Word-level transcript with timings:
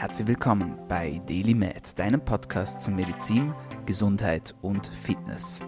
Herzlich 0.00 0.28
willkommen 0.28 0.78
bei 0.88 1.20
Daily 1.28 1.52
Med, 1.52 1.98
deinem 1.98 2.24
Podcast 2.24 2.80
zu 2.80 2.90
Medizin, 2.90 3.52
Gesundheit 3.84 4.54
und 4.62 4.86
Fitness. 4.86 5.60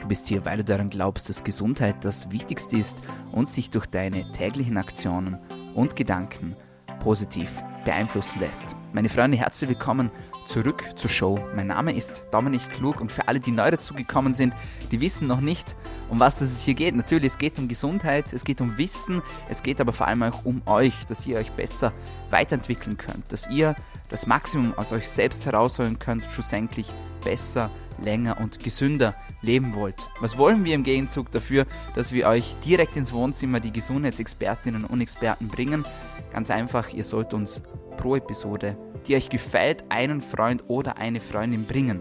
Du 0.00 0.08
bist 0.08 0.26
hier, 0.26 0.44
weil 0.44 0.56
du 0.56 0.64
daran 0.64 0.90
glaubst, 0.90 1.28
dass 1.28 1.44
Gesundheit 1.44 2.04
das 2.04 2.28
Wichtigste 2.32 2.78
ist 2.78 2.96
und 3.30 3.48
sich 3.48 3.70
durch 3.70 3.86
deine 3.86 4.28
täglichen 4.32 4.76
Aktionen 4.76 5.38
und 5.76 5.94
Gedanken 5.94 6.56
positiv 6.98 7.62
beeinflussen 7.84 8.40
lässt. 8.40 8.74
Meine 8.92 9.08
Freunde, 9.08 9.36
herzlich 9.38 9.70
willkommen 9.70 10.10
zurück 10.48 10.82
zur 10.96 11.08
Show. 11.08 11.38
Mein 11.54 11.68
Name 11.68 11.94
ist 11.94 12.24
Dominik 12.32 12.68
Klug 12.70 13.00
und 13.00 13.12
für 13.12 13.28
alle, 13.28 13.38
die 13.38 13.52
neu 13.52 13.70
dazugekommen 13.70 14.34
sind, 14.34 14.52
die 14.90 15.00
wissen 15.00 15.28
noch 15.28 15.40
nicht, 15.40 15.76
um 16.08 16.20
was 16.20 16.38
das 16.38 16.60
hier 16.60 16.74
geht. 16.74 16.94
Natürlich, 16.94 17.32
es 17.32 17.38
geht 17.38 17.58
um 17.58 17.68
Gesundheit, 17.68 18.32
es 18.32 18.44
geht 18.44 18.60
um 18.60 18.78
Wissen, 18.78 19.22
es 19.48 19.62
geht 19.62 19.80
aber 19.80 19.92
vor 19.92 20.06
allem 20.06 20.22
auch 20.22 20.44
um 20.44 20.62
euch, 20.66 20.94
dass 21.08 21.26
ihr 21.26 21.38
euch 21.38 21.50
besser 21.52 21.92
weiterentwickeln 22.30 22.96
könnt, 22.96 23.32
dass 23.32 23.48
ihr 23.50 23.74
das 24.08 24.26
Maximum 24.26 24.74
aus 24.74 24.92
euch 24.92 25.08
selbst 25.08 25.46
herausholen 25.46 25.98
könnt, 25.98 26.24
schlussendlich 26.30 26.88
besser, 27.24 27.70
länger 28.02 28.38
und 28.40 28.62
gesünder 28.62 29.14
leben 29.42 29.74
wollt. 29.74 30.08
Was 30.20 30.38
wollen 30.38 30.64
wir 30.64 30.74
im 30.74 30.84
Gegenzug 30.84 31.30
dafür, 31.30 31.66
dass 31.94 32.12
wir 32.12 32.26
euch 32.26 32.54
direkt 32.64 32.96
ins 32.96 33.12
Wohnzimmer 33.12 33.60
die 33.60 33.72
Gesundheitsexpertinnen 33.72 34.84
und 34.84 35.00
Experten 35.00 35.48
bringen? 35.48 35.84
Ganz 36.32 36.50
einfach, 36.50 36.92
ihr 36.92 37.04
sollt 37.04 37.34
uns 37.34 37.62
pro 37.96 38.16
Episode, 38.16 38.76
die 39.06 39.16
euch 39.16 39.30
gefällt, 39.30 39.84
einen 39.88 40.20
Freund 40.20 40.64
oder 40.68 40.98
eine 40.98 41.20
Freundin 41.20 41.64
bringen. 41.64 42.00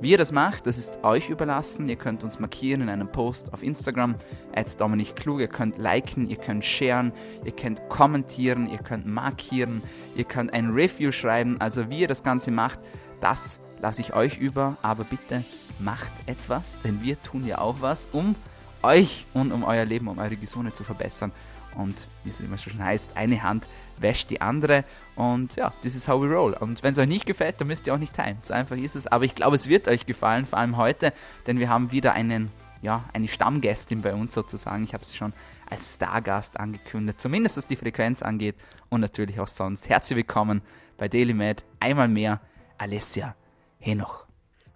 Wie 0.00 0.12
ihr 0.12 0.18
das 0.18 0.32
macht, 0.32 0.66
das 0.66 0.78
ist 0.78 1.04
euch 1.04 1.28
überlassen. 1.28 1.86
Ihr 1.86 1.96
könnt 1.96 2.24
uns 2.24 2.40
markieren 2.40 2.80
in 2.80 2.88
einem 2.88 3.12
Post 3.12 3.52
auf 3.52 3.62
Instagram, 3.62 4.14
at 4.54 4.80
Dominik 4.80 5.14
Klug. 5.14 5.40
Ihr 5.40 5.48
könnt 5.48 5.76
liken, 5.76 6.26
ihr 6.26 6.36
könnt 6.36 6.64
sharen, 6.64 7.12
ihr 7.44 7.52
könnt 7.52 7.86
kommentieren, 7.90 8.66
ihr 8.70 8.78
könnt 8.78 9.04
markieren, 9.04 9.82
ihr 10.16 10.24
könnt 10.24 10.54
ein 10.54 10.70
Review 10.70 11.12
schreiben. 11.12 11.60
Also 11.60 11.90
wie 11.90 12.00
ihr 12.00 12.08
das 12.08 12.22
Ganze 12.22 12.50
macht, 12.50 12.80
das 13.20 13.60
lasse 13.82 14.00
ich 14.00 14.14
euch 14.14 14.38
über. 14.38 14.78
Aber 14.80 15.04
bitte 15.04 15.44
macht 15.80 16.12
etwas, 16.24 16.78
denn 16.82 17.02
wir 17.02 17.22
tun 17.22 17.46
ja 17.46 17.58
auch 17.58 17.76
was, 17.80 18.08
um 18.10 18.36
euch 18.82 19.26
und 19.34 19.52
um 19.52 19.64
euer 19.64 19.84
Leben, 19.84 20.08
um 20.08 20.18
eure 20.18 20.36
Gesundheit 20.36 20.78
zu 20.78 20.84
verbessern. 20.84 21.30
Und 21.76 22.06
wie 22.24 22.30
es 22.30 22.40
immer 22.40 22.58
schon 22.58 22.82
heißt, 22.82 23.16
eine 23.16 23.42
Hand 23.42 23.68
wäscht 23.98 24.30
die 24.30 24.40
andere. 24.40 24.84
Und 25.16 25.56
ja, 25.56 25.72
this 25.82 25.94
is 25.94 26.08
how 26.08 26.20
we 26.20 26.26
roll. 26.26 26.54
Und 26.54 26.82
wenn 26.82 26.92
es 26.92 26.98
euch 26.98 27.08
nicht 27.08 27.26
gefällt, 27.26 27.60
dann 27.60 27.68
müsst 27.68 27.86
ihr 27.86 27.94
auch 27.94 27.98
nicht 27.98 28.14
teilen. 28.14 28.38
So 28.42 28.54
einfach 28.54 28.76
ist 28.76 28.96
es. 28.96 29.06
Aber 29.06 29.24
ich 29.24 29.34
glaube, 29.34 29.56
es 29.56 29.68
wird 29.68 29.88
euch 29.88 30.06
gefallen, 30.06 30.46
vor 30.46 30.58
allem 30.58 30.76
heute, 30.76 31.12
denn 31.46 31.58
wir 31.58 31.68
haben 31.68 31.92
wieder 31.92 32.12
einen, 32.12 32.50
ja, 32.82 33.04
eine 33.12 33.28
Stammgästin 33.28 34.02
bei 34.02 34.14
uns 34.14 34.34
sozusagen. 34.34 34.84
Ich 34.84 34.94
habe 34.94 35.04
sie 35.04 35.16
schon 35.16 35.32
als 35.68 35.94
Stargast 35.94 36.58
angekündigt, 36.58 37.20
zumindest 37.20 37.56
was 37.56 37.66
die 37.66 37.76
Frequenz 37.76 38.22
angeht 38.22 38.56
und 38.88 39.00
natürlich 39.00 39.38
auch 39.38 39.48
sonst. 39.48 39.88
Herzlich 39.88 40.16
willkommen 40.16 40.62
bei 40.98 41.08
DailyMed. 41.08 41.64
Einmal 41.78 42.08
mehr 42.08 42.40
Alessia 42.76 43.34
Henoch. 43.78 44.29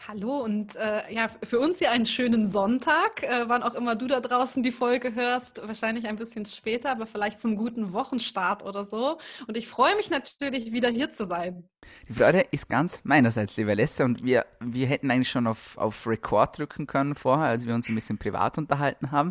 Hallo 0.07 0.45
und 0.45 0.77
äh, 0.77 1.15
ja, 1.15 1.31
für 1.43 1.59
uns 1.59 1.79
hier 1.79 1.91
einen 1.91 2.05
schönen 2.05 2.47
Sonntag, 2.47 3.23
äh, 3.23 3.49
wann 3.49 3.63
auch 3.63 3.73
immer 3.73 3.97
du 3.97 4.07
da 4.07 4.21
draußen 4.21 4.63
die 4.63 4.71
Folge 4.71 5.15
hörst, 5.15 5.67
wahrscheinlich 5.67 6.07
ein 6.07 6.17
bisschen 6.17 6.45
später, 6.45 6.91
aber 6.91 7.07
vielleicht 7.07 7.41
zum 7.41 7.57
guten 7.57 7.95
Wochenstart 7.95 8.63
oder 8.63 8.85
so. 8.85 9.19
Und 9.47 9.57
ich 9.57 9.67
freue 9.67 9.97
mich 9.97 10.11
natürlich 10.11 10.73
wieder 10.73 10.91
hier 10.91 11.11
zu 11.11 11.25
sein. 11.25 11.67
Die 12.07 12.13
Freude 12.13 12.45
ist 12.51 12.69
ganz 12.69 13.01
meinerseits, 13.05 13.57
liebe 13.57 13.73
Lesse, 13.73 14.05
und 14.05 14.23
wir, 14.23 14.45
wir 14.61 14.87
hätten 14.87 15.11
eigentlich 15.11 15.31
schon 15.31 15.47
auf, 15.47 15.79
auf 15.79 16.07
Record 16.07 16.59
drücken 16.59 16.87
können 16.87 17.15
vorher, 17.15 17.47
als 17.47 17.67
wir 17.67 17.75
uns 17.75 17.89
ein 17.89 17.95
bisschen 17.95 18.19
privat 18.19 18.59
unterhalten 18.59 19.11
haben, 19.11 19.31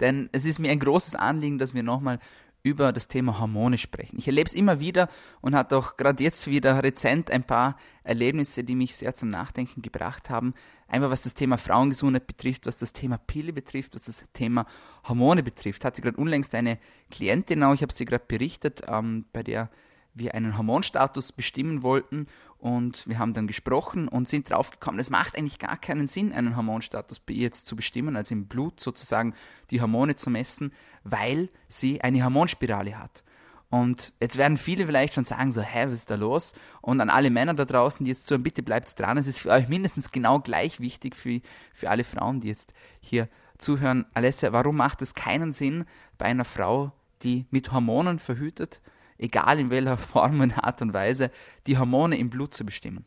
denn 0.00 0.30
es 0.32 0.46
ist 0.46 0.58
mir 0.58 0.70
ein 0.70 0.80
großes 0.80 1.16
Anliegen, 1.16 1.58
dass 1.58 1.74
wir 1.74 1.82
nochmal 1.82 2.18
über 2.64 2.92
das 2.92 3.08
Thema 3.08 3.38
Hormone 3.38 3.76
sprechen. 3.76 4.18
Ich 4.18 4.26
erlebe 4.26 4.48
es 4.48 4.54
immer 4.54 4.80
wieder 4.80 5.08
und 5.42 5.54
hatte 5.54 5.76
auch 5.76 5.98
gerade 5.98 6.22
jetzt 6.24 6.46
wieder 6.46 6.82
rezent 6.82 7.30
ein 7.30 7.44
paar 7.44 7.76
Erlebnisse, 8.02 8.64
die 8.64 8.74
mich 8.74 8.96
sehr 8.96 9.14
zum 9.14 9.28
Nachdenken 9.28 9.82
gebracht 9.82 10.30
haben. 10.30 10.54
Einmal 10.88 11.10
was 11.10 11.22
das 11.22 11.34
Thema 11.34 11.58
Frauengesundheit 11.58 12.26
betrifft, 12.26 12.66
was 12.66 12.78
das 12.78 12.94
Thema 12.94 13.18
Pille 13.18 13.52
betrifft, 13.52 13.94
was 13.94 14.02
das 14.04 14.24
Thema 14.32 14.66
Hormone 15.06 15.42
betrifft. 15.42 15.84
Hatte 15.84 16.00
gerade 16.00 16.16
unlängst 16.16 16.54
eine 16.54 16.78
Klientin, 17.10 17.62
auch 17.62 17.74
ich 17.74 17.82
habe 17.82 17.92
sie 17.92 18.06
gerade 18.06 18.24
berichtet, 18.26 18.80
ähm, 18.88 19.26
bei 19.34 19.42
der 19.42 19.68
wir 20.14 20.34
einen 20.34 20.56
Hormonstatus 20.56 21.32
bestimmen 21.32 21.82
wollten 21.82 22.26
und 22.64 23.06
wir 23.06 23.18
haben 23.18 23.34
dann 23.34 23.46
gesprochen 23.46 24.08
und 24.08 24.26
sind 24.26 24.48
draufgekommen, 24.48 24.98
es 24.98 25.10
macht 25.10 25.36
eigentlich 25.36 25.58
gar 25.58 25.76
keinen 25.76 26.08
Sinn, 26.08 26.32
einen 26.32 26.56
Hormonstatus 26.56 27.20
bei 27.20 27.34
ihr 27.34 27.42
jetzt 27.42 27.66
zu 27.66 27.76
bestimmen, 27.76 28.16
also 28.16 28.34
im 28.34 28.46
Blut 28.46 28.80
sozusagen 28.80 29.34
die 29.70 29.82
Hormone 29.82 30.16
zu 30.16 30.30
messen, 30.30 30.72
weil 31.02 31.50
sie 31.68 32.00
eine 32.00 32.24
Hormonspirale 32.24 32.98
hat. 32.98 33.22
Und 33.68 34.14
jetzt 34.18 34.38
werden 34.38 34.56
viele 34.56 34.86
vielleicht 34.86 35.12
schon 35.12 35.26
sagen, 35.26 35.52
so, 35.52 35.60
hä, 35.60 35.88
was 35.88 35.96
ist 35.96 36.10
da 36.10 36.14
los? 36.14 36.54
Und 36.80 37.02
an 37.02 37.10
alle 37.10 37.28
Männer 37.28 37.52
da 37.52 37.66
draußen, 37.66 38.02
die 38.02 38.08
jetzt 38.08 38.26
so, 38.26 38.38
bitte 38.38 38.62
bleibt 38.62 38.98
dran, 38.98 39.18
es 39.18 39.26
ist 39.26 39.40
für 39.40 39.50
euch 39.50 39.68
mindestens 39.68 40.10
genau 40.10 40.40
gleich 40.40 40.80
wichtig 40.80 41.16
für, 41.16 41.42
für 41.74 41.90
alle 41.90 42.04
Frauen, 42.04 42.40
die 42.40 42.48
jetzt 42.48 42.72
hier 42.98 43.28
zuhören. 43.58 44.06
Alessia, 44.14 44.54
warum 44.54 44.76
macht 44.76 45.02
es 45.02 45.14
keinen 45.14 45.52
Sinn 45.52 45.84
bei 46.16 46.24
einer 46.24 46.46
Frau, 46.46 46.92
die 47.24 47.44
mit 47.50 47.72
Hormonen 47.72 48.18
verhütet, 48.18 48.80
egal 49.18 49.58
in 49.58 49.70
welcher 49.70 49.96
Form 49.98 50.40
und 50.40 50.58
Art 50.58 50.82
und 50.82 50.92
Weise, 50.92 51.30
die 51.66 51.78
Hormone 51.78 52.16
im 52.18 52.30
Blut 52.30 52.54
zu 52.54 52.64
bestimmen. 52.64 53.04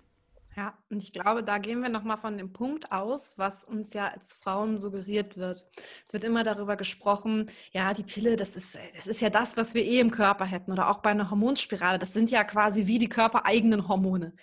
Ja, 0.58 0.74
und 0.90 1.04
ich 1.04 1.14
glaube, 1.14 1.44
da 1.44 1.60
gehen 1.60 1.84
wir 1.84 1.90
nochmal 1.90 2.18
von 2.18 2.36
dem 2.36 2.52
Punkt 2.52 2.92
aus, 2.92 3.38
was 3.38 3.64
uns 3.64 3.94
ja 3.94 4.08
als 4.08 4.34
Frauen 4.34 4.80
suggeriert 4.80 5.38
wird. 5.38 5.64
Es 6.04 6.14
wird 6.14 6.24
immer 6.24 6.44
darüber 6.44 6.76
gesprochen, 6.76 7.46
ja, 7.74 7.94
die 7.94 8.02
Pille, 8.02 8.36
das 8.38 8.56
ist, 8.56 8.76
das 8.96 9.06
ist 9.06 9.22
ja 9.22 9.30
das, 9.30 9.56
was 9.56 9.76
wir 9.76 9.86
eh 9.86 10.00
im 10.00 10.10
Körper 10.10 10.46
hätten. 10.46 10.72
Oder 10.72 10.90
auch 10.90 11.04
bei 11.04 11.12
einer 11.12 11.30
Hormonspirale, 11.30 12.00
das 12.00 12.12
sind 12.12 12.32
ja 12.32 12.44
quasi 12.44 12.88
wie 12.88 12.98
die 12.98 13.08
körpereigenen 13.08 13.88
Hormone 13.88 14.34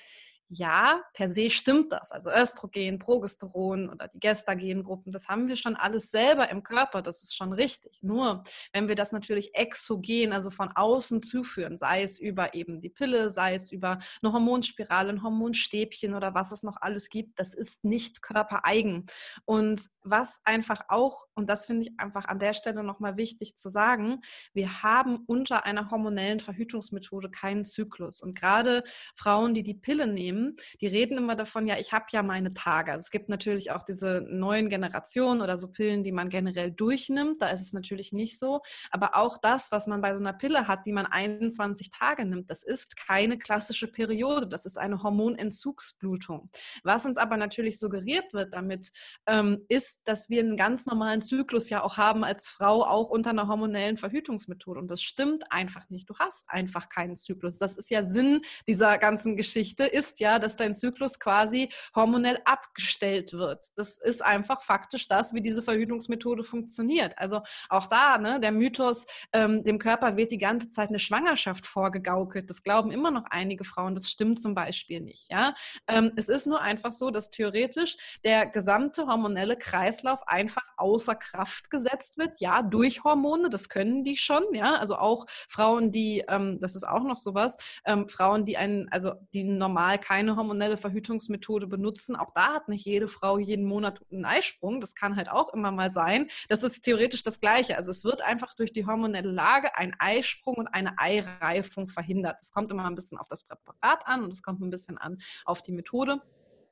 ja, 0.49 1.03
per 1.15 1.29
se 1.29 1.51
stimmt 1.51 1.93
das. 1.93 2.13
Also 2.13 2.31
Östrogen, 2.31 2.99
Progesteron 2.99 3.89
oder 3.89 4.09
die 4.09 4.21
Gestagengruppen, 4.21 5.13
das 5.13 5.29
haben 5.29 5.49
wir 5.49 5.57
schon 5.57 5.75
alles 5.77 6.11
selber 6.11 6.51
im 6.51 6.63
Körper, 6.63 7.03
das 7.03 7.23
ist 7.23 7.35
schon 7.37 7.53
richtig. 7.53 8.03
Nur 8.03 8.45
wenn 8.73 8.89
wir 8.89 8.95
das 8.95 9.13
natürlich 9.13 9.55
exogen, 9.55 10.33
also 10.33 10.51
von 10.51 10.71
außen 10.75 11.23
zuführen, 11.23 11.77
sei 11.77 12.03
es 12.03 12.21
über 12.21 12.55
eben 12.55 12.81
die 12.81 12.91
Pille, 12.91 13.31
sei 13.31 13.55
es 13.55 13.73
über 13.73 13.99
eine 14.23 14.33
Hormonspirale, 14.33 15.11
ein 15.11 15.23
Hormonstäbchen 15.23 16.15
oder 16.15 16.35
was 16.35 16.53
es 16.53 16.63
noch 16.63 16.77
alles 16.81 17.09
gibt, 17.09 17.39
das 17.39 17.55
ist 17.55 17.85
nicht 17.85 18.23
körpereigen. 18.23 19.07
Und 19.45 19.81
was 20.03 20.41
einfach 20.45 20.83
auch, 20.89 21.27
und 21.35 21.49
das 21.49 21.67
finde 21.67 21.83
ich 21.83 21.99
einfach 21.99 22.27
an 22.27 22.39
der 22.39 22.53
Stelle 22.53 22.85
nochmal 22.85 23.17
wichtig 23.17 23.57
zu 23.57 23.69
sagen, 23.69 24.21
wir 24.53 24.83
haben 24.83 25.25
unter 25.27 25.65
einer 25.65 25.91
hormonellen 25.91 26.41
Verhütungsmethode 26.41 27.31
keinen 27.31 27.65
Zyklus. 27.65 28.21
Und 28.21 28.39
gerade 28.39 28.85
Frauen, 29.17 29.55
die 29.55 29.63
die 29.63 29.75
Pille 29.75 30.07
nehmen, 30.07 30.34
die 30.81 30.87
reden 30.87 31.19
immer 31.19 31.37
davon, 31.37 31.67
ja, 31.67 31.79
ich 31.79 31.93
habe 31.93 32.07
ja 32.11 32.23
meine 32.23 32.53
Tage. 32.53 32.93
Also 32.93 33.03
es 33.03 33.11
gibt 33.11 33.29
natürlich 33.29 33.71
auch 33.71 33.83
diese 33.83 34.25
neuen 34.29 34.69
Generationen 34.69 35.41
oder 35.41 35.57
so 35.57 35.69
Pillen, 35.69 36.05
die 36.05 36.13
man 36.13 36.29
generell 36.29 36.71
durchnimmt. 36.71 37.43
Da 37.43 37.49
ist 37.49 37.61
es 37.61 37.73
natürlich 37.73 38.13
nicht 38.13 38.39
so. 38.39 38.61
Aber 38.91 39.17
auch 39.17 39.39
das, 39.39 39.73
was 39.73 39.87
man 39.87 40.01
bei 40.01 40.13
so 40.13 40.21
einer 40.21 40.33
Pille 40.33 40.69
hat, 40.69 40.87
die 40.87 40.93
man 40.93 41.07
21 41.07 41.91
Tage 41.91 42.25
nimmt, 42.25 42.51
das 42.51 42.63
ist 42.63 42.97
keine 42.97 43.39
klassische 43.39 43.89
Periode. 43.89 44.47
Das 44.47 44.67
ist 44.67 44.79
eine 44.79 45.03
Hormonentzugsblutung. 45.03 46.51
Was 46.83 47.05
uns 47.07 47.17
aber 47.17 47.37
natürlich 47.37 47.79
suggeriert 47.79 48.33
wird 48.33 48.55
damit, 48.55 48.93
ähm, 49.27 49.65
ist, 49.69 50.07
dass 50.09 50.29
wir 50.29 50.41
einen 50.41 50.57
ganz 50.57 50.87
normalen 50.87 51.23
Zyklus 51.23 51.71
ja 51.71 51.83
auch 51.83 51.97
haben 51.97 52.25
als 52.25 52.49
Frau, 52.49 52.85
auch 52.85 53.11
unter 53.11 53.31
einer 53.31 53.49
hormonellen 53.49 53.97
Verhütungsmethode. 53.97 54.81
Und 54.81 54.91
das 54.91 55.03
stimmt 55.03 55.51
einfach 55.51 55.89
nicht. 55.91 56.09
Du 56.09 56.17
hast 56.19 56.51
einfach 56.51 56.89
keinen 56.89 57.17
Zyklus. 57.17 57.59
Das 57.59 57.77
ist 57.77 57.91
ja 57.91 58.05
Sinn 58.05 58.43
dieser 58.67 58.99
ganzen 58.99 59.37
Geschichte, 59.37 59.85
ist 59.85 60.21
ja, 60.21 60.24
dass 60.25 60.57
dein 60.57 60.75
Zyklus 60.75 61.21
quasi 61.21 61.71
hormonell 61.95 62.41
abgestellt 62.45 63.33
wird. 63.33 63.67
Das 63.77 63.97
ist 63.97 64.25
einfach 64.25 64.63
faktisch 64.63 65.09
das, 65.09 65.35
wie 65.35 65.41
diese 65.41 65.63
Verhütungsmethode 65.63 66.45
funktioniert. 66.45 67.17
Also 67.19 67.43
auch 67.69 67.87
da, 67.87 68.19
ne, 68.19 68.41
der 68.41 68.53
Mythos, 68.53 69.07
ähm, 69.33 69.63
dem 69.65 69.79
Körper 69.79 70.17
wird 70.17 70.33
die 70.33 70.39
ganze 70.39 70.71
Zeit 70.71 70.89
eine 70.89 70.99
Schwangerschaft 70.99 71.67
vorgegaukelt. 71.67 72.49
Das 72.49 72.63
glauben 72.63 72.91
immer 72.91 73.11
noch 73.11 73.25
einige 73.31 73.65
Frauen. 73.65 73.95
Das 73.95 74.11
stimmt 74.11 74.41
zum 74.41 74.55
Beispiel 74.55 75.01
nicht. 75.01 75.31
Ja? 75.31 75.55
Ähm, 75.87 76.13
es 76.17 76.29
ist 76.29 76.47
nur 76.47 76.61
einfach 76.61 76.93
so, 76.93 77.11
dass 77.11 77.31
theoretisch 77.31 77.97
der 78.25 78.47
gesamte 78.47 79.07
hormonelle 79.07 79.57
Kreislauf 79.57 80.27
einfach 80.27 80.65
außer 80.77 81.15
Kraft 81.15 81.71
gesetzt 81.71 82.19
wird. 82.19 82.41
Ja, 82.41 82.63
durch 82.63 83.05
Hormone, 83.05 83.51
das 83.51 83.69
können 83.69 84.05
die 84.05 84.17
schon. 84.17 84.43
Ja, 84.53 84.77
also 84.77 84.97
auch 84.97 85.27
Frauen, 85.49 85.93
die, 85.93 86.25
ähm, 86.29 86.59
das 86.61 86.75
ist 86.75 86.85
auch 86.85 87.03
noch 87.03 87.19
sowas, 87.19 87.57
ähm, 87.85 88.09
Frauen, 88.09 88.45
die 88.45 88.57
einen, 88.57 88.89
also 88.91 89.13
die 89.33 89.45
normal 89.45 89.99
keine 89.99 90.14
keine 90.15 90.37
hormonelle 90.37 90.77
Verhütungsmethode 90.77 91.67
benutzen. 91.67 92.15
Auch 92.15 92.31
da 92.33 92.55
hat 92.55 92.69
nicht 92.69 92.87
jede 92.87 93.09
Frau 93.09 93.37
jeden 93.37 93.65
Monat 93.65 94.01
einen 94.13 94.25
Eisprung. 94.25 94.81
Das 94.81 94.95
kann 94.95 95.17
halt 95.17 95.29
auch 95.29 95.53
immer 95.53 95.73
mal 95.73 95.91
sein. 95.91 96.29
Das 96.49 96.63
ist 96.63 96.83
theoretisch 96.83 97.25
das 97.25 97.41
Gleiche. 97.41 97.77
Also 97.77 97.91
es 97.91 98.05
wird 98.05 98.23
einfach 98.23 98.55
durch 98.55 98.73
die 98.73 98.87
hormonelle 98.87 99.33
Lage 99.33 99.77
ein 99.77 99.93
Eisprung 99.99 100.55
und 100.55 100.69
eine 100.69 100.97
Eireifung 100.99 101.89
verhindert. 101.89 102.37
Es 102.41 102.53
kommt 102.53 102.71
immer 102.71 102.85
ein 102.85 102.95
bisschen 102.95 103.19
auf 103.19 103.29
das 103.29 103.43
Präparat 103.43 104.07
an 104.07 104.23
und 104.23 104.31
es 104.31 104.45
kommt 104.45 104.61
ein 104.61 104.71
bisschen 104.71 104.99
an 104.99 105.19
auf 105.47 105.63
die 105.63 105.73
Methode. 105.73 106.21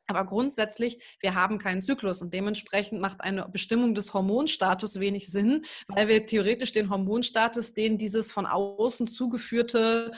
Aber 0.07 0.25
grundsätzlich, 0.25 0.99
wir 1.21 1.35
haben 1.35 1.59
keinen 1.59 1.81
Zyklus 1.81 2.23
und 2.23 2.35
dementsprechend 2.35 3.01
macht 3.01 3.21
eine 3.23 3.49
Bestimmung 3.49 3.95
des 3.95 4.13
Hormonstatus 4.13 5.01
wenig 5.01 5.29
Sinn, 5.29 5.65
weil 5.89 6.09
wir 6.09 6.27
theoretisch 6.27 6.73
den 6.73 6.91
Hormonstatus, 6.91 7.75
den 7.75 7.99
dieses 7.99 8.31
von 8.31 8.47
außen 8.47 9.09
zugeführte 9.09 10.13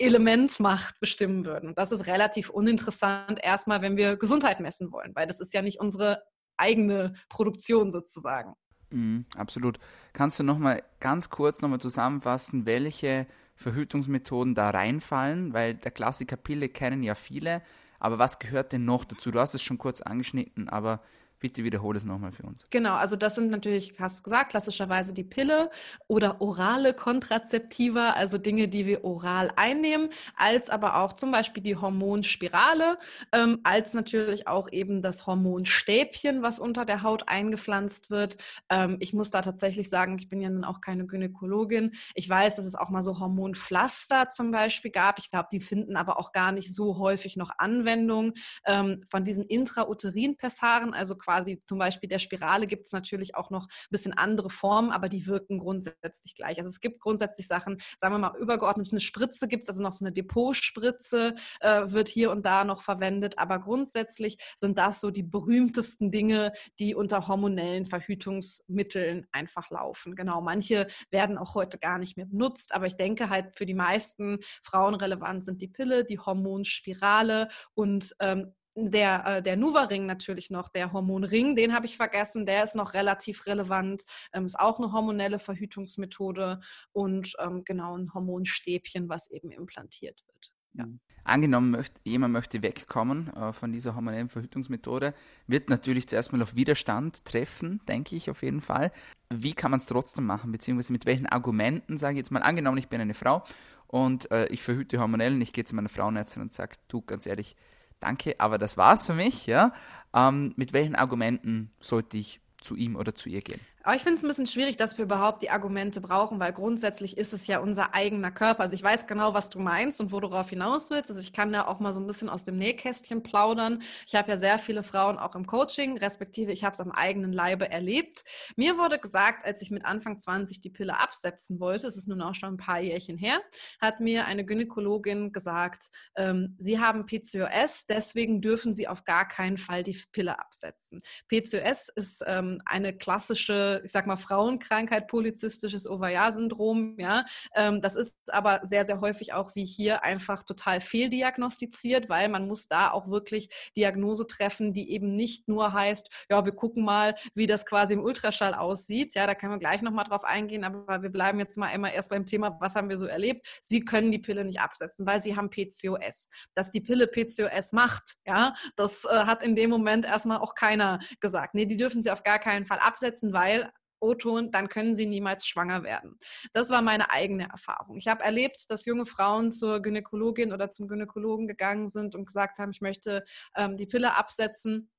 Elementmacht 0.00 0.98
bestimmen 0.98 1.44
würden. 1.44 1.74
Das 1.74 1.92
ist 1.92 2.06
relativ 2.06 2.48
uninteressant 2.48 3.38
erstmal, 3.42 3.82
wenn 3.82 3.96
wir 3.96 4.16
Gesundheit 4.16 4.60
messen 4.60 4.90
wollen, 4.92 5.14
weil 5.14 5.26
das 5.26 5.40
ist 5.40 5.52
ja 5.52 5.62
nicht 5.62 5.78
unsere 5.78 6.22
eigene 6.56 7.14
Produktion 7.28 7.92
sozusagen. 7.92 8.54
Mhm, 8.90 9.26
absolut. 9.36 9.78
Kannst 10.12 10.38
du 10.38 10.42
noch 10.42 10.58
mal 10.58 10.82
ganz 11.00 11.30
kurz 11.30 11.60
noch 11.60 11.68
mal 11.68 11.80
zusammenfassen, 11.80 12.66
welche 12.66 13.26
Verhütungsmethoden 13.54 14.54
da 14.54 14.70
reinfallen? 14.70 15.52
Weil 15.52 15.74
der 15.74 15.90
Klassiker 15.90 16.36
Pille 16.36 16.68
kennen 16.70 17.02
ja 17.02 17.14
viele, 17.14 17.62
aber 17.98 18.18
was 18.18 18.38
gehört 18.38 18.72
denn 18.72 18.86
noch 18.86 19.04
dazu? 19.04 19.30
Du 19.30 19.38
hast 19.38 19.54
es 19.54 19.62
schon 19.62 19.78
kurz 19.78 20.00
angeschnitten, 20.00 20.68
aber 20.68 21.02
Bitte 21.40 21.64
wiederhole 21.64 21.96
es 21.96 22.04
nochmal 22.04 22.32
für 22.32 22.42
uns. 22.42 22.66
Genau, 22.68 22.96
also 22.96 23.16
das 23.16 23.34
sind 23.34 23.50
natürlich, 23.50 23.98
hast 23.98 24.18
du 24.18 24.24
gesagt, 24.24 24.50
klassischerweise 24.50 25.14
die 25.14 25.24
Pille 25.24 25.70
oder 26.06 26.42
orale 26.42 26.92
Kontrazeptiva, 26.92 28.10
also 28.10 28.36
Dinge, 28.36 28.68
die 28.68 28.84
wir 28.84 29.04
oral 29.04 29.50
einnehmen, 29.56 30.10
als 30.36 30.68
aber 30.68 30.96
auch 30.96 31.14
zum 31.14 31.32
Beispiel 31.32 31.62
die 31.62 31.76
Hormonspirale, 31.76 32.98
ähm, 33.32 33.60
als 33.64 33.94
natürlich 33.94 34.48
auch 34.48 34.70
eben 34.70 35.00
das 35.00 35.26
Hormonstäbchen, 35.26 36.42
was 36.42 36.58
unter 36.58 36.84
der 36.84 37.02
Haut 37.02 37.26
eingepflanzt 37.26 38.10
wird. 38.10 38.36
Ähm, 38.68 38.98
ich 39.00 39.14
muss 39.14 39.30
da 39.30 39.40
tatsächlich 39.40 39.88
sagen, 39.88 40.18
ich 40.18 40.28
bin 40.28 40.42
ja 40.42 40.50
nun 40.50 40.64
auch 40.64 40.82
keine 40.82 41.06
Gynäkologin. 41.06 41.92
Ich 42.14 42.28
weiß, 42.28 42.56
dass 42.56 42.66
es 42.66 42.74
auch 42.74 42.90
mal 42.90 43.00
so 43.00 43.18
Hormonpflaster 43.18 44.28
zum 44.28 44.50
Beispiel 44.50 44.90
gab. 44.90 45.18
Ich 45.18 45.30
glaube, 45.30 45.48
die 45.50 45.60
finden 45.60 45.96
aber 45.96 46.18
auch 46.18 46.32
gar 46.32 46.52
nicht 46.52 46.74
so 46.74 46.98
häufig 46.98 47.36
noch 47.36 47.52
Anwendung 47.56 48.34
ähm, 48.66 49.04
von 49.08 49.24
diesen 49.24 49.46
Intrauterin-Pessaren, 49.46 50.92
also 50.92 51.16
quasi 51.16 51.29
quasi 51.30 51.60
zum 51.64 51.78
Beispiel 51.78 52.08
der 52.08 52.18
Spirale 52.18 52.66
gibt 52.66 52.86
es 52.86 52.92
natürlich 52.92 53.36
auch 53.36 53.50
noch 53.50 53.66
ein 53.66 53.90
bisschen 53.90 54.12
andere 54.12 54.50
Formen, 54.50 54.90
aber 54.90 55.08
die 55.08 55.26
wirken 55.26 55.58
grundsätzlich 55.58 56.34
gleich. 56.34 56.58
Also 56.58 56.68
es 56.68 56.80
gibt 56.80 57.00
grundsätzlich 57.00 57.46
Sachen, 57.46 57.80
sagen 57.98 58.14
wir 58.14 58.18
mal 58.18 58.36
übergeordnet, 58.36 58.88
eine 58.90 59.00
Spritze 59.00 59.46
gibt 59.46 59.62
es, 59.62 59.68
also 59.68 59.80
noch 59.82 59.92
so 59.92 60.04
eine 60.04 60.12
Depotspritze 60.12 61.36
äh, 61.60 61.82
wird 61.86 62.08
hier 62.08 62.32
und 62.32 62.44
da 62.44 62.64
noch 62.64 62.82
verwendet, 62.82 63.38
aber 63.38 63.60
grundsätzlich 63.60 64.38
sind 64.56 64.76
das 64.76 65.00
so 65.00 65.12
die 65.12 65.22
berühmtesten 65.22 66.10
Dinge, 66.10 66.52
die 66.80 66.96
unter 66.96 67.28
hormonellen 67.28 67.86
Verhütungsmitteln 67.86 69.28
einfach 69.30 69.70
laufen. 69.70 70.16
Genau, 70.16 70.40
manche 70.40 70.88
werden 71.12 71.38
auch 71.38 71.54
heute 71.54 71.78
gar 71.78 71.98
nicht 71.98 72.16
mehr 72.16 72.26
benutzt, 72.26 72.74
aber 72.74 72.86
ich 72.86 72.96
denke 72.96 73.28
halt 73.30 73.54
für 73.56 73.66
die 73.66 73.74
meisten 73.74 74.40
Frauen 74.64 74.96
relevant 74.96 75.44
sind 75.44 75.60
die 75.62 75.68
Pille, 75.68 76.04
die 76.04 76.18
Hormonspirale 76.18 77.48
und 77.74 78.16
ähm, 78.18 78.52
der, 78.88 79.26
äh, 79.26 79.42
der 79.42 79.56
Nuva-Ring 79.56 80.06
natürlich 80.06 80.50
noch, 80.50 80.68
der 80.68 80.92
Hormonring, 80.92 81.56
den 81.56 81.74
habe 81.74 81.86
ich 81.86 81.96
vergessen, 81.96 82.46
der 82.46 82.64
ist 82.64 82.74
noch 82.74 82.94
relativ 82.94 83.46
relevant, 83.46 84.04
ähm, 84.32 84.46
ist 84.46 84.58
auch 84.58 84.78
eine 84.78 84.92
hormonelle 84.92 85.38
Verhütungsmethode 85.38 86.60
und 86.92 87.34
ähm, 87.38 87.64
genau 87.64 87.96
ein 87.96 88.14
Hormonstäbchen, 88.14 89.08
was 89.08 89.30
eben 89.30 89.50
implantiert 89.50 90.22
wird. 90.26 90.52
Ja. 90.74 90.86
Mhm. 90.86 91.00
Angenommen, 91.22 91.70
möcht, 91.70 91.92
jemand 92.04 92.32
möchte 92.32 92.62
wegkommen 92.62 93.28
äh, 93.34 93.52
von 93.52 93.72
dieser 93.72 93.94
hormonellen 93.94 94.30
Verhütungsmethode, 94.30 95.14
wird 95.46 95.68
natürlich 95.68 96.08
zuerst 96.08 96.32
mal 96.32 96.40
auf 96.40 96.56
Widerstand 96.56 97.24
treffen, 97.26 97.80
denke 97.86 98.16
ich 98.16 98.30
auf 98.30 98.42
jeden 98.42 98.62
Fall. 98.62 98.90
Wie 99.28 99.52
kann 99.52 99.70
man 99.70 99.78
es 99.78 99.86
trotzdem 99.86 100.24
machen, 100.24 100.50
beziehungsweise 100.50 100.92
mit 100.92 101.06
welchen 101.06 101.26
Argumenten, 101.26 101.98
sage 101.98 102.14
ich 102.14 102.18
jetzt 102.18 102.30
mal, 102.30 102.42
angenommen, 102.42 102.78
ich 102.78 102.88
bin 102.88 103.02
eine 103.02 103.14
Frau 103.14 103.44
und 103.86 104.30
äh, 104.30 104.46
ich 104.46 104.62
verhüte 104.62 104.98
hormonell 104.98 105.34
und 105.34 105.42
ich 105.42 105.52
gehe 105.52 105.64
zu 105.64 105.74
meiner 105.74 105.88
Frauenärztin 105.88 106.42
und 106.42 106.52
sage, 106.52 106.76
du, 106.88 107.02
ganz 107.02 107.26
ehrlich, 107.26 107.54
danke, 108.00 108.34
aber 108.38 108.58
das 108.58 108.76
war's 108.76 109.06
für 109.06 109.14
mich, 109.14 109.46
ja. 109.46 109.72
Ähm, 110.14 110.52
mit 110.56 110.72
welchen 110.72 110.96
Argumenten 110.96 111.70
sollte 111.80 112.16
ich 112.18 112.40
zu 112.60 112.74
ihm 112.76 112.96
oder 112.96 113.14
zu 113.14 113.28
ihr 113.28 113.40
gehen? 113.40 113.60
Aber 113.82 113.96
ich 113.96 114.02
finde 114.02 114.16
es 114.16 114.22
ein 114.22 114.28
bisschen 114.28 114.46
schwierig, 114.46 114.76
dass 114.76 114.98
wir 114.98 115.04
überhaupt 115.06 115.42
die 115.42 115.48
Argumente 115.48 116.02
brauchen, 116.02 116.38
weil 116.38 116.52
grundsätzlich 116.52 117.16
ist 117.16 117.32
es 117.32 117.46
ja 117.46 117.60
unser 117.60 117.94
eigener 117.94 118.30
Körper. 118.30 118.60
Also 118.60 118.74
ich 118.74 118.82
weiß 118.82 119.06
genau, 119.06 119.32
was 119.32 119.48
du 119.48 119.58
meinst 119.58 120.02
und 120.02 120.12
wo 120.12 120.20
du 120.20 120.28
darauf 120.28 120.50
hinaus 120.50 120.90
willst. 120.90 121.08
Also 121.08 121.22
ich 121.22 121.32
kann 121.32 121.50
da 121.50 121.66
auch 121.66 121.80
mal 121.80 121.94
so 121.94 122.00
ein 122.00 122.06
bisschen 122.06 122.28
aus 122.28 122.44
dem 122.44 122.58
Nähkästchen 122.58 123.22
plaudern. 123.22 123.82
Ich 124.06 124.14
habe 124.14 124.30
ja 124.30 124.36
sehr 124.36 124.58
viele 124.58 124.82
Frauen 124.82 125.18
auch 125.18 125.34
im 125.34 125.46
Coaching, 125.46 125.96
respektive 125.96 126.52
ich 126.52 126.62
habe 126.62 126.74
es 126.74 126.80
am 126.80 126.92
eigenen 126.92 127.32
Leibe 127.32 127.70
erlebt. 127.70 128.24
Mir 128.54 128.76
wurde 128.76 128.98
gesagt, 128.98 129.46
als 129.46 129.62
ich 129.62 129.70
mit 129.70 129.86
Anfang 129.86 130.18
20 130.18 130.60
die 130.60 130.70
Pille 130.70 130.98
absetzen 131.00 131.58
wollte, 131.58 131.86
es 131.86 131.96
ist 131.96 132.06
nun 132.06 132.20
auch 132.20 132.34
schon 132.34 132.54
ein 132.54 132.58
paar 132.58 132.80
Jährchen 132.80 133.16
her, 133.16 133.40
hat 133.80 134.00
mir 134.00 134.26
eine 134.26 134.44
Gynäkologin 134.44 135.32
gesagt, 135.32 135.86
ähm, 136.16 136.54
Sie 136.58 136.78
haben 136.78 137.06
PCOS, 137.06 137.86
deswegen 137.86 138.42
dürfen 138.42 138.74
Sie 138.74 138.88
auf 138.88 139.04
gar 139.04 139.26
keinen 139.26 139.56
Fall 139.56 139.82
die 139.82 139.98
Pille 140.12 140.38
absetzen. 140.38 141.00
PCOS 141.28 141.88
ist 141.88 142.22
ähm, 142.26 142.60
eine 142.66 142.96
klassische 142.96 143.69
ich 143.84 143.92
sag 143.92 144.06
mal, 144.06 144.16
Frauenkrankheit, 144.16 145.08
polizistisches 145.08 145.88
Ovar-Syndrom. 145.88 146.96
Ja, 146.98 147.24
ähm, 147.54 147.80
das 147.80 147.96
ist 147.96 148.16
aber 148.28 148.60
sehr, 148.62 148.84
sehr 148.84 149.00
häufig 149.00 149.32
auch 149.32 149.54
wie 149.54 149.64
hier 149.64 150.04
einfach 150.04 150.42
total 150.42 150.80
fehldiagnostiziert, 150.80 152.08
weil 152.08 152.28
man 152.28 152.46
muss 152.46 152.68
da 152.68 152.90
auch 152.90 153.08
wirklich 153.08 153.50
Diagnose 153.76 154.26
treffen, 154.26 154.72
die 154.72 154.90
eben 154.90 155.16
nicht 155.16 155.48
nur 155.48 155.72
heißt, 155.72 156.08
ja, 156.30 156.44
wir 156.44 156.52
gucken 156.52 156.84
mal, 156.84 157.14
wie 157.34 157.46
das 157.46 157.66
quasi 157.66 157.94
im 157.94 158.02
Ultraschall 158.02 158.54
aussieht. 158.54 159.14
Ja, 159.14 159.26
da 159.26 159.34
können 159.34 159.52
wir 159.52 159.58
gleich 159.58 159.82
nochmal 159.82 160.04
drauf 160.04 160.24
eingehen, 160.24 160.64
aber 160.64 161.02
wir 161.02 161.10
bleiben 161.10 161.38
jetzt 161.38 161.56
mal 161.56 161.70
immer 161.70 161.92
erst 161.92 162.10
beim 162.10 162.26
Thema, 162.26 162.56
was 162.60 162.74
haben 162.74 162.88
wir 162.88 162.96
so 162.96 163.06
erlebt? 163.06 163.46
Sie 163.62 163.84
können 163.84 164.10
die 164.10 164.18
Pille 164.18 164.44
nicht 164.44 164.60
absetzen, 164.60 165.06
weil 165.06 165.20
sie 165.20 165.36
haben 165.36 165.50
PCOS. 165.50 166.28
Dass 166.54 166.70
die 166.70 166.80
Pille 166.80 167.06
PCOS 167.06 167.72
macht, 167.72 168.16
ja, 168.26 168.54
das 168.76 169.04
äh, 169.04 169.24
hat 169.24 169.42
in 169.42 169.56
dem 169.56 169.70
Moment 169.70 170.06
erstmal 170.06 170.38
auch 170.38 170.54
keiner 170.54 171.00
gesagt. 171.20 171.54
Nee, 171.54 171.66
die 171.66 171.76
dürfen 171.76 172.02
sie 172.02 172.10
auf 172.10 172.22
gar 172.22 172.38
keinen 172.38 172.66
Fall 172.66 172.78
absetzen, 172.78 173.32
weil 173.32 173.59
O-Ton, 174.00 174.50
dann 174.50 174.68
können 174.68 174.94
sie 174.94 175.06
niemals 175.06 175.46
schwanger 175.46 175.82
werden. 175.82 176.18
Das 176.52 176.70
war 176.70 176.82
meine 176.82 177.10
eigene 177.10 177.48
Erfahrung. 177.48 177.96
Ich 177.96 178.08
habe 178.08 178.22
erlebt, 178.22 178.70
dass 178.70 178.84
junge 178.84 179.06
Frauen 179.06 179.50
zur 179.50 179.80
Gynäkologin 179.80 180.52
oder 180.52 180.70
zum 180.70 180.88
Gynäkologen 180.88 181.46
gegangen 181.46 181.86
sind 181.86 182.14
und 182.14 182.26
gesagt 182.26 182.58
haben, 182.58 182.70
ich 182.70 182.80
möchte 182.80 183.24
ähm, 183.56 183.76
die 183.76 183.86
Pille 183.86 184.16
absetzen 184.16 184.90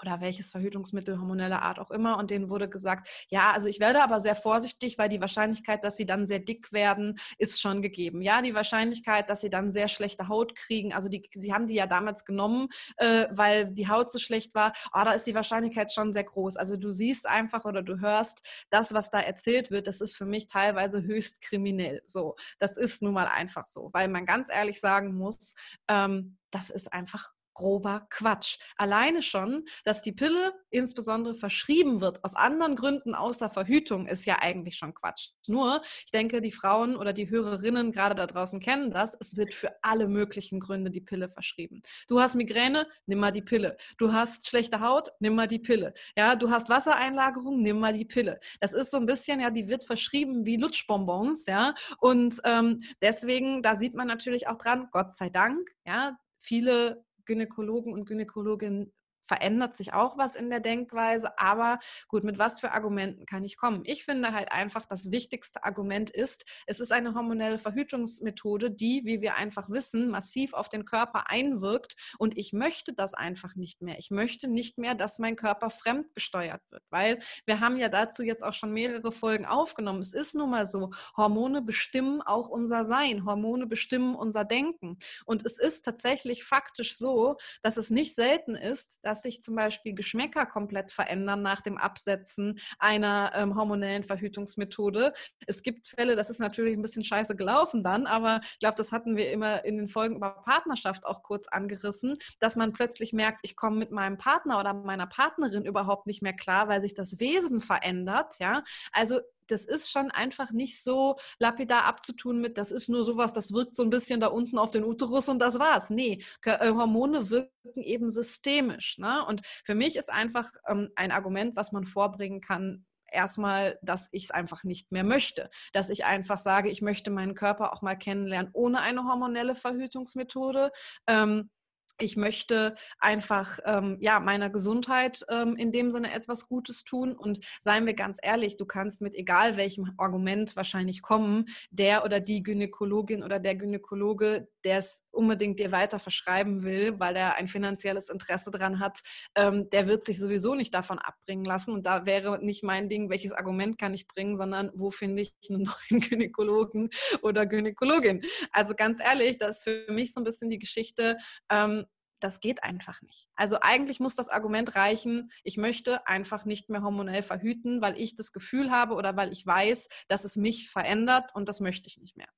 oder 0.00 0.20
welches 0.20 0.50
Verhütungsmittel 0.50 1.18
hormoneller 1.18 1.62
Art 1.62 1.78
auch 1.78 1.90
immer. 1.90 2.18
Und 2.18 2.30
denen 2.30 2.48
wurde 2.48 2.68
gesagt, 2.68 3.08
ja, 3.28 3.52
also 3.52 3.68
ich 3.68 3.80
werde 3.80 4.02
aber 4.02 4.20
sehr 4.20 4.34
vorsichtig, 4.34 4.98
weil 4.98 5.08
die 5.08 5.20
Wahrscheinlichkeit, 5.20 5.84
dass 5.84 5.96
sie 5.96 6.06
dann 6.06 6.26
sehr 6.26 6.38
dick 6.38 6.72
werden, 6.72 7.18
ist 7.38 7.60
schon 7.60 7.82
gegeben. 7.82 8.22
Ja, 8.22 8.42
die 8.42 8.54
Wahrscheinlichkeit, 8.54 9.28
dass 9.28 9.40
sie 9.40 9.50
dann 9.50 9.72
sehr 9.72 9.88
schlechte 9.88 10.28
Haut 10.28 10.54
kriegen, 10.54 10.92
also 10.92 11.08
die, 11.08 11.28
sie 11.34 11.52
haben 11.52 11.66
die 11.66 11.74
ja 11.74 11.86
damals 11.86 12.24
genommen, 12.24 12.68
äh, 12.96 13.26
weil 13.30 13.66
die 13.66 13.88
Haut 13.88 14.10
so 14.10 14.18
schlecht 14.18 14.54
war, 14.54 14.72
oh, 14.94 15.04
da 15.04 15.12
ist 15.12 15.26
die 15.26 15.34
Wahrscheinlichkeit 15.34 15.92
schon 15.92 16.12
sehr 16.12 16.24
groß. 16.24 16.56
Also 16.56 16.76
du 16.76 16.92
siehst 16.92 17.26
einfach 17.26 17.64
oder 17.64 17.82
du 17.82 18.00
hörst, 18.00 18.42
das, 18.70 18.94
was 18.94 19.10
da 19.10 19.20
erzählt 19.20 19.70
wird, 19.70 19.86
das 19.86 20.00
ist 20.00 20.16
für 20.16 20.26
mich 20.26 20.46
teilweise 20.46 21.02
höchst 21.02 21.42
kriminell. 21.42 22.02
So, 22.04 22.36
das 22.58 22.76
ist 22.76 23.02
nun 23.02 23.14
mal 23.14 23.28
einfach 23.28 23.66
so, 23.66 23.90
weil 23.92 24.08
man 24.08 24.26
ganz 24.26 24.48
ehrlich 24.50 24.80
sagen 24.80 25.14
muss, 25.14 25.54
ähm, 25.88 26.38
das 26.50 26.70
ist 26.70 26.92
einfach 26.92 27.32
grober 27.54 28.06
Quatsch. 28.10 28.58
Alleine 28.76 29.22
schon, 29.22 29.64
dass 29.84 30.02
die 30.02 30.12
Pille 30.12 30.52
insbesondere 30.70 31.34
verschrieben 31.34 32.00
wird 32.00 32.24
aus 32.24 32.34
anderen 32.34 32.76
Gründen 32.76 33.14
außer 33.14 33.50
Verhütung, 33.50 34.06
ist 34.06 34.24
ja 34.24 34.38
eigentlich 34.40 34.76
schon 34.76 34.94
Quatsch. 34.94 35.30
Nur, 35.46 35.82
ich 36.04 36.12
denke, 36.12 36.40
die 36.40 36.52
Frauen 36.52 36.96
oder 36.96 37.12
die 37.12 37.30
Hörerinnen 37.30 37.92
gerade 37.92 38.14
da 38.14 38.26
draußen 38.26 38.60
kennen 38.60 38.90
das. 38.90 39.16
Es 39.18 39.36
wird 39.36 39.54
für 39.54 39.72
alle 39.82 40.08
möglichen 40.08 40.60
Gründe 40.60 40.90
die 40.90 41.00
Pille 41.00 41.28
verschrieben. 41.28 41.82
Du 42.08 42.20
hast 42.20 42.34
Migräne, 42.34 42.86
nimm 43.06 43.18
mal 43.18 43.32
die 43.32 43.42
Pille. 43.42 43.76
Du 43.98 44.12
hast 44.12 44.48
schlechte 44.48 44.80
Haut, 44.80 45.10
nimm 45.20 45.34
mal 45.34 45.48
die 45.48 45.58
Pille. 45.58 45.94
Ja, 46.16 46.36
du 46.36 46.50
hast 46.50 46.68
Wassereinlagerung, 46.68 47.62
nimm 47.62 47.80
mal 47.80 47.92
die 47.92 48.04
Pille. 48.04 48.40
Das 48.60 48.72
ist 48.72 48.90
so 48.90 48.98
ein 48.98 49.06
bisschen, 49.06 49.40
ja, 49.40 49.50
die 49.50 49.68
wird 49.68 49.84
verschrieben 49.84 50.46
wie 50.46 50.56
Lutschbonbons, 50.56 51.46
ja. 51.46 51.74
Und 51.98 52.40
ähm, 52.44 52.82
deswegen, 53.00 53.62
da 53.62 53.76
sieht 53.76 53.94
man 53.94 54.06
natürlich 54.06 54.48
auch 54.48 54.58
dran, 54.58 54.88
Gott 54.92 55.14
sei 55.14 55.28
Dank, 55.28 55.68
ja, 55.84 56.16
viele 56.40 57.04
Gynäkologen 57.24 57.92
und 57.92 58.06
Gynäkologinnen 58.06 58.92
verändert 59.26 59.76
sich 59.76 59.92
auch 59.92 60.18
was 60.18 60.36
in 60.36 60.50
der 60.50 60.60
Denkweise. 60.60 61.38
Aber 61.38 61.78
gut, 62.08 62.24
mit 62.24 62.38
was 62.38 62.60
für 62.60 62.72
Argumenten 62.72 63.26
kann 63.26 63.44
ich 63.44 63.56
kommen? 63.56 63.82
Ich 63.84 64.04
finde 64.04 64.32
halt 64.32 64.52
einfach, 64.52 64.86
das 64.86 65.10
wichtigste 65.10 65.64
Argument 65.64 66.10
ist, 66.10 66.44
es 66.66 66.80
ist 66.80 66.92
eine 66.92 67.14
hormonelle 67.14 67.58
Verhütungsmethode, 67.58 68.70
die, 68.70 69.02
wie 69.04 69.20
wir 69.20 69.36
einfach 69.36 69.68
wissen, 69.70 70.10
massiv 70.10 70.54
auf 70.54 70.68
den 70.68 70.84
Körper 70.84 71.30
einwirkt. 71.30 71.96
Und 72.18 72.36
ich 72.36 72.52
möchte 72.52 72.92
das 72.92 73.14
einfach 73.14 73.54
nicht 73.54 73.82
mehr. 73.82 73.98
Ich 73.98 74.10
möchte 74.10 74.48
nicht 74.48 74.78
mehr, 74.78 74.94
dass 74.94 75.18
mein 75.18 75.36
Körper 75.36 75.70
fremdgesteuert 75.70 76.62
wird, 76.70 76.82
weil 76.90 77.20
wir 77.46 77.60
haben 77.60 77.78
ja 77.78 77.88
dazu 77.88 78.22
jetzt 78.22 78.42
auch 78.42 78.54
schon 78.54 78.72
mehrere 78.72 79.12
Folgen 79.12 79.46
aufgenommen. 79.46 80.00
Es 80.00 80.12
ist 80.12 80.34
nun 80.34 80.50
mal 80.50 80.66
so, 80.66 80.90
Hormone 81.16 81.62
bestimmen 81.62 82.22
auch 82.22 82.48
unser 82.48 82.84
Sein. 82.84 83.24
Hormone 83.24 83.66
bestimmen 83.66 84.14
unser 84.14 84.44
Denken. 84.44 84.98
Und 85.24 85.44
es 85.44 85.58
ist 85.58 85.84
tatsächlich 85.84 86.44
faktisch 86.44 86.96
so, 86.96 87.36
dass 87.62 87.76
es 87.76 87.90
nicht 87.90 88.14
selten 88.14 88.54
ist, 88.54 89.00
dass 89.02 89.11
sich 89.20 89.42
zum 89.42 89.56
Beispiel 89.56 89.94
Geschmäcker 89.94 90.46
komplett 90.46 90.90
verändern 90.90 91.42
nach 91.42 91.60
dem 91.60 91.76
Absetzen 91.76 92.58
einer 92.78 93.32
ähm, 93.34 93.54
hormonellen 93.54 94.04
Verhütungsmethode. 94.04 95.12
Es 95.46 95.62
gibt 95.62 95.88
Fälle, 95.88 96.16
das 96.16 96.30
ist 96.30 96.40
natürlich 96.40 96.76
ein 96.76 96.82
bisschen 96.82 97.04
scheiße 97.04 97.36
gelaufen 97.36 97.84
dann, 97.84 98.06
aber 98.06 98.40
ich 98.44 98.60
glaube, 98.60 98.76
das 98.76 98.92
hatten 98.92 99.16
wir 99.16 99.30
immer 99.30 99.64
in 99.64 99.76
den 99.76 99.88
Folgen 99.88 100.16
über 100.16 100.30
Partnerschaft 100.44 101.04
auch 101.04 101.22
kurz 101.22 101.48
angerissen, 101.48 102.16
dass 102.40 102.56
man 102.56 102.72
plötzlich 102.72 103.12
merkt, 103.12 103.40
ich 103.42 103.56
komme 103.56 103.76
mit 103.76 103.90
meinem 103.90 104.16
Partner 104.16 104.58
oder 104.60 104.72
meiner 104.72 105.06
Partnerin 105.06 105.66
überhaupt 105.66 106.06
nicht 106.06 106.22
mehr 106.22 106.32
klar, 106.32 106.68
weil 106.68 106.80
sich 106.80 106.94
das 106.94 107.18
Wesen 107.20 107.60
verändert. 107.60 108.38
Ja, 108.38 108.64
also 108.92 109.20
das 109.48 109.64
ist 109.64 109.90
schon 109.90 110.10
einfach 110.10 110.52
nicht 110.52 110.82
so 110.82 111.16
lapidar 111.38 111.84
abzutun 111.84 112.40
mit, 112.40 112.58
das 112.58 112.72
ist 112.72 112.88
nur 112.88 113.04
sowas, 113.04 113.32
das 113.32 113.52
wirkt 113.52 113.76
so 113.76 113.82
ein 113.82 113.90
bisschen 113.90 114.20
da 114.20 114.28
unten 114.28 114.58
auf 114.58 114.70
den 114.70 114.84
Uterus 114.84 115.28
und 115.28 115.38
das 115.38 115.58
war's. 115.58 115.90
Nee, 115.90 116.22
äh, 116.44 116.70
Hormone 116.70 117.30
wirken 117.30 117.50
eben 117.76 118.08
systemisch. 118.08 118.98
Ne? 118.98 119.24
Und 119.26 119.42
für 119.64 119.74
mich 119.74 119.96
ist 119.96 120.10
einfach 120.10 120.50
ähm, 120.66 120.90
ein 120.96 121.12
Argument, 121.12 121.56
was 121.56 121.72
man 121.72 121.86
vorbringen 121.86 122.40
kann, 122.40 122.84
erstmal, 123.12 123.78
dass 123.82 124.08
ich 124.12 124.24
es 124.24 124.30
einfach 124.30 124.64
nicht 124.64 124.90
mehr 124.90 125.04
möchte. 125.04 125.50
Dass 125.72 125.90
ich 125.90 126.04
einfach 126.04 126.38
sage, 126.38 126.70
ich 126.70 126.82
möchte 126.82 127.10
meinen 127.10 127.34
Körper 127.34 127.72
auch 127.72 127.82
mal 127.82 127.96
kennenlernen 127.96 128.50
ohne 128.54 128.80
eine 128.80 129.04
hormonelle 129.04 129.54
Verhütungsmethode. 129.54 130.72
Ähm, 131.06 131.50
ich 131.98 132.16
möchte 132.16 132.74
einfach 132.98 133.58
ähm, 133.64 133.96
ja 134.00 134.20
meiner 134.20 134.50
Gesundheit 134.50 135.24
ähm, 135.28 135.56
in 135.56 135.72
dem 135.72 135.92
Sinne 135.92 136.12
etwas 136.12 136.48
Gutes 136.48 136.84
tun 136.84 137.12
und 137.12 137.40
seien 137.60 137.86
wir 137.86 137.94
ganz 137.94 138.18
ehrlich, 138.22 138.56
du 138.56 138.66
kannst 138.66 139.00
mit 139.00 139.14
egal 139.14 139.56
welchem 139.56 139.92
Argument 139.98 140.56
wahrscheinlich 140.56 141.02
kommen, 141.02 141.46
der 141.70 142.04
oder 142.04 142.20
die 142.20 142.42
Gynäkologin 142.42 143.22
oder 143.22 143.38
der 143.38 143.54
Gynäkologe, 143.56 144.48
der 144.64 144.78
es 144.78 145.08
unbedingt 145.10 145.58
dir 145.58 145.72
weiter 145.72 145.98
verschreiben 145.98 146.62
will, 146.64 146.98
weil 146.98 147.16
er 147.16 147.36
ein 147.36 147.48
finanzielles 147.48 148.08
Interesse 148.08 148.50
daran 148.50 148.80
hat, 148.80 149.00
ähm, 149.34 149.70
der 149.70 149.86
wird 149.86 150.04
sich 150.04 150.18
sowieso 150.18 150.54
nicht 150.54 150.74
davon 150.74 150.98
abbringen 150.98 151.44
lassen 151.44 151.72
und 151.72 151.86
da 151.86 152.06
wäre 152.06 152.44
nicht 152.44 152.64
mein 152.64 152.88
Ding, 152.88 153.10
welches 153.10 153.32
Argument 153.32 153.78
kann 153.78 153.94
ich 153.94 154.08
bringen, 154.08 154.36
sondern 154.36 154.70
wo 154.74 154.90
finde 154.90 155.22
ich 155.22 155.34
einen 155.48 155.62
neuen 155.90 156.00
Gynäkologen 156.00 156.90
oder 157.22 157.46
Gynäkologin. 157.46 158.22
Also 158.50 158.74
ganz 158.74 159.00
ehrlich, 159.00 159.38
das 159.38 159.58
ist 159.58 159.64
für 159.64 159.92
mich 159.92 160.12
so 160.12 160.20
ein 160.20 160.24
bisschen 160.24 160.50
die 160.50 160.58
Geschichte 160.58 161.18
ähm, 161.50 161.86
das 162.22 162.40
geht 162.40 162.62
einfach 162.62 163.02
nicht. 163.02 163.28
Also 163.34 163.58
eigentlich 163.60 164.00
muss 164.00 164.14
das 164.14 164.28
Argument 164.28 164.76
reichen, 164.76 165.30
ich 165.42 165.56
möchte 165.56 166.06
einfach 166.06 166.44
nicht 166.44 166.68
mehr 166.68 166.82
hormonell 166.82 167.22
verhüten, 167.22 167.80
weil 167.80 167.98
ich 168.00 168.16
das 168.16 168.32
Gefühl 168.32 168.70
habe 168.70 168.94
oder 168.94 169.16
weil 169.16 169.32
ich 169.32 169.46
weiß, 169.46 169.88
dass 170.08 170.24
es 170.24 170.36
mich 170.36 170.70
verändert 170.70 171.34
und 171.34 171.48
das 171.48 171.60
möchte 171.60 171.88
ich 171.88 171.98
nicht 171.98 172.16
mehr. 172.16 172.28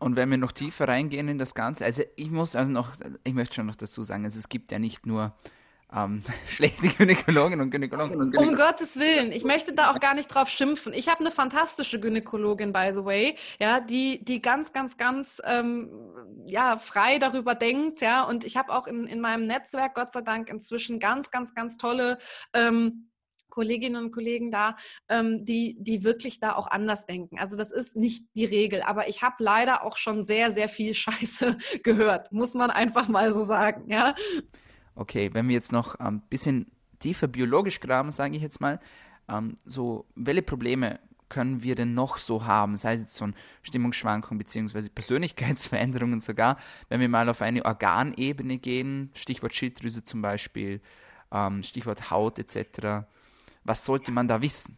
Und 0.00 0.16
wenn 0.16 0.30
wir 0.30 0.38
noch 0.38 0.52
tiefer 0.52 0.88
reingehen 0.88 1.28
in 1.28 1.38
das 1.38 1.54
Ganze, 1.54 1.84
also 1.84 2.02
ich 2.16 2.30
muss 2.30 2.56
also 2.56 2.70
noch, 2.70 2.92
ich 3.22 3.34
möchte 3.34 3.56
schon 3.56 3.66
noch 3.66 3.76
dazu 3.76 4.02
sagen, 4.02 4.24
also 4.24 4.38
es 4.38 4.48
gibt 4.48 4.72
ja 4.72 4.78
nicht 4.78 5.06
nur 5.06 5.36
ähm, 5.94 6.22
schlechte 6.48 6.86
und 6.86 6.98
Gynäkologen 6.98 7.60
und 7.60 7.70
Gynäkologen. 7.70 8.36
Um 8.36 8.54
Gottes 8.54 8.98
Willen, 8.98 9.32
ich 9.32 9.44
möchte 9.44 9.72
da 9.72 9.90
auch 9.90 10.00
gar 10.00 10.14
nicht 10.14 10.28
drauf 10.28 10.48
schimpfen. 10.48 10.92
Ich 10.92 11.08
habe 11.08 11.20
eine 11.20 11.30
fantastische 11.30 12.00
Gynäkologin, 12.00 12.72
by 12.72 12.92
the 12.94 13.04
way, 13.04 13.36
ja, 13.60 13.80
die, 13.80 14.24
die 14.24 14.42
ganz, 14.42 14.72
ganz, 14.72 14.96
ganz 14.96 15.40
ähm, 15.44 15.90
ja, 16.46 16.78
frei 16.78 17.18
darüber 17.18 17.54
denkt, 17.54 18.00
ja. 18.00 18.24
Und 18.24 18.44
ich 18.44 18.56
habe 18.56 18.72
auch 18.72 18.86
in, 18.86 19.06
in 19.06 19.20
meinem 19.20 19.46
Netzwerk, 19.46 19.94
Gott 19.94 20.12
sei 20.12 20.22
Dank, 20.22 20.50
inzwischen 20.50 20.98
ganz, 20.98 21.30
ganz, 21.30 21.54
ganz 21.54 21.76
tolle 21.76 22.18
ähm, 22.52 23.10
Kolleginnen 23.54 24.04
und 24.04 24.10
Kollegen 24.10 24.50
da, 24.50 24.74
ähm, 25.08 25.44
die, 25.44 25.76
die 25.78 26.02
wirklich 26.02 26.40
da 26.40 26.56
auch 26.56 26.66
anders 26.66 27.06
denken. 27.06 27.38
Also 27.38 27.56
das 27.56 27.70
ist 27.70 27.94
nicht 27.94 28.26
die 28.34 28.44
Regel, 28.44 28.82
aber 28.82 29.08
ich 29.08 29.22
habe 29.22 29.36
leider 29.38 29.84
auch 29.84 29.96
schon 29.96 30.24
sehr, 30.24 30.50
sehr 30.50 30.68
viel 30.68 30.92
Scheiße 30.94 31.56
gehört, 31.82 32.32
muss 32.32 32.54
man 32.54 32.70
einfach 32.70 33.08
mal 33.08 33.32
so 33.32 33.44
sagen, 33.44 33.88
ja. 33.88 34.14
Okay, 34.94 35.30
wenn 35.32 35.48
wir 35.48 35.54
jetzt 35.54 35.72
noch 35.72 35.96
ein 35.96 36.20
bisschen 36.20 36.70
tiefer 37.00 37.26
biologisch 37.26 37.80
graben, 37.80 38.10
sage 38.10 38.36
ich 38.36 38.42
jetzt 38.42 38.60
mal, 38.60 38.80
ähm, 39.28 39.56
so, 39.64 40.06
welche 40.14 40.42
Probleme 40.42 41.00
können 41.28 41.62
wir 41.62 41.74
denn 41.74 41.94
noch 41.94 42.18
so 42.18 42.44
haben, 42.44 42.76
sei 42.76 42.94
es 42.94 43.00
jetzt 43.00 43.16
so 43.16 43.24
eine 43.24 43.34
Stimmungsschwankung 43.62 44.38
bzw. 44.38 44.88
Persönlichkeitsveränderungen 44.88 46.20
sogar, 46.20 46.58
wenn 46.88 47.00
wir 47.00 47.08
mal 47.08 47.28
auf 47.28 47.42
eine 47.42 47.64
Organebene 47.64 48.58
gehen, 48.58 49.10
Stichwort 49.14 49.54
Schilddrüse 49.54 50.04
zum 50.04 50.22
Beispiel, 50.22 50.80
ähm, 51.32 51.62
Stichwort 51.62 52.10
Haut 52.10 52.38
etc. 52.38 53.06
Was 53.64 53.84
sollte 53.84 54.12
man 54.12 54.28
da 54.28 54.42
wissen? 54.42 54.76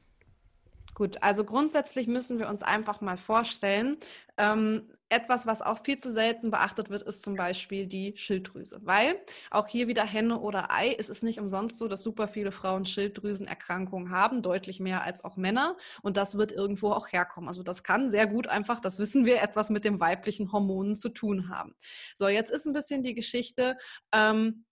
Gut, 0.97 1.23
also 1.23 1.45
grundsätzlich 1.45 2.07
müssen 2.07 2.39
wir 2.39 2.49
uns 2.49 2.63
einfach 2.63 3.03
mal 3.03 3.19
vorstellen, 3.19 3.99
ähm, 4.39 4.91
etwas, 5.11 5.47
was 5.47 5.61
auch 5.61 5.85
viel 5.85 5.99
zu 5.99 6.11
selten 6.11 6.51
beachtet 6.51 6.89
wird, 6.89 7.03
ist 7.03 7.23
zum 7.23 7.37
Beispiel 7.37 7.87
die 7.87 8.15
Schilddrüse. 8.17 8.81
Weil 8.83 9.21
auch 9.51 9.69
hier 9.69 9.89
wieder 9.89 10.07
Henne 10.07 10.41
oder 10.41 10.71
Ei, 10.71 10.89
ist 10.89 11.11
es 11.11 11.23
nicht 11.23 11.39
umsonst 11.39 11.77
so, 11.77 11.87
dass 11.87 12.03
super 12.03 12.29
viele 12.29 12.51
Frauen 12.51 12.87
Schilddrüsenerkrankungen 12.87 14.11
haben, 14.11 14.41
deutlich 14.41 14.81
mehr 14.81 15.03
als 15.03 15.23
auch 15.23 15.37
Männer. 15.37 15.77
Und 16.01 16.17
das 16.17 16.39
wird 16.39 16.51
irgendwo 16.51 16.93
auch 16.93 17.13
herkommen. 17.13 17.49
Also 17.49 17.63
das 17.63 17.83
kann 17.85 18.09
sehr 18.09 18.27
gut 18.27 18.47
einfach, 18.47 18.81
das 18.81 18.99
wissen 18.99 19.27
wir, 19.27 19.43
etwas 19.43 19.69
mit 19.69 19.85
den 19.85 20.01
weiblichen 20.01 20.51
Hormonen 20.51 20.97
zu 20.97 21.11
tun 21.11 21.51
haben. 21.51 21.75
So, 22.15 22.27
jetzt 22.27 22.51
ist 22.51 22.65
ein 22.67 22.73
bisschen 22.73 23.03
die 23.03 23.15
Geschichte, 23.15 23.77
ähm, 24.13 24.65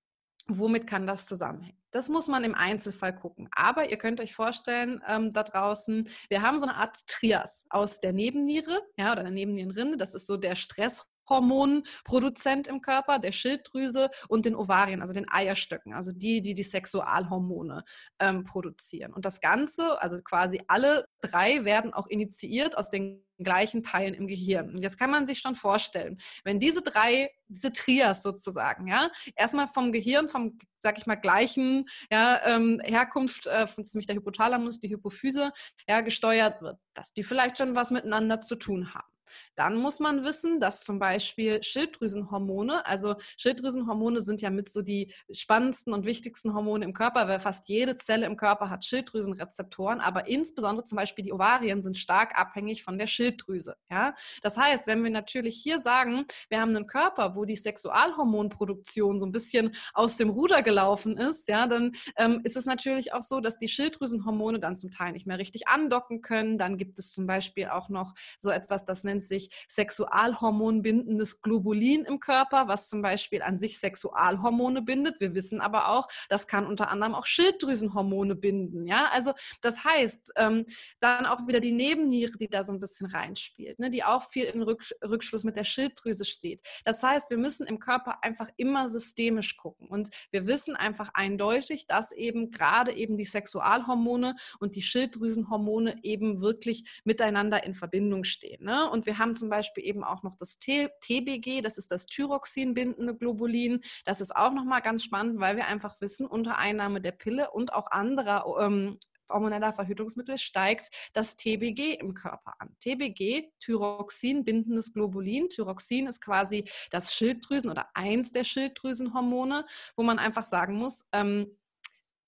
womit 0.49 0.87
kann 0.87 1.07
das 1.07 1.27
zusammenhängen? 1.27 1.84
Das 1.95 2.09
muss 2.09 2.27
man 2.27 2.43
im 2.43 2.57
Einzelfall 2.57 3.15
gucken. 3.15 3.49
Aber 3.53 3.89
ihr 3.89 3.99
könnt 3.99 4.21
euch 4.21 4.35
vorstellen, 4.35 5.01
ähm, 5.07 5.33
da 5.33 5.45
draußen, 5.45 6.09
wir 6.29 6.43
haben 6.43 6.59
so 6.59 6.67
eine 6.67 6.75
Art 6.75 7.07
Trias 7.07 7.67
aus 7.71 8.01
der 8.01 8.13
Nebenniere, 8.13 8.83
ja, 8.97 9.13
oder 9.13 9.23
der 9.23 9.31
Nebennierenrinde. 9.31 9.97
Das 9.97 10.13
ist 10.17 10.27
so 10.27 10.37
der 10.37 10.57
Stress 10.57 11.07
Hormonproduzent 11.29 12.67
im 12.69 12.81
Körper, 12.81 13.19
der 13.19 13.33
Schilddrüse 13.33 14.11
und 14.29 14.47
den 14.47 14.55
Ovarien, 14.55 15.01
also 15.01 15.13
den 15.13 15.29
Eierstöcken, 15.29 15.95
also 15.95 16.13
die, 16.13 16.43
die 16.43 16.55
die 16.55 16.63
Sexualhormone 16.63 17.85
ähm, 18.19 18.45
produzieren. 18.45 19.13
Und 19.13 19.25
das 19.25 19.41
Ganze, 19.41 20.01
also 20.01 20.21
quasi 20.23 20.63
alle 20.69 21.07
drei, 21.21 21.65
werden 21.65 21.93
auch 21.93 22.07
initiiert 22.07 22.77
aus 22.77 22.91
den 22.91 23.25
gleichen 23.39 23.83
Teilen 23.83 24.15
im 24.15 24.27
Gehirn. 24.27 24.71
Und 24.71 24.83
jetzt 24.83 24.99
kann 24.99 25.11
man 25.11 25.27
sich 25.27 25.41
schon 25.41 25.57
vorstellen, 25.57 26.19
wenn 26.45 26.61
diese 26.61 26.83
drei, 26.83 27.31
diese 27.49 27.73
Trias 27.73 28.23
sozusagen, 28.23 28.87
ja, 28.87 29.11
erstmal 29.35 29.69
vom 29.69 29.93
Gehirn, 29.93 30.29
vom, 30.29 30.57
sag 30.79 30.99
ich 30.99 31.07
mal, 31.07 31.17
gleichen 31.17 31.89
ja, 32.11 32.41
ähm, 32.45 32.81
Herkunft, 32.85 33.47
äh, 33.47 33.67
nämlich 33.77 34.07
der 34.07 34.17
Hypothalamus, 34.17 34.81
die 34.81 34.91
Hypophyse, 34.91 35.53
ja, 35.89 36.01
gesteuert 36.01 36.63
wird, 36.63 36.79
dass 36.95 37.13
die 37.13 37.25
vielleicht 37.25 37.59
schon 37.59 37.75
was 37.75 37.91
miteinander 37.91 38.41
zu 38.41 38.57
tun 38.57 38.95
haben. 38.95 39.14
Dann 39.57 39.77
muss 39.77 40.01
man 40.01 40.25
wissen, 40.25 40.61
dass 40.61 40.85
zum 40.85 40.99
Beispiel 40.99 41.63
Schilddrüsenhormone, 41.63 42.87
also 42.87 43.17
Schilddrüsenhormone 43.37 44.21
sind 44.23 44.41
ja 44.41 44.51
mit 44.51 44.69
so 44.69 44.83
die 44.83 45.13
spannendsten 45.31 45.93
und 45.93 46.05
wichtigsten 46.05 46.55
Hormone 46.55 46.85
im 46.85 46.93
Körper, 46.93 47.29
weil 47.29 47.41
fast 47.41 47.69
jede 47.69 47.97
Zelle 47.97 48.27
im 48.27 48.37
Körper 48.37 48.71
hat 48.71 48.85
Schilddrüsenrezeptoren, 48.85 50.01
aber 50.01 50.27
insbesondere 50.27 50.85
zum 50.85 50.97
Beispiel 50.97 51.25
die 51.25 51.33
Ovarien 51.33 51.83
sind 51.83 51.97
stark 51.97 52.39
abhängig 52.39 52.83
von 52.83 52.99
der 52.99 53.07
Schilddrüse. 53.07 53.77
Ja? 53.91 54.15
Das 54.43 54.57
heißt, 54.57 54.87
wenn 54.87 55.03
wir 55.03 55.11
natürlich 55.11 55.61
hier 55.63 55.81
sagen, 55.81 56.25
wir 56.49 56.61
haben 56.61 56.75
einen 56.75 56.87
Körper, 56.87 57.37
wo 57.37 57.45
die 57.45 57.57
Sexualhormonproduktion 57.57 59.19
so 59.19 59.27
ein 59.27 59.33
bisschen 59.33 59.75
aus 59.93 60.17
dem 60.17 60.31
Ruder 60.31 60.63
gelaufen 60.63 61.17
ist, 61.17 61.49
ja, 61.49 61.67
dann 61.67 61.93
ähm, 62.17 62.41
ist 62.45 62.57
es 62.57 62.67
natürlich 62.67 63.13
auch 63.13 63.23
so, 63.23 63.41
dass 63.41 63.59
die 63.59 63.69
Schilddrüsenhormone 63.69 64.61
dann 64.61 64.77
zum 64.77 64.91
Teil 64.91 65.13
nicht 65.13 65.27
mehr 65.27 65.39
richtig 65.39 65.69
andocken 65.69 66.21
können. 66.21 66.59
Dann 66.59 66.77
gibt 66.77 66.99
es 66.99 67.13
zum 67.13 67.27
Beispiel 67.27 67.69
auch 67.69 67.89
noch 67.89 68.15
so 68.39 68.51
etwas, 68.51 68.85
das 68.85 69.05
nennt 69.05 69.14
sich 69.23 69.51
Sexualhormonbindendes 69.69 71.43
Globulin 71.43 72.05
im 72.05 72.21
Körper, 72.21 72.69
was 72.69 72.89
zum 72.89 73.03
Beispiel 73.03 73.43
an 73.43 73.59
sich 73.59 73.79
Sexualhormone 73.79 74.83
bindet. 74.83 75.21
Wir 75.21 75.35
wissen 75.35 75.61
aber 75.61 75.89
auch, 75.89 76.09
das 76.29 76.49
kann 76.49 76.67
unter 76.67 76.89
anderem 76.91 77.15
auch 77.15 77.27
Schilddrüsenhormone 77.27 78.35
binden. 78.35 78.87
Ja, 78.87 79.09
also 79.13 79.33
das 79.61 79.85
heißt, 79.85 80.33
ähm, 80.37 80.67
dann 81.01 81.27
auch 81.27 81.47
wieder 81.47 81.61
die 81.61 81.73
Nebenniere, 81.73 82.39
die 82.39 82.49
da 82.49 82.63
so 82.63 82.73
ein 82.73 82.81
bisschen 82.81 83.07
reinspielt, 83.07 83.79
ne, 83.79 83.91
die 83.91 84.05
auch 84.05 84.31
viel 84.31 84.45
im 84.45 84.63
Rückschluss 84.63 85.45
mit 85.45 85.57
der 85.57 85.65
Schilddrüse 85.65 86.25
steht. 86.25 86.63
Das 86.85 87.03
heißt, 87.03 87.31
wir 87.31 87.39
müssen 87.39 87.67
im 87.67 87.79
Körper 87.79 88.23
einfach 88.23 88.49
immer 88.57 88.89
systemisch 88.89 89.57
gucken 89.57 89.89
und 89.89 90.11
wir 90.31 90.47
wissen 90.47 90.77
einfach 90.77 91.11
eindeutig, 91.15 91.87
dass 91.87 92.13
eben 92.13 92.51
gerade 92.51 92.93
eben 92.93 93.17
die 93.17 93.25
Sexualhormone 93.25 94.37
und 94.61 94.77
die 94.77 94.83
Schilddrüsenhormone 94.83 95.99
eben 96.03 96.41
wirklich 96.41 96.85
miteinander 97.05 97.65
in 97.65 97.75
Verbindung 97.75 98.25
stehen. 98.25 98.65
Ne? 98.65 98.89
Und 98.91 99.04
wir 99.07 99.19
haben 99.19 99.35
zum 99.35 99.49
Beispiel 99.49 99.85
eben 99.85 100.05
auch 100.05 100.23
noch 100.23 100.37
das 100.37 100.59
TBG, 100.59 101.63
das 101.63 101.79
ist 101.79 101.91
das 101.91 102.07
Thyroxin-bindende 102.07 103.15
Globulin. 103.17 103.83
Das 104.05 104.21
ist 104.21 104.35
auch 104.35 104.53
nochmal 104.53 104.83
ganz 104.83 105.05
spannend, 105.05 105.41
weil 105.41 105.57
wir 105.57 105.67
einfach 105.67 106.01
wissen, 106.01 106.27
unter 106.27 106.59
Einnahme 106.59 107.01
der 107.01 107.13
Pille 107.13 107.51
und 107.51 107.73
auch 107.73 107.91
anderer 107.91 108.45
ähm, 108.61 108.99
hormoneller 109.29 109.73
Verhütungsmittel 109.73 110.39
steigt 110.39 110.91
das 111.13 111.37
TBG 111.37 111.95
im 111.95 112.15
Körper 112.15 112.55
an. 112.59 112.77
TBG, 112.81 113.51
Thyroxin, 113.61 114.45
bindendes 114.45 114.93
Globulin. 114.93 115.49
Thyroxin 115.49 116.07
ist 116.07 116.21
quasi 116.21 116.65
das 116.91 117.15
Schilddrüsen- 117.15 117.71
oder 117.71 117.89
eins 117.95 118.33
der 118.33 118.45
Schilddrüsenhormone, 118.45 119.67
wo 119.97 120.03
man 120.03 120.19
einfach 120.19 120.45
sagen 120.45 120.75
muss, 120.75 121.05
ähm, 121.13 121.57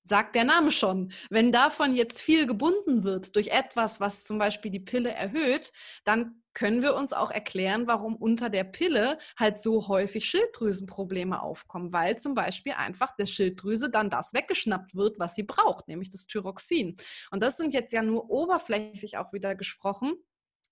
sagt 0.06 0.36
der 0.36 0.44
Name 0.44 0.70
schon. 0.70 1.12
Wenn 1.30 1.52
davon 1.52 1.94
jetzt 1.94 2.20
viel 2.20 2.46
gebunden 2.46 3.04
wird 3.04 3.34
durch 3.34 3.48
etwas, 3.48 4.00
was 4.00 4.24
zum 4.24 4.38
Beispiel 4.38 4.70
die 4.70 4.80
Pille 4.80 5.10
erhöht, 5.12 5.72
dann 6.04 6.42
können 6.54 6.80
wir 6.80 6.94
uns 6.94 7.12
auch 7.12 7.30
erklären, 7.30 7.86
warum 7.86 8.16
unter 8.16 8.48
der 8.48 8.64
Pille 8.64 9.18
halt 9.38 9.58
so 9.58 9.88
häufig 9.88 10.24
Schilddrüsenprobleme 10.24 11.42
aufkommen, 11.42 11.92
weil 11.92 12.16
zum 12.16 12.34
Beispiel 12.34 12.72
einfach 12.72 13.14
der 13.14 13.26
Schilddrüse 13.26 13.90
dann 13.90 14.08
das 14.08 14.32
weggeschnappt 14.32 14.94
wird, 14.94 15.18
was 15.18 15.34
sie 15.34 15.42
braucht, 15.42 15.86
nämlich 15.86 16.08
das 16.08 16.26
Thyroxin. 16.26 16.96
Und 17.30 17.42
das 17.42 17.58
sind 17.58 17.74
jetzt 17.74 17.92
ja 17.92 18.00
nur 18.00 18.30
oberflächlich 18.30 19.18
auch 19.18 19.34
wieder 19.34 19.54
gesprochen 19.54 20.14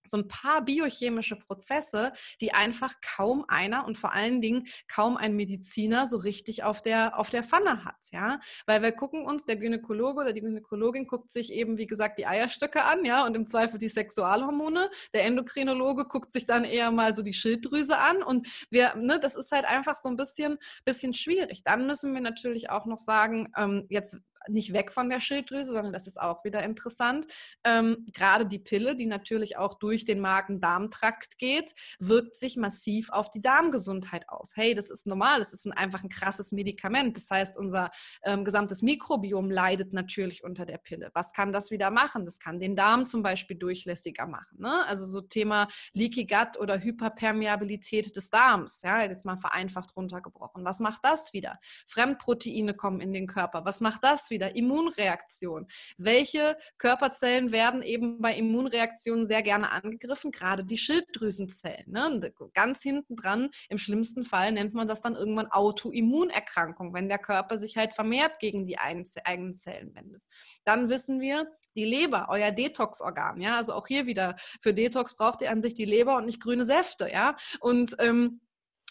so 0.06 0.16
ein 0.16 0.28
paar 0.28 0.62
biochemische 0.62 1.37
Prozesse, 1.37 2.12
die 2.40 2.52
einfach 2.52 2.94
kaum 3.00 3.44
einer 3.49 3.87
und 3.87 3.99
vor 3.99 4.12
allen 4.12 4.40
Dingen 4.40 4.66
kaum 4.88 5.16
ein 5.16 5.37
Mediziner 5.37 6.06
so 6.06 6.16
richtig 6.16 6.62
auf 6.62 6.82
der, 6.82 7.18
auf 7.18 7.30
der 7.30 7.42
Pfanne 7.42 7.84
hat. 7.84 7.96
Ja? 8.12 8.40
Weil 8.66 8.82
wir 8.82 8.92
gucken 8.92 9.25
uns, 9.25 9.44
der 9.44 9.56
Gynäkologe 9.56 10.20
oder 10.20 10.32
die 10.32 10.40
Gynäkologin 10.40 11.06
guckt 11.06 11.30
sich 11.30 11.52
eben, 11.52 11.78
wie 11.78 11.87
gesagt, 11.87 12.18
die 12.18 12.26
Eierstöcke 12.26 12.84
an, 12.84 13.04
ja, 13.04 13.25
und 13.26 13.37
im 13.37 13.46
Zweifel 13.46 13.78
die 13.78 13.88
Sexualhormone. 13.88 14.90
Der 15.12 15.25
Endokrinologe 15.25 16.04
guckt 16.04 16.32
sich 16.32 16.46
dann 16.46 16.64
eher 16.64 16.90
mal 16.90 17.14
so 17.14 17.23
die 17.23 17.32
Schilddrüse 17.32 17.99
an 17.99 18.23
und 18.23 18.49
wir, 18.70 18.94
ne, 18.96 19.18
das 19.20 19.37
ist 19.37 19.52
halt 19.52 19.66
einfach 19.66 19.96
so 19.96 20.08
ein 20.08 20.16
bisschen, 20.16 20.58
bisschen 20.84 21.12
schwierig. 21.12 21.62
Dann 21.64 21.87
müssen 21.87 22.14
wir 22.14 22.20
natürlich 22.20 22.70
auch 22.70 22.87
noch 22.87 22.99
sagen, 22.99 23.52
ähm, 23.56 23.87
jetzt 23.88 24.18
nicht 24.48 24.72
weg 24.72 24.92
von 24.92 25.08
der 25.08 25.20
Schilddrüse, 25.20 25.72
sondern 25.72 25.92
das 25.92 26.06
ist 26.06 26.20
auch 26.20 26.44
wieder 26.44 26.62
interessant. 26.62 27.26
Ähm, 27.64 28.06
gerade 28.12 28.46
die 28.46 28.58
Pille, 28.58 28.96
die 28.96 29.06
natürlich 29.06 29.56
auch 29.56 29.74
durch 29.74 30.04
den 30.04 30.20
Magen-Darm-Trakt 30.20 31.38
geht, 31.38 31.74
wirkt 31.98 32.36
sich 32.36 32.56
massiv 32.56 33.10
auf 33.10 33.30
die 33.30 33.42
Darmgesundheit 33.42 34.28
aus. 34.28 34.52
Hey, 34.54 34.74
das 34.74 34.90
ist 34.90 35.06
normal, 35.06 35.38
das 35.38 35.52
ist 35.52 35.66
ein, 35.66 35.72
einfach 35.72 36.02
ein 36.02 36.08
krasses 36.08 36.52
Medikament. 36.52 37.16
Das 37.16 37.30
heißt, 37.30 37.56
unser 37.56 37.90
ähm, 38.24 38.44
gesamtes 38.44 38.82
Mikrobiom 38.82 39.50
leidet 39.50 39.92
natürlich 39.92 40.44
unter 40.44 40.66
der 40.66 40.78
Pille. 40.78 41.10
Was 41.14 41.32
kann 41.32 41.52
das 41.52 41.70
wieder 41.70 41.90
machen? 41.90 42.24
Das 42.24 42.38
kann 42.38 42.60
den 42.60 42.76
Darm 42.76 43.06
zum 43.06 43.22
Beispiel 43.22 43.56
durchlässiger 43.56 44.26
machen. 44.26 44.58
Ne? 44.60 44.86
Also 44.86 45.06
so 45.06 45.20
Thema 45.20 45.68
Leaky 45.92 46.26
Gut 46.26 46.58
oder 46.58 46.80
Hyperpermeabilität 46.80 48.14
des 48.16 48.30
Darms. 48.30 48.82
Ja, 48.82 49.02
jetzt 49.02 49.24
mal 49.24 49.36
vereinfacht 49.36 49.96
runtergebrochen. 49.96 50.64
Was 50.64 50.80
macht 50.80 51.04
das 51.04 51.32
wieder? 51.32 51.58
Fremdproteine 51.86 52.74
kommen 52.74 53.00
in 53.00 53.12
den 53.12 53.26
Körper. 53.26 53.64
Was 53.64 53.80
macht 53.80 54.04
das 54.04 54.30
wieder? 54.30 54.33
Wieder 54.34 54.54
Immunreaktion. 54.54 55.66
Welche 55.96 56.58
Körperzellen 56.76 57.52
werden 57.52 57.82
eben 57.82 58.20
bei 58.20 58.36
Immunreaktionen 58.36 59.26
sehr 59.26 59.42
gerne 59.42 59.70
angegriffen? 59.70 60.30
Gerade 60.30 60.64
die 60.64 60.76
Schilddrüsenzellen. 60.76 61.90
Ne? 61.90 62.32
Ganz 62.52 62.82
hinten 62.82 63.16
dran, 63.16 63.50
im 63.68 63.78
schlimmsten 63.78 64.24
Fall 64.24 64.52
nennt 64.52 64.74
man 64.74 64.88
das 64.88 65.00
dann 65.00 65.14
irgendwann 65.14 65.50
Autoimmunerkrankung, 65.50 66.92
wenn 66.92 67.08
der 67.08 67.18
Körper 67.18 67.56
sich 67.56 67.76
halt 67.76 67.94
vermehrt 67.94 68.38
gegen 68.40 68.64
die 68.64 68.78
eigenen 68.78 69.06
Zellen 69.06 69.94
wendet. 69.94 70.22
Dann 70.64 70.88
wissen 70.88 71.20
wir, 71.20 71.46
die 71.76 71.84
Leber, 71.84 72.26
euer 72.28 72.52
Detox-Organ, 72.52 73.40
ja, 73.40 73.56
also 73.56 73.74
auch 73.74 73.86
hier 73.86 74.06
wieder, 74.06 74.36
für 74.60 74.74
Detox 74.74 75.16
braucht 75.16 75.42
ihr 75.42 75.50
an 75.50 75.62
sich 75.62 75.74
die 75.74 75.84
Leber 75.84 76.16
und 76.16 76.26
nicht 76.26 76.40
grüne 76.40 76.64
Säfte, 76.64 77.10
ja, 77.10 77.36
und 77.60 77.96
ähm, 77.98 78.40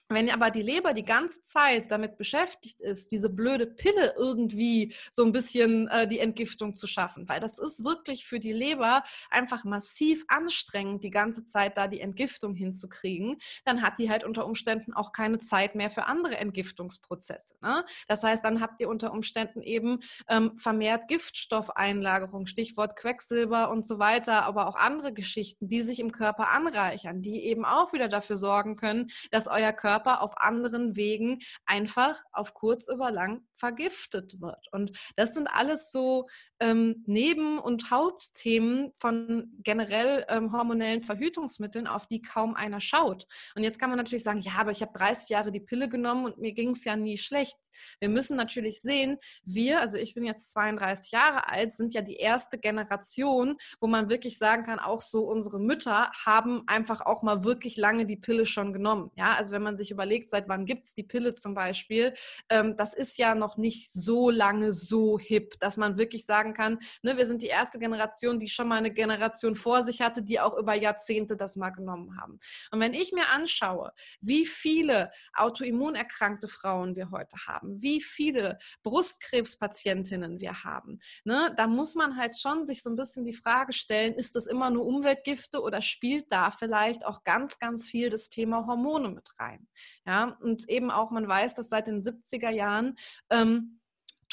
wenn 0.10 0.30
aber 0.30 0.52
die 0.52 0.62
Leber 0.62 0.94
die 0.94 1.06
ganze 1.06 1.44
Zeit 1.44 1.90
damit 1.92 2.18
beschäftigt 2.18 2.80
ist, 2.82 3.12
diese 3.12 3.30
blöde 3.30 3.66
Pille 3.66 4.14
irgendwie 4.18 4.94
so 5.12 5.24
ein 5.24 5.32
bisschen 5.32 5.88
äh, 5.88 6.08
die 6.08 6.20
Entgiftung 6.20 6.76
zu 6.76 6.88
schaffen, 6.88 7.28
weil 7.28 7.40
das 7.40 7.60
ist 7.60 7.84
wirklich 7.84 8.26
für 8.26 8.40
die 8.40 8.54
Leber 8.54 9.04
einfach 9.30 9.64
massiv 9.64 10.26
anstrengend, 10.28 11.04
die 11.04 11.10
ganze 11.10 11.46
Zeit 11.46 11.78
da 11.78 11.88
die 11.88 12.02
Entgiftung 12.02 12.54
hinzukriegen, 12.56 13.38
dann 13.66 13.82
hat 13.82 13.98
die 14.00 14.10
halt 14.10 14.24
unter 14.24 14.46
Umständen 14.46 14.94
auch 14.94 15.12
keine 15.12 15.40
Zeit 15.40 15.76
mehr 15.76 15.90
für 15.90 16.06
andere 16.06 16.38
Entgiftungsprozesse. 16.38 17.56
Ne? 17.62 17.86
Das 18.08 18.24
heißt, 18.24 18.44
dann 18.44 18.62
habt 18.62 18.82
ihr 18.82 18.90
unter 18.90 19.12
Umständen 19.12 19.62
eben 19.62 20.00
ähm, 20.28 20.58
vermehrt 20.58 21.08
Giftstoffeinlagerung, 21.08 22.46
Stichwort 22.46 22.96
Quecksilber 22.96 23.72
und 23.72 23.86
so 23.86 24.00
weiter, 24.00 24.44
aber 24.44 24.68
auch 24.68 24.76
andere 24.76 25.14
Geschichten, 25.14 25.68
die 25.70 25.82
sich 25.82 26.00
im 26.00 26.12
Körper 26.12 26.50
anreichern, 26.50 27.22
die 27.22 27.44
eben 27.46 27.66
auch 27.66 27.94
wieder 27.94 28.10
dafür 28.10 28.38
sorgen 28.38 28.76
können, 28.76 29.10
dass 29.32 29.48
euer 29.48 29.72
Körper 29.72 29.93
Körper 29.94 30.22
auf 30.24 30.34
anderen 30.38 30.96
Wegen 30.96 31.40
einfach 31.68 32.24
auf 32.32 32.56
kurz 32.56 32.88
über 32.88 33.12
lang 33.12 33.46
vergiftet 33.58 34.42
wird. 34.42 34.68
Und 34.72 34.98
das 35.16 35.34
sind 35.34 35.48
alles 35.48 35.92
so 35.92 36.28
ähm, 36.60 37.04
Neben- 37.06 37.60
und 37.60 37.92
Hauptthemen 37.92 38.94
von 39.00 39.52
generell 39.60 40.26
ähm, 40.30 40.52
hormonellen 40.52 41.04
Verhütungsmitteln, 41.04 41.88
auf 41.88 42.08
die 42.08 42.22
kaum 42.22 42.56
einer 42.56 42.82
schaut. 42.82 43.26
Und 43.56 43.64
jetzt 43.64 43.80
kann 43.80 43.90
man 43.90 43.98
natürlich 43.98 44.24
sagen, 44.24 44.42
ja, 44.42 44.54
aber 44.58 44.72
ich 44.72 44.82
habe 44.82 44.94
30 44.94 45.30
Jahre 45.30 45.52
die 45.52 45.60
Pille 45.60 45.90
genommen 45.90 46.26
und 46.26 46.38
mir 46.38 46.54
ging 46.54 46.72
es 46.72 46.84
ja 46.84 46.96
nie 46.96 47.18
schlecht. 47.18 47.58
Wir 48.00 48.10
müssen 48.10 48.38
natürlich 48.38 48.82
sehen, 48.82 49.18
wir, 49.44 49.80
also 49.82 49.98
ich 49.98 50.14
bin 50.14 50.26
jetzt 50.26 50.52
32 50.52 51.12
Jahre 51.12 51.48
alt, 51.48 51.74
sind 51.74 51.94
ja 51.94 52.02
die 52.02 52.16
erste 52.16 52.58
Generation, 52.58 53.58
wo 53.80 53.88
man 53.88 54.10
wirklich 54.10 54.38
sagen 54.38 54.64
kann, 54.64 54.80
auch 54.80 55.02
so 55.02 55.22
unsere 55.22 55.60
Mütter 55.60 56.12
haben 56.26 56.64
einfach 56.68 57.02
auch 57.02 57.24
mal 57.24 57.44
wirklich 57.44 57.78
lange 57.78 58.06
die 58.06 58.18
Pille 58.18 58.46
schon 58.46 58.74
genommen. 58.74 59.12
Ja, 59.16 59.34
also 59.34 59.52
wenn 59.52 59.64
man 59.64 59.78
sich 59.78 59.92
überlegt, 59.92 60.30
seit 60.30 60.50
wann 60.50 60.66
gibt 60.66 60.88
es 60.88 60.94
die 60.94 61.04
Pille 61.04 61.36
zum 61.36 61.54
Beispiel, 61.54 62.14
ähm, 62.50 62.76
das 62.78 62.94
ist 62.94 63.18
ja 63.18 63.36
noch 63.36 63.53
nicht 63.58 63.92
so 63.92 64.30
lange 64.30 64.72
so 64.72 65.18
hip, 65.18 65.60
dass 65.60 65.78
man 65.78 65.98
wirklich 65.98 66.26
sagen 66.26 66.54
kann, 66.54 66.80
ne, 67.02 67.18
wir 67.18 67.26
sind 67.26 67.42
die 67.42 67.48
erste 67.48 67.80
Generation, 67.80 68.40
die 68.40 68.50
schon 68.50 68.68
mal 68.68 68.78
eine 68.78 68.92
Generation 68.92 69.56
vor 69.56 69.84
sich 69.84 70.02
hatte, 70.02 70.22
die 70.22 70.40
auch 70.40 70.58
über 70.58 70.74
Jahrzehnte 70.74 71.38
das 71.38 71.56
mal 71.56 71.72
genommen 71.72 72.20
haben. 72.20 72.40
Und 72.72 72.80
wenn 72.80 72.94
ich 72.94 73.12
mir 73.14 73.30
anschaue, 73.30 73.94
wie 74.22 74.46
viele 74.46 75.12
autoimmunerkrankte 75.34 76.48
Frauen 76.48 76.96
wir 76.96 77.10
heute 77.12 77.38
haben, 77.48 77.54
haben, 77.64 77.82
wie 77.82 78.02
viele 78.02 78.58
Brustkrebspatientinnen 78.84 80.40
wir 80.40 80.64
haben, 80.64 81.00
ne, 81.24 81.54
da 81.56 81.68
muss 81.68 81.96
man 81.96 82.18
halt 82.18 82.38
schon 82.38 82.66
sich 82.66 82.84
so 82.84 82.90
ein 82.90 82.96
bisschen 82.96 83.26
die 83.26 83.34
Frage 83.34 83.74
stellen, 83.74 84.14
ist 84.14 84.36
das 84.36 84.48
immer 84.48 84.70
nur 84.70 84.86
Umweltgifte 84.86 85.62
oder 85.62 85.82
spielt 85.82 86.32
da 86.32 86.52
vielleicht 86.52 87.06
auch 87.06 87.24
ganz, 87.24 87.60
ganz 87.60 87.88
viel 87.88 88.10
das 88.10 88.30
Thema 88.30 88.66
Hormone 88.66 89.10
mit 89.10 89.30
rein? 89.40 89.68
Ja, 90.06 90.38
und 90.42 90.68
eben 90.70 90.92
auch, 90.92 91.12
man 91.12 91.28
weiß, 91.28 91.56
dass 91.56 91.70
seit 91.70 91.88
den 91.88 92.02
70er 92.02 92.50
Jahren 92.50 92.98
ähm, 93.34 93.80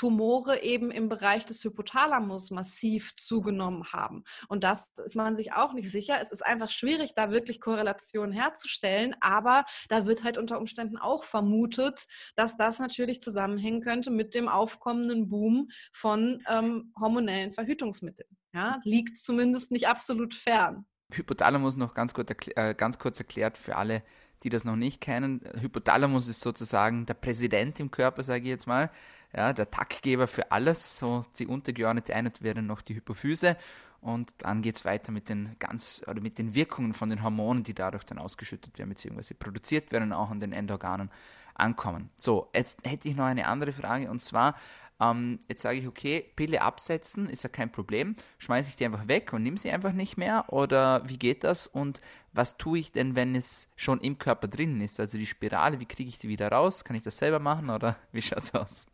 Tumore 0.01 0.63
eben 0.63 0.91
im 0.91 1.11
Bereich 1.11 1.45
des 1.45 1.63
Hypothalamus 1.63 2.51
massiv 2.51 3.15
zugenommen 3.17 3.93
haben. 3.93 4.25
Und 4.49 4.65
das 4.65 4.95
ist 5.05 5.15
man 5.15 5.37
sich 5.37 5.53
auch 5.53 5.75
nicht 5.75 5.91
sicher. 5.91 6.19
Es 6.23 6.33
ist 6.33 6.41
einfach 6.45 6.71
schwierig, 6.71 7.13
da 7.15 7.31
wirklich 7.31 7.61
Korrelationen 7.61 8.33
herzustellen, 8.33 9.15
aber 9.21 9.67
da 9.91 10.07
wird 10.07 10.25
halt 10.25 10.39
unter 10.39 10.59
Umständen 10.59 10.97
auch 10.97 11.25
vermutet, 11.25 12.07
dass 12.35 12.57
das 12.57 12.79
natürlich 12.79 13.21
zusammenhängen 13.21 13.83
könnte 13.83 14.11
mit 14.11 14.35
dem 14.35 14.49
aufkommenden 14.49 15.29
Boom 15.29 15.69
von 15.93 16.43
ähm, 16.49 16.95
hormonellen 16.99 17.53
Verhütungsmitteln. 17.53 18.39
Ja, 18.55 18.81
liegt 18.85 19.19
zumindest 19.19 19.71
nicht 19.71 19.87
absolut 19.87 20.33
fern. 20.33 20.87
Hypothalamus 21.13 21.77
noch 21.77 21.93
ganz 21.93 22.15
kurz, 22.15 22.31
äh, 22.57 22.75
ganz 22.75 22.99
kurz 22.99 23.19
erklärt 23.19 23.59
für 23.59 23.77
alle, 23.77 24.03
die 24.43 24.49
das 24.49 24.65
noch 24.65 24.77
nicht 24.77 25.01
kennen. 25.01 25.41
Hypothalamus 25.61 26.29
ist 26.29 26.41
sozusagen 26.41 27.07
der 27.07 27.15
Präsident 27.15 27.79
im 27.81 27.91
Körper, 27.91 28.23
sage 28.23 28.45
ich 28.45 28.49
jetzt 28.51 28.67
mal 28.67 28.91
ja, 29.35 29.53
der 29.53 29.71
Taktgeber 29.71 30.27
für 30.27 30.51
alles. 30.51 30.99
So 30.99 31.23
die 31.39 31.47
untergeordnete 31.47 32.15
Einheit 32.15 32.43
wäre 32.43 32.63
noch 32.63 32.81
die 32.81 32.97
Hypophyse. 32.97 33.57
Und 34.01 34.33
dann 34.39 34.63
geht 34.63 34.77
es 34.77 34.85
weiter 34.85 35.13
mit 35.13 35.29
den 35.29 35.57
ganz 35.59 36.03
oder 36.07 36.23
mit 36.23 36.39
den 36.39 36.55
Wirkungen 36.55 36.95
von 36.95 37.11
den 37.11 37.23
Hormonen, 37.23 37.65
die 37.65 37.75
dadurch 37.75 38.05
dann 38.05 38.19
ausgeschüttet 38.19 38.79
werden, 38.79 38.89
beziehungsweise 38.89 39.35
produziert 39.35 39.93
werden 39.93 40.13
auch 40.15 40.31
an 40.31 40.41
den 40.41 40.55
Endorganen 40.55 41.11
ankommen. 41.55 42.09
So, 42.17 42.49
jetzt 42.55 42.87
hätte 42.87 43.09
ich 43.09 43.17
noch 43.17 43.27
eine 43.27 43.47
andere 43.47 43.73
Frage 43.73 44.11
und 44.11 44.23
zwar, 44.23 44.57
ähm, 45.01 45.39
jetzt 45.49 45.61
sage 45.61 45.79
ich, 45.79 45.87
okay, 45.87 46.25
Pille 46.35 46.63
absetzen 46.63 47.29
ist 47.29 47.43
ja 47.43 47.51
kein 47.51 47.71
Problem. 47.71 48.17
Schmeiße 48.39 48.71
ich 48.71 48.77
die 48.77 48.87
einfach 48.87 49.07
weg 49.07 49.35
und 49.35 49.43
nehme 49.43 49.59
sie 49.59 49.71
einfach 49.71 49.93
nicht 49.93 50.17
mehr? 50.17 50.47
Oder 50.49 51.07
wie 51.07 51.19
geht 51.19 51.45
das? 51.45 51.67
Und 51.67 52.01
was 52.33 52.57
tue 52.57 52.79
ich 52.79 52.93
denn, 52.93 53.17
wenn 53.17 53.35
es 53.35 53.69
schon 53.77 54.01
im 54.01 54.19
Körper 54.19 54.49
drin 54.49 54.81
ist? 54.81 55.01
Also 55.01 55.19
die 55.19 55.27
Spirale, 55.27 55.81
wie 55.81 55.87
kriege 55.87 56.09
ich 56.09 56.19
die 56.19 56.29
wieder 56.29 56.51
raus? 56.51 56.85
Kann 56.85 56.97
ich 56.97 57.03
das 57.03 57.17
selber 57.17 57.39
machen 57.39 57.71
oder 57.71 57.97
wie 58.13 58.23
schaut 58.23 58.39
es 58.43 58.55
aus? 58.55 58.87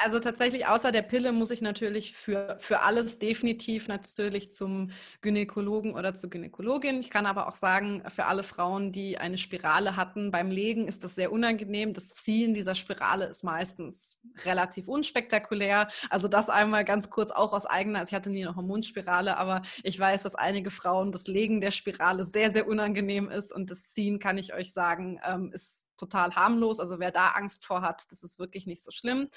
Also 0.00 0.20
tatsächlich, 0.20 0.68
außer 0.68 0.92
der 0.92 1.02
Pille 1.02 1.32
muss 1.32 1.50
ich 1.50 1.60
natürlich 1.60 2.14
für, 2.14 2.56
für 2.60 2.82
alles 2.82 3.18
definitiv 3.18 3.88
natürlich 3.88 4.52
zum 4.52 4.92
Gynäkologen 5.22 5.94
oder 5.94 6.14
zur 6.14 6.30
Gynäkologin. 6.30 7.00
Ich 7.00 7.10
kann 7.10 7.26
aber 7.26 7.48
auch 7.48 7.56
sagen, 7.56 8.04
für 8.08 8.26
alle 8.26 8.44
Frauen, 8.44 8.92
die 8.92 9.18
eine 9.18 9.38
Spirale 9.38 9.96
hatten, 9.96 10.30
beim 10.30 10.52
Legen 10.52 10.86
ist 10.86 11.02
das 11.02 11.16
sehr 11.16 11.32
unangenehm. 11.32 11.94
Das 11.94 12.10
Ziehen 12.14 12.54
dieser 12.54 12.76
Spirale 12.76 13.26
ist 13.26 13.42
meistens 13.42 14.20
relativ 14.44 14.86
unspektakulär. 14.86 15.88
Also 16.10 16.28
das 16.28 16.48
einmal 16.48 16.84
ganz 16.84 17.10
kurz 17.10 17.32
auch 17.32 17.52
aus 17.52 17.66
eigener, 17.66 17.98
also 17.98 18.10
ich 18.10 18.14
hatte 18.14 18.30
nie 18.30 18.46
eine 18.46 18.54
Hormonspirale, 18.54 19.36
aber 19.36 19.62
ich 19.82 19.98
weiß, 19.98 20.22
dass 20.22 20.36
einige 20.36 20.70
Frauen 20.70 21.10
das 21.10 21.26
Legen 21.26 21.60
der 21.60 21.72
Spirale 21.72 22.22
sehr, 22.22 22.52
sehr 22.52 22.68
unangenehm 22.68 23.28
ist 23.28 23.52
und 23.52 23.68
das 23.68 23.92
Ziehen, 23.92 24.20
kann 24.20 24.38
ich 24.38 24.54
euch 24.54 24.72
sagen, 24.72 25.18
ähm, 25.28 25.50
ist 25.52 25.87
total 25.98 26.34
harmlos. 26.34 26.80
Also 26.80 26.98
wer 26.98 27.10
da 27.10 27.30
Angst 27.30 27.66
vor 27.66 27.82
hat, 27.82 28.04
das 28.10 28.22
ist 28.22 28.38
wirklich 28.38 28.66
nicht 28.66 28.82
so 28.82 28.90
schlimm. 28.90 29.28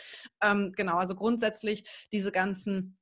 Ähm, 0.42 0.74
genau, 0.76 0.98
also 0.98 1.16
grundsätzlich 1.16 1.84
diese 2.12 2.32
ganzen 2.32 2.98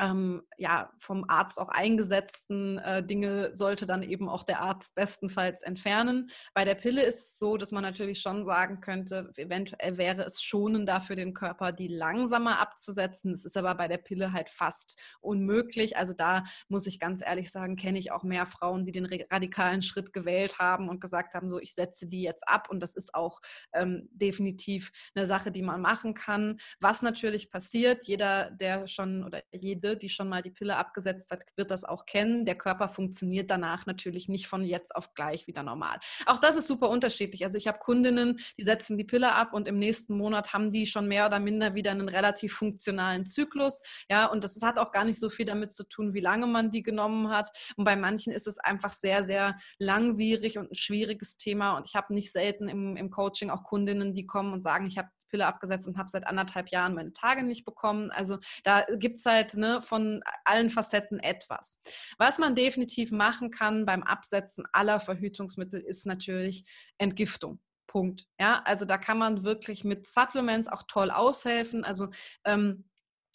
ähm, 0.00 0.42
ja, 0.56 0.90
vom 0.98 1.24
Arzt 1.28 1.60
auch 1.60 1.68
eingesetzten 1.68 2.78
äh, 2.78 3.04
Dinge 3.04 3.54
sollte 3.54 3.86
dann 3.86 4.02
eben 4.02 4.28
auch 4.28 4.42
der 4.42 4.60
Arzt 4.60 4.94
bestenfalls 4.94 5.62
entfernen. 5.62 6.30
Bei 6.54 6.64
der 6.64 6.74
Pille 6.74 7.02
ist 7.02 7.32
es 7.32 7.38
so, 7.38 7.56
dass 7.58 7.72
man 7.72 7.82
natürlich 7.82 8.20
schon 8.20 8.46
sagen 8.46 8.80
könnte, 8.80 9.32
eventuell 9.36 9.98
wäre 9.98 10.22
es 10.22 10.42
schonender 10.42 11.00
für 11.00 11.16
den 11.16 11.34
Körper, 11.34 11.72
die 11.72 11.88
langsamer 11.88 12.58
abzusetzen. 12.58 13.32
Es 13.32 13.44
ist 13.44 13.56
aber 13.56 13.74
bei 13.74 13.86
der 13.86 13.98
Pille 13.98 14.32
halt 14.32 14.48
fast 14.48 14.98
unmöglich. 15.20 15.96
Also 15.96 16.14
da 16.14 16.44
muss 16.68 16.86
ich 16.86 16.98
ganz 16.98 17.22
ehrlich 17.22 17.50
sagen, 17.50 17.76
kenne 17.76 17.98
ich 17.98 18.12
auch 18.12 18.22
mehr 18.22 18.46
Frauen, 18.46 18.86
die 18.86 18.92
den 18.92 19.06
radikalen 19.30 19.82
Schritt 19.82 20.12
gewählt 20.14 20.58
haben 20.58 20.88
und 20.88 21.00
gesagt 21.00 21.34
haben, 21.34 21.50
so 21.50 21.58
ich 21.60 21.74
setze 21.74 22.08
die 22.08 22.22
jetzt 22.22 22.48
ab. 22.48 22.70
Und 22.70 22.80
das 22.80 22.96
ist 22.96 23.14
auch 23.14 23.40
ähm, 23.74 24.08
definitiv 24.12 24.90
eine 25.14 25.26
Sache, 25.26 25.50
die 25.50 25.62
man 25.62 25.82
machen 25.82 26.14
kann. 26.14 26.58
Was 26.80 27.02
natürlich 27.02 27.50
passiert, 27.50 28.04
jeder, 28.04 28.50
der 28.50 28.86
schon 28.86 29.24
oder 29.24 29.42
jede 29.82 29.96
die 29.96 30.08
schon 30.08 30.28
mal 30.28 30.42
die 30.42 30.50
Pille 30.50 30.76
abgesetzt 30.76 31.30
hat, 31.30 31.44
wird 31.56 31.70
das 31.70 31.84
auch 31.84 32.06
kennen. 32.06 32.44
Der 32.44 32.56
Körper 32.56 32.88
funktioniert 32.88 33.50
danach 33.50 33.86
natürlich 33.86 34.28
nicht 34.28 34.46
von 34.46 34.64
jetzt 34.64 34.94
auf 34.94 35.14
gleich 35.14 35.46
wieder 35.46 35.62
normal. 35.62 35.98
Auch 36.26 36.38
das 36.38 36.56
ist 36.56 36.68
super 36.68 36.88
unterschiedlich. 36.88 37.44
Also 37.44 37.58
ich 37.58 37.66
habe 37.66 37.78
Kundinnen, 37.78 38.38
die 38.58 38.64
setzen 38.64 38.96
die 38.96 39.04
Pille 39.04 39.32
ab 39.32 39.52
und 39.52 39.68
im 39.68 39.78
nächsten 39.78 40.16
Monat 40.16 40.52
haben 40.52 40.70
die 40.70 40.86
schon 40.86 41.08
mehr 41.08 41.26
oder 41.26 41.40
minder 41.40 41.74
wieder 41.74 41.90
einen 41.90 42.08
relativ 42.08 42.54
funktionalen 42.54 43.26
Zyklus. 43.26 43.82
Ja, 44.08 44.26
und 44.26 44.44
das 44.44 44.60
hat 44.62 44.78
auch 44.78 44.92
gar 44.92 45.04
nicht 45.04 45.18
so 45.18 45.30
viel 45.30 45.46
damit 45.46 45.72
zu 45.72 45.84
tun, 45.84 46.14
wie 46.14 46.20
lange 46.20 46.46
man 46.46 46.70
die 46.70 46.82
genommen 46.82 47.30
hat. 47.30 47.50
Und 47.76 47.84
bei 47.84 47.96
manchen 47.96 48.32
ist 48.32 48.46
es 48.46 48.58
einfach 48.58 48.92
sehr, 48.92 49.24
sehr 49.24 49.56
langwierig 49.78 50.58
und 50.58 50.72
ein 50.72 50.76
schwieriges 50.76 51.36
Thema. 51.36 51.76
Und 51.76 51.86
ich 51.88 51.94
habe 51.94 52.14
nicht 52.14 52.32
selten 52.32 52.68
im, 52.68 52.96
im 52.96 53.10
Coaching 53.10 53.50
auch 53.50 53.64
Kundinnen, 53.64 54.14
die 54.14 54.26
kommen 54.26 54.52
und 54.52 54.62
sagen, 54.62 54.86
ich 54.86 54.98
habe 54.98 55.08
Pille 55.32 55.46
abgesetzt 55.46 55.88
und 55.88 55.98
habe 55.98 56.08
seit 56.08 56.26
anderthalb 56.26 56.68
Jahren 56.68 56.94
meine 56.94 57.12
Tage 57.12 57.42
nicht 57.42 57.64
bekommen. 57.64 58.10
Also 58.10 58.38
da 58.64 58.84
gibt 58.96 59.18
es 59.18 59.26
halt 59.26 59.54
ne, 59.54 59.80
von 59.82 60.22
allen 60.44 60.70
Facetten 60.70 61.18
etwas. 61.18 61.82
Was 62.18 62.38
man 62.38 62.54
definitiv 62.54 63.10
machen 63.10 63.50
kann 63.50 63.86
beim 63.86 64.02
Absetzen 64.02 64.64
aller 64.72 65.00
Verhütungsmittel 65.00 65.80
ist 65.80 66.06
natürlich 66.06 66.64
Entgiftung. 66.98 67.60
Punkt. 67.86 68.26
Ja, 68.38 68.62
also 68.64 68.84
da 68.84 68.96
kann 68.96 69.18
man 69.18 69.44
wirklich 69.44 69.84
mit 69.84 70.06
Supplements 70.06 70.68
auch 70.68 70.84
toll 70.88 71.10
aushelfen. 71.10 71.84
Also 71.84 72.08
ähm, 72.44 72.88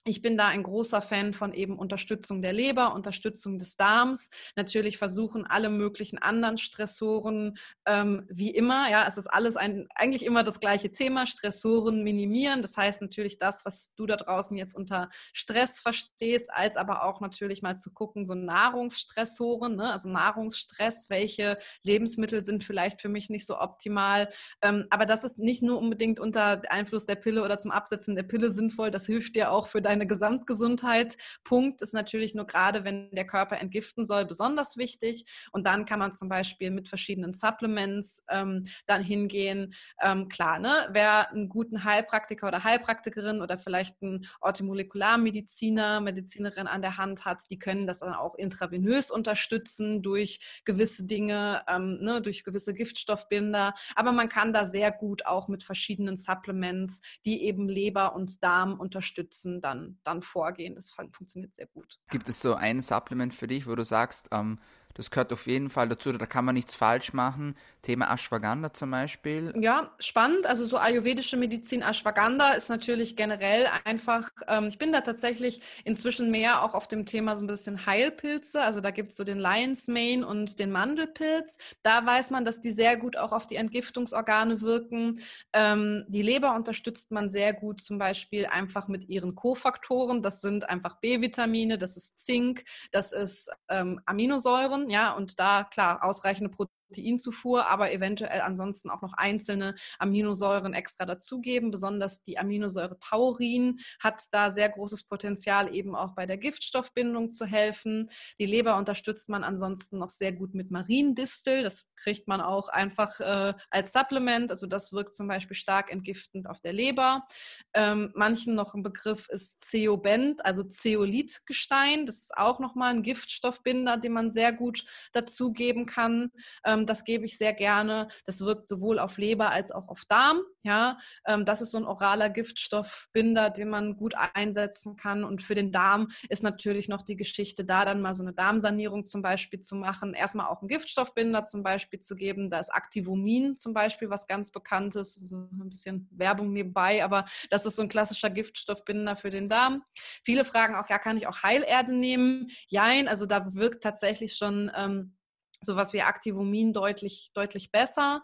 ich 0.07 0.21
bin 0.21 0.37
da 0.37 0.47
ein 0.47 0.63
großer 0.63 1.01
Fan 1.01 1.33
von 1.33 1.53
eben 1.53 1.77
Unterstützung 1.77 2.41
der 2.41 2.53
Leber, 2.53 2.93
Unterstützung 2.95 3.59
des 3.59 3.75
Darms. 3.75 4.29
Natürlich 4.55 4.97
versuchen 4.97 5.45
alle 5.45 5.69
möglichen 5.69 6.17
anderen 6.17 6.57
Stressoren, 6.57 7.57
ähm, 7.85 8.25
wie 8.29 8.51
immer, 8.51 8.89
ja, 8.89 9.05
es 9.07 9.17
ist 9.17 9.27
alles 9.27 9.57
ein, 9.57 9.87
eigentlich 9.95 10.25
immer 10.25 10.43
das 10.43 10.59
gleiche 10.59 10.91
Thema, 10.91 11.27
Stressoren 11.27 12.03
minimieren. 12.03 12.61
Das 12.61 12.77
heißt 12.77 13.01
natürlich 13.01 13.37
das, 13.37 13.65
was 13.65 13.93
du 13.95 14.05
da 14.05 14.15
draußen 14.15 14.55
jetzt 14.55 14.75
unter 14.75 15.09
Stress 15.33 15.81
verstehst, 15.81 16.49
als 16.51 16.77
aber 16.77 17.03
auch 17.03 17.19
natürlich 17.19 17.61
mal 17.61 17.77
zu 17.77 17.91
gucken, 17.91 18.25
so 18.25 18.33
Nahrungsstressoren, 18.33 19.75
ne? 19.75 19.91
also 19.91 20.09
Nahrungsstress, 20.09 21.09
welche 21.09 21.57
Lebensmittel 21.83 22.41
sind 22.41 22.63
vielleicht 22.63 23.01
für 23.01 23.09
mich 23.09 23.29
nicht 23.29 23.45
so 23.45 23.59
optimal. 23.59 24.29
Ähm, 24.61 24.85
aber 24.89 25.05
das 25.05 25.25
ist 25.25 25.37
nicht 25.37 25.63
nur 25.63 25.77
unbedingt 25.77 26.19
unter 26.19 26.61
Einfluss 26.69 27.05
der 27.05 27.15
Pille 27.15 27.43
oder 27.43 27.59
zum 27.59 27.71
Absetzen 27.71 28.15
der 28.15 28.23
Pille 28.23 28.51
sinnvoll, 28.51 28.89
das 28.89 29.05
hilft 29.05 29.35
dir 29.35 29.51
auch 29.51 29.67
für 29.67 29.81
dein 29.81 29.96
deine 29.97 30.07
Gesamtgesundheit. 30.07 31.17
Punkt 31.43 31.81
ist 31.81 31.93
natürlich 31.93 32.36
nur 32.36 32.45
gerade, 32.45 32.83
wenn 32.83 33.10
der 33.12 33.25
Körper 33.25 33.57
entgiften 33.57 34.05
soll, 34.05 34.25
besonders 34.25 34.77
wichtig. 34.77 35.25
Und 35.51 35.65
dann 35.65 35.86
kann 35.86 35.99
man 35.99 36.13
zum 36.13 36.29
Beispiel 36.29 36.71
mit 36.71 36.88
verschiedenen 36.88 37.33
Supplements 37.33 38.25
ähm, 38.29 38.63
dann 38.86 39.03
hingehen. 39.03 39.73
Ähm, 40.01 40.29
klar, 40.29 40.60
ne? 40.60 40.88
wer 40.91 41.31
einen 41.31 41.49
guten 41.49 41.83
Heilpraktiker 41.83 42.47
oder 42.47 42.63
Heilpraktikerin 42.63 43.41
oder 43.41 43.57
vielleicht 43.57 44.01
einen 44.01 44.27
Orthomolekularmediziner, 44.41 45.99
Medizinerin 46.01 46.67
an 46.67 46.81
der 46.81 46.97
Hand 46.97 47.25
hat, 47.25 47.43
die 47.49 47.60
können 47.60 47.88
das 47.88 47.99
dann 47.99 48.13
auch 48.13 48.36
intravenös 48.36 49.10
unterstützen 49.10 50.01
durch 50.01 50.62
gewisse 50.65 51.07
Dinge, 51.07 51.63
ähm, 51.67 51.97
ne? 52.01 52.21
durch 52.21 52.43
gewisse 52.43 52.73
Giftstoffbinder. 52.73 53.73
Aber 53.95 54.12
man 54.12 54.29
kann 54.29 54.53
da 54.53 54.65
sehr 54.65 54.91
gut 54.91 55.25
auch 55.25 55.47
mit 55.47 55.63
verschiedenen 55.63 56.17
Supplements, 56.17 57.01
die 57.25 57.43
eben 57.43 57.67
Leber 57.67 58.15
und 58.15 58.43
Darm 58.43 58.79
unterstützen, 58.79 59.62
dann 59.62 59.87
dann, 60.04 60.21
vorgehen. 60.21 60.76
Das 60.76 60.91
funktioniert 60.91 61.56
sehr 61.56 61.67
gut. 61.67 62.00
Gibt 62.10 62.30
es 62.30 62.41
so 62.41 62.56
ein 62.56 62.82
Supplement 62.82 63.34
für 63.34 63.47
dich, 63.47 63.67
wo 63.67 63.76
du 63.76 63.84
sagst, 63.84 64.30
ähm, 64.32 64.60
das 64.97 65.12
gehört 65.12 65.31
auf 65.31 65.45
jeden 65.45 65.69
Fall 65.69 65.88
dazu, 65.88 66.12
da 66.12 66.25
kann 66.25 66.43
man 66.43 66.55
nichts 66.55 66.73
falsch 66.73 67.13
machen. 67.13 67.55
Thema 67.83 68.12
Ashwagandha 68.12 68.73
zum 68.73 68.91
Beispiel. 68.91 69.53
Ja, 69.62 69.91
spannend. 69.99 70.47
Also 70.47 70.65
so 70.65 70.77
ayurvedische 70.77 71.38
Medizin, 71.38 71.83
Ashwagandha 71.83 72.53
ist 72.53 72.69
natürlich 72.69 73.15
generell 73.15 73.67
einfach, 73.86 74.29
ähm, 74.47 74.65
ich 74.65 74.79
bin 74.79 74.91
da 74.91 75.01
tatsächlich 75.01 75.62
inzwischen 75.86 76.31
mehr 76.31 76.63
auch 76.63 76.73
auf 76.73 76.88
dem 76.88 77.05
Thema 77.05 77.36
so 77.36 77.43
ein 77.43 77.47
bisschen 77.47 77.86
Heilpilze. 77.86 78.60
Also 78.62 78.81
da 78.81 78.89
gibt 78.89 79.12
es 79.12 79.17
so 79.17 79.23
den 79.23 79.38
Lion's 79.38 79.88
Mane 79.88 80.25
und 80.25 80.60
den 80.60 80.71
Mandelpilz. 80.71 81.60
Da 81.83 82.03
weiß 82.05 82.31
man, 82.31 82.43
dass 82.43 82.60
die 82.60 82.71
sehr 82.71 82.97
gut 82.97 83.17
auch 83.17 83.31
auf 83.31 83.45
die 83.45 83.55
Entgiftungsorgane 83.55 84.62
wirken. 84.62 85.21
Ähm, 85.53 86.05
die 86.07 86.23
Leber 86.23 86.55
unterstützt 86.55 87.12
man 87.12 87.29
sehr 87.29 87.53
gut 87.53 87.81
zum 87.81 87.99
Beispiel 87.99 88.47
einfach 88.47 88.88
mit 88.88 89.07
ihren 89.07 89.36
Kofaktoren. 89.36 90.23
Das 90.23 90.41
sind 90.41 90.67
einfach 90.67 90.95
B-Vitamine, 90.99 91.77
das 91.77 91.97
ist 91.97 92.25
Zink, 92.25 92.65
das 92.91 93.13
ist 93.13 93.51
ähm, 93.69 94.01
Aminosäuren 94.05 94.87
ja, 94.88 95.13
und 95.13 95.39
da 95.39 95.63
klar 95.63 96.04
ausreichende 96.04 96.50
Proteinzufuhr, 96.50 97.67
aber 97.67 97.91
eventuell 97.91 98.41
ansonsten 98.41 98.89
auch 98.89 99.02
noch 99.02 99.13
einzelne 99.13 99.76
Aminosäuren 100.00 100.73
extra 100.73 101.06
dazugeben. 101.06 101.71
Besonders 101.71 102.23
die 102.23 102.38
Aminosäure 102.38 102.97
Taurin 103.00 103.80
hat 104.00 104.23
da 104.32 104.50
sehr 104.50 104.69
großes 104.69 105.04
Potenzial, 105.04 105.73
eben 105.76 105.95
auch 105.95 106.15
bei 106.15 106.26
der 106.26 106.38
Giftstoffbindung 106.38 107.32
zu 107.32 107.45
helfen. 107.45 108.10
Die 108.39 108.45
Leber 108.45 108.78
unterstützt 108.78 109.28
man 109.28 109.43
ansonsten 109.43 109.97
noch 109.97 110.10
sehr 110.10 110.32
gut 110.32 110.54
mit 110.54 110.71
Mariendistel. 110.71 111.63
Das 111.63 111.93
kriegt 111.95 112.28
man 112.28 112.39
auch 112.39 112.69
einfach 112.69 113.19
äh, 113.19 113.54
als 113.69 113.91
Supplement. 113.91 114.50
Also 114.52 114.67
das 114.67 114.93
wirkt 114.93 115.15
zum 115.15 115.28
Beispiel 115.28 115.58
stark 115.58 115.91
entgiftend 115.91 116.50
auf 116.50 116.62
der 116.62 116.73
Leber. 116.73 117.28
Ähm, 117.73 118.12
manchen 118.15 118.56
noch 118.56 118.73
ein 118.73 118.84
Begriff 118.84 119.28
ist 119.30 119.65
Zeobent, 119.65 120.45
also 120.45 120.63
Zeolithgestein. 120.63 122.06
Das 122.06 122.17
ist 122.17 122.38
auch 122.38 122.60
nochmal 122.60 122.93
ein 122.93 123.04
Giftstoffbinder, 123.04 123.97
den 123.97 124.13
man 124.13 124.32
sehr 124.32 124.54
gut 124.54 124.76
dazugeben 125.13 125.85
kann. 125.85 126.29
Ähm, 126.65 126.85
das 126.85 127.03
gebe 127.03 127.25
ich 127.25 127.37
sehr 127.37 127.53
gerne. 127.53 128.07
Das 128.25 128.41
wirkt 128.41 128.69
sowohl 128.69 128.99
auf 128.99 129.17
Leber 129.17 129.51
als 129.51 129.71
auch 129.71 129.89
auf 129.89 130.03
Darm. 130.07 130.41
Ja, 130.67 130.97
ähm, 131.25 131.45
das 131.45 131.62
ist 131.62 131.71
so 131.71 131.77
ein 131.77 131.86
oraler 131.86 132.30
Giftstoffbinder, 132.30 133.51
den 133.51 133.69
man 133.69 133.95
gut 133.95 134.15
einsetzen 134.34 134.97
kann. 134.97 135.23
Und 135.23 135.41
für 135.41 135.56
den 135.56 135.71
Darm 135.71 136.10
ist 136.27 136.43
natürlich 136.43 136.89
noch 136.89 137.03
die 137.03 137.15
Geschichte, 137.15 137.63
da 137.63 137.86
dann 137.86 138.01
mal 138.01 138.13
so 138.13 138.21
eine 138.21 138.34
Darmsanierung 138.34 139.06
zum 139.06 139.21
Beispiel 139.21 139.62
zu 139.62 139.75
machen. 139.77 140.13
Erstmal 140.13 140.47
auch 140.47 140.60
einen 140.60 140.67
Giftstoffbinder 140.67 141.45
zum 141.45 141.63
Beispiel 141.63 142.01
zu 142.01 142.17
geben. 142.17 142.49
Da 142.49 142.60
ist 142.60 142.69
Activomin 142.69 143.56
zum 143.56 143.73
Beispiel 143.73 144.10
was 144.10 144.27
ganz 144.27 144.51
Bekanntes. 144.51 145.15
So 145.15 145.38
ein 145.38 145.69
bisschen 145.69 146.10
Werbung 146.12 146.51
nebenbei, 146.51 147.01
aber 147.01 147.23
das 147.49 147.65
ist 147.65 147.77
so 147.77 147.84
ein 147.84 147.88
klassischer 147.88 148.30
Giftstoffbinder 148.30 149.15
für 149.15 149.30
den 149.30 149.47
Darm. 149.47 149.86
Viele 150.25 150.43
fragen 150.43 150.75
auch, 150.75 150.89
ja, 150.89 150.97
kann 150.99 151.15
ich 151.15 151.27
auch 151.27 151.43
Heilerde 151.43 151.95
nehmen? 151.95 152.49
Jein, 152.67 153.08
also 153.08 153.25
da 153.25 153.53
wirkt 153.53 153.84
tatsächlich 153.84 154.36
schon 154.36 154.69
ähm, 154.75 155.15
sowas 155.62 155.93
wie 155.93 155.99
Activomin 156.01 156.73
deutlich, 156.73 157.32
deutlich 157.34 157.71
besser. 157.71 158.23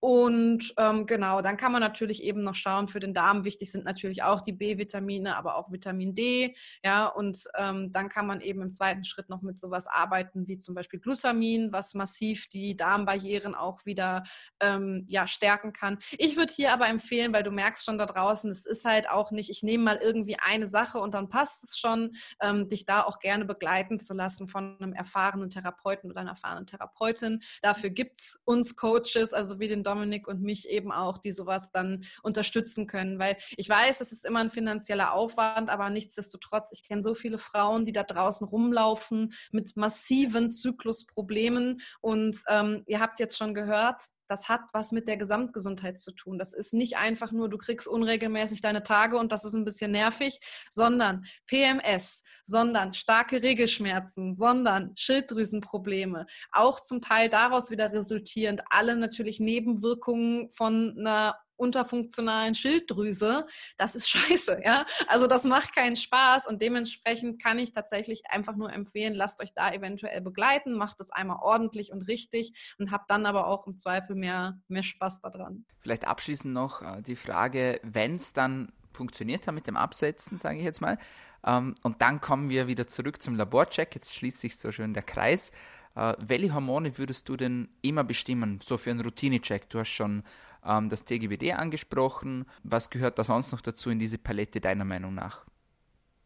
Und 0.00 0.74
ähm, 0.76 1.06
genau, 1.06 1.42
dann 1.42 1.56
kann 1.56 1.72
man 1.72 1.80
natürlich 1.80 2.22
eben 2.22 2.42
noch 2.44 2.54
schauen, 2.54 2.86
für 2.86 3.00
den 3.00 3.14
Darm 3.14 3.44
wichtig 3.44 3.72
sind 3.72 3.84
natürlich 3.84 4.22
auch 4.22 4.40
die 4.40 4.52
B-Vitamine, 4.52 5.36
aber 5.36 5.56
auch 5.56 5.72
Vitamin 5.72 6.14
D. 6.14 6.54
Ja, 6.84 7.06
und 7.06 7.44
ähm, 7.56 7.92
dann 7.92 8.08
kann 8.08 8.26
man 8.26 8.40
eben 8.40 8.62
im 8.62 8.72
zweiten 8.72 9.04
Schritt 9.04 9.28
noch 9.28 9.42
mit 9.42 9.58
sowas 9.58 9.88
arbeiten, 9.88 10.46
wie 10.46 10.56
zum 10.58 10.76
Beispiel 10.76 11.00
Glutamin, 11.00 11.72
was 11.72 11.94
massiv 11.94 12.48
die 12.48 12.76
Darmbarrieren 12.76 13.56
auch 13.56 13.86
wieder 13.86 14.22
ähm, 14.60 15.04
ja, 15.08 15.26
stärken 15.26 15.72
kann. 15.72 15.98
Ich 16.16 16.36
würde 16.36 16.52
hier 16.54 16.72
aber 16.72 16.86
empfehlen, 16.86 17.32
weil 17.32 17.42
du 17.42 17.50
merkst 17.50 17.84
schon 17.84 17.98
da 17.98 18.06
draußen, 18.06 18.50
es 18.50 18.66
ist 18.66 18.84
halt 18.84 19.10
auch 19.10 19.32
nicht, 19.32 19.50
ich 19.50 19.64
nehme 19.64 19.82
mal 19.84 19.98
irgendwie 20.00 20.36
eine 20.38 20.68
Sache 20.68 20.98
und 20.98 21.14
dann 21.14 21.28
passt 21.28 21.64
es 21.64 21.78
schon, 21.78 22.14
ähm, 22.40 22.68
dich 22.68 22.86
da 22.86 23.02
auch 23.02 23.18
gerne 23.18 23.44
begleiten 23.44 23.98
zu 23.98 24.14
lassen 24.14 24.48
von 24.48 24.76
einem 24.80 24.92
erfahrenen 24.92 25.50
Therapeuten 25.50 26.10
oder 26.10 26.20
einer 26.20 26.30
erfahrenen 26.30 26.66
Therapeutin. 26.66 27.42
Dafür 27.62 27.90
gibt 27.90 28.20
es 28.20 28.40
uns 28.44 28.76
Coaches, 28.76 29.32
also 29.32 29.58
wie 29.58 29.66
den 29.66 29.82
Dominik 29.88 30.28
und 30.28 30.42
mich 30.42 30.68
eben 30.68 30.92
auch, 30.92 31.18
die 31.18 31.32
sowas 31.32 31.70
dann 31.72 32.04
unterstützen 32.22 32.86
können. 32.86 33.18
Weil 33.18 33.36
ich 33.56 33.68
weiß, 33.68 34.00
es 34.00 34.12
ist 34.12 34.26
immer 34.26 34.40
ein 34.40 34.50
finanzieller 34.50 35.12
Aufwand, 35.12 35.70
aber 35.70 35.88
nichtsdestotrotz, 35.90 36.70
ich 36.72 36.82
kenne 36.86 37.02
so 37.02 37.14
viele 37.14 37.38
Frauen, 37.38 37.86
die 37.86 37.92
da 37.92 38.02
draußen 38.02 38.46
rumlaufen 38.46 39.32
mit 39.50 39.76
massiven 39.76 40.50
Zyklusproblemen. 40.50 41.80
Und 42.00 42.38
ähm, 42.48 42.82
ihr 42.86 43.00
habt 43.00 43.18
jetzt 43.18 43.36
schon 43.36 43.54
gehört, 43.54 44.02
das 44.28 44.48
hat 44.48 44.60
was 44.72 44.92
mit 44.92 45.08
der 45.08 45.16
Gesamtgesundheit 45.16 45.98
zu 45.98 46.12
tun. 46.12 46.38
Das 46.38 46.52
ist 46.52 46.74
nicht 46.74 46.96
einfach 46.96 47.32
nur, 47.32 47.48
du 47.48 47.58
kriegst 47.58 47.88
unregelmäßig 47.88 48.60
deine 48.60 48.82
Tage 48.82 49.18
und 49.18 49.32
das 49.32 49.44
ist 49.44 49.54
ein 49.54 49.64
bisschen 49.64 49.90
nervig, 49.90 50.40
sondern 50.70 51.24
PMS, 51.46 52.22
sondern 52.44 52.92
starke 52.92 53.42
Regelschmerzen, 53.42 54.36
sondern 54.36 54.92
Schilddrüsenprobleme, 54.96 56.26
auch 56.52 56.80
zum 56.80 57.00
Teil 57.00 57.28
daraus 57.28 57.70
wieder 57.70 57.92
resultierend 57.92 58.62
alle 58.70 58.96
natürlich 58.96 59.40
Nebenwirkungen 59.40 60.50
von 60.52 60.96
einer 60.98 61.36
unterfunktionalen 61.58 62.54
Schilddrüse, 62.54 63.46
das 63.76 63.94
ist 63.94 64.08
scheiße, 64.10 64.62
ja. 64.64 64.86
Also 65.06 65.26
das 65.26 65.44
macht 65.44 65.74
keinen 65.74 65.96
Spaß 65.96 66.46
und 66.46 66.62
dementsprechend 66.62 67.42
kann 67.42 67.58
ich 67.58 67.72
tatsächlich 67.72 68.22
einfach 68.30 68.56
nur 68.56 68.72
empfehlen, 68.72 69.14
lasst 69.14 69.42
euch 69.42 69.52
da 69.54 69.72
eventuell 69.72 70.20
begleiten, 70.20 70.74
macht 70.74 71.00
es 71.00 71.10
einmal 71.10 71.38
ordentlich 71.42 71.92
und 71.92 72.02
richtig 72.02 72.74
und 72.78 72.90
habt 72.90 73.10
dann 73.10 73.26
aber 73.26 73.46
auch 73.46 73.66
im 73.66 73.78
Zweifel 73.78 74.16
mehr, 74.16 74.58
mehr 74.68 74.82
Spaß 74.82 75.20
daran. 75.20 75.64
Vielleicht 75.80 76.06
abschließend 76.06 76.54
noch 76.54 76.82
äh, 76.82 77.02
die 77.02 77.16
Frage, 77.16 77.80
wenn 77.82 78.16
es 78.16 78.32
dann 78.32 78.72
funktioniert 78.92 79.46
hat 79.46 79.54
mit 79.54 79.66
dem 79.66 79.76
Absetzen, 79.76 80.38
sage 80.38 80.58
ich 80.58 80.64
jetzt 80.64 80.80
mal, 80.80 80.98
ähm, 81.46 81.74
und 81.82 82.02
dann 82.02 82.20
kommen 82.20 82.50
wir 82.50 82.66
wieder 82.66 82.88
zurück 82.88 83.22
zum 83.22 83.36
Laborcheck, 83.36 83.94
jetzt 83.94 84.14
schließt 84.14 84.40
sich 84.40 84.56
so 84.56 84.72
schön 84.72 84.94
der 84.94 85.02
Kreis. 85.02 85.52
Äh, 85.94 86.14
welche 86.18 86.54
Hormone 86.54 86.96
würdest 86.98 87.28
du 87.28 87.36
denn 87.36 87.68
immer 87.82 88.04
bestimmen, 88.04 88.60
so 88.62 88.76
für 88.76 88.90
einen 88.90 89.00
Routinecheck? 89.00 89.68
Du 89.68 89.78
hast 89.78 89.88
schon 89.88 90.22
ähm, 90.64 90.88
das 90.88 91.04
TGBD 91.04 91.52
angesprochen. 91.52 92.46
Was 92.62 92.90
gehört 92.90 93.18
da 93.18 93.24
sonst 93.24 93.52
noch 93.52 93.60
dazu 93.60 93.90
in 93.90 93.98
diese 93.98 94.18
Palette 94.18 94.60
deiner 94.60 94.84
Meinung 94.84 95.14
nach? 95.14 95.46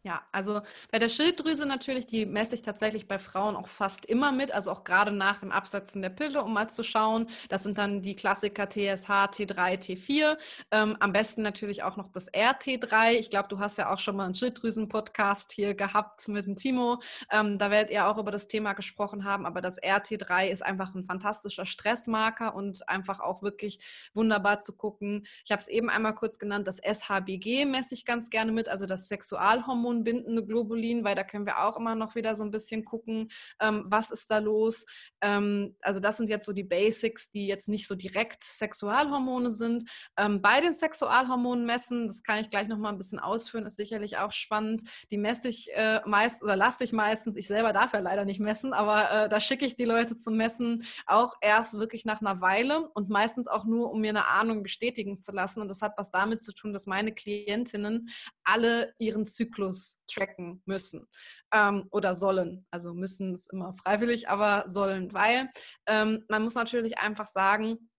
Ja, 0.05 0.21
also 0.33 0.59
bei 0.91 0.99
der 0.99 1.07
Schilddrüse 1.07 1.65
natürlich, 1.65 2.05
die 2.05 2.25
messe 2.25 2.55
ich 2.55 2.61
tatsächlich 2.61 3.07
bei 3.07 3.19
Frauen 3.19 3.55
auch 3.55 3.69
fast 3.69 4.05
immer 4.05 4.33
mit, 4.33 4.51
also 4.51 4.69
auch 4.69 4.83
gerade 4.83 5.11
nach 5.13 5.39
dem 5.39 5.49
Absetzen 5.53 6.01
der 6.01 6.09
Pille, 6.09 6.43
um 6.43 6.51
mal 6.51 6.69
zu 6.69 6.83
schauen. 6.83 7.29
Das 7.47 7.63
sind 7.63 7.77
dann 7.77 8.01
die 8.01 8.13
Klassiker 8.13 8.67
TSH, 8.69 9.07
T3, 9.07 9.79
T4. 9.79 10.37
Ähm, 10.71 10.97
am 10.99 11.13
besten 11.13 11.41
natürlich 11.41 11.83
auch 11.83 11.95
noch 11.95 12.11
das 12.11 12.29
RT3. 12.33 13.13
Ich 13.13 13.29
glaube, 13.29 13.47
du 13.47 13.59
hast 13.59 13.77
ja 13.77 13.93
auch 13.93 13.99
schon 13.99 14.17
mal 14.17 14.25
einen 14.25 14.33
Schilddrüsen-Podcast 14.33 15.53
hier 15.53 15.73
gehabt 15.73 16.27
mit 16.27 16.47
dem 16.47 16.57
Timo. 16.57 16.99
Ähm, 17.31 17.57
da 17.57 17.71
werdet 17.71 17.89
ihr 17.89 18.05
auch 18.05 18.17
über 18.17 18.31
das 18.31 18.49
Thema 18.49 18.73
gesprochen 18.73 19.23
haben, 19.23 19.45
aber 19.45 19.61
das 19.61 19.81
RT3 19.81 20.49
ist 20.49 20.65
einfach 20.65 20.93
ein 20.95 21.05
fantastischer 21.05 21.65
Stressmarker 21.65 22.55
und 22.55 22.89
einfach 22.89 23.21
auch 23.21 23.41
wirklich 23.41 23.79
wunderbar 24.13 24.59
zu 24.59 24.75
gucken. 24.75 25.25
Ich 25.45 25.51
habe 25.53 25.61
es 25.61 25.69
eben 25.69 25.89
einmal 25.89 26.13
kurz 26.13 26.39
genannt, 26.39 26.67
das 26.67 26.81
SHBG 26.81 27.63
messe 27.63 27.93
ich 27.93 28.03
ganz 28.03 28.29
gerne 28.29 28.51
mit, 28.51 28.67
also 28.67 28.85
das 28.85 29.07
Sexualhormon 29.07 29.92
hormonbindende 29.93 30.45
Globulin, 30.45 31.03
weil 31.03 31.15
da 31.15 31.23
können 31.23 31.45
wir 31.45 31.63
auch 31.63 31.77
immer 31.77 31.95
noch 31.95 32.15
wieder 32.15 32.35
so 32.35 32.43
ein 32.43 32.51
bisschen 32.51 32.83
gucken, 32.83 33.29
ähm, 33.59 33.85
was 33.87 34.11
ist 34.11 34.29
da 34.31 34.39
los. 34.39 34.85
Ähm, 35.21 35.75
also 35.81 35.99
das 35.99 36.17
sind 36.17 36.29
jetzt 36.29 36.45
so 36.45 36.53
die 36.53 36.63
Basics, 36.63 37.31
die 37.31 37.47
jetzt 37.47 37.69
nicht 37.69 37.87
so 37.87 37.95
direkt 37.95 38.43
Sexualhormone 38.43 39.51
sind. 39.51 39.89
Ähm, 40.17 40.41
bei 40.41 40.61
den 40.61 40.73
Sexualhormonen 40.73 41.65
messen, 41.65 42.07
das 42.07 42.23
kann 42.23 42.39
ich 42.39 42.49
gleich 42.49 42.67
noch 42.67 42.77
mal 42.77 42.89
ein 42.89 42.97
bisschen 42.97 43.19
ausführen, 43.19 43.65
ist 43.65 43.77
sicherlich 43.77 44.17
auch 44.17 44.31
spannend. 44.31 44.83
Die 45.11 45.17
messe 45.17 45.47
ich 45.47 45.69
äh, 45.73 46.01
meist 46.05 46.43
oder 46.43 46.55
lasse 46.55 46.83
ich 46.83 46.91
meistens, 46.91 47.37
ich 47.37 47.47
selber 47.47 47.73
darf 47.73 47.93
ja 47.93 47.99
leider 47.99 48.25
nicht 48.25 48.39
messen, 48.39 48.73
aber 48.73 49.11
äh, 49.11 49.29
da 49.29 49.39
schicke 49.39 49.65
ich 49.65 49.75
die 49.75 49.85
Leute 49.85 50.17
zum 50.17 50.35
Messen 50.37 50.85
auch 51.05 51.35
erst 51.41 51.77
wirklich 51.77 52.05
nach 52.05 52.21
einer 52.21 52.41
Weile 52.41 52.89
und 52.93 53.09
meistens 53.09 53.47
auch 53.47 53.65
nur, 53.65 53.91
um 53.91 54.01
mir 54.01 54.09
eine 54.09 54.27
Ahnung 54.27 54.63
bestätigen 54.63 55.19
zu 55.19 55.31
lassen. 55.31 55.61
Und 55.61 55.67
das 55.67 55.81
hat 55.81 55.93
was 55.97 56.11
damit 56.11 56.41
zu 56.41 56.53
tun, 56.53 56.73
dass 56.73 56.87
meine 56.87 57.13
Klientinnen 57.13 58.09
alle 58.43 58.93
ihren 58.97 59.25
Zyklus 59.25 59.82
tracken 60.07 60.61
müssen 60.65 61.07
ähm, 61.53 61.87
oder 61.91 62.15
sollen. 62.15 62.65
Also 62.71 62.93
müssen 62.93 63.33
es 63.33 63.47
immer 63.47 63.73
freiwillig, 63.73 64.29
aber 64.29 64.63
sollen, 64.67 65.13
weil 65.13 65.49
ähm, 65.87 66.25
man 66.29 66.43
muss 66.43 66.55
natürlich 66.55 66.97
einfach 66.97 67.27
sagen, 67.27 67.89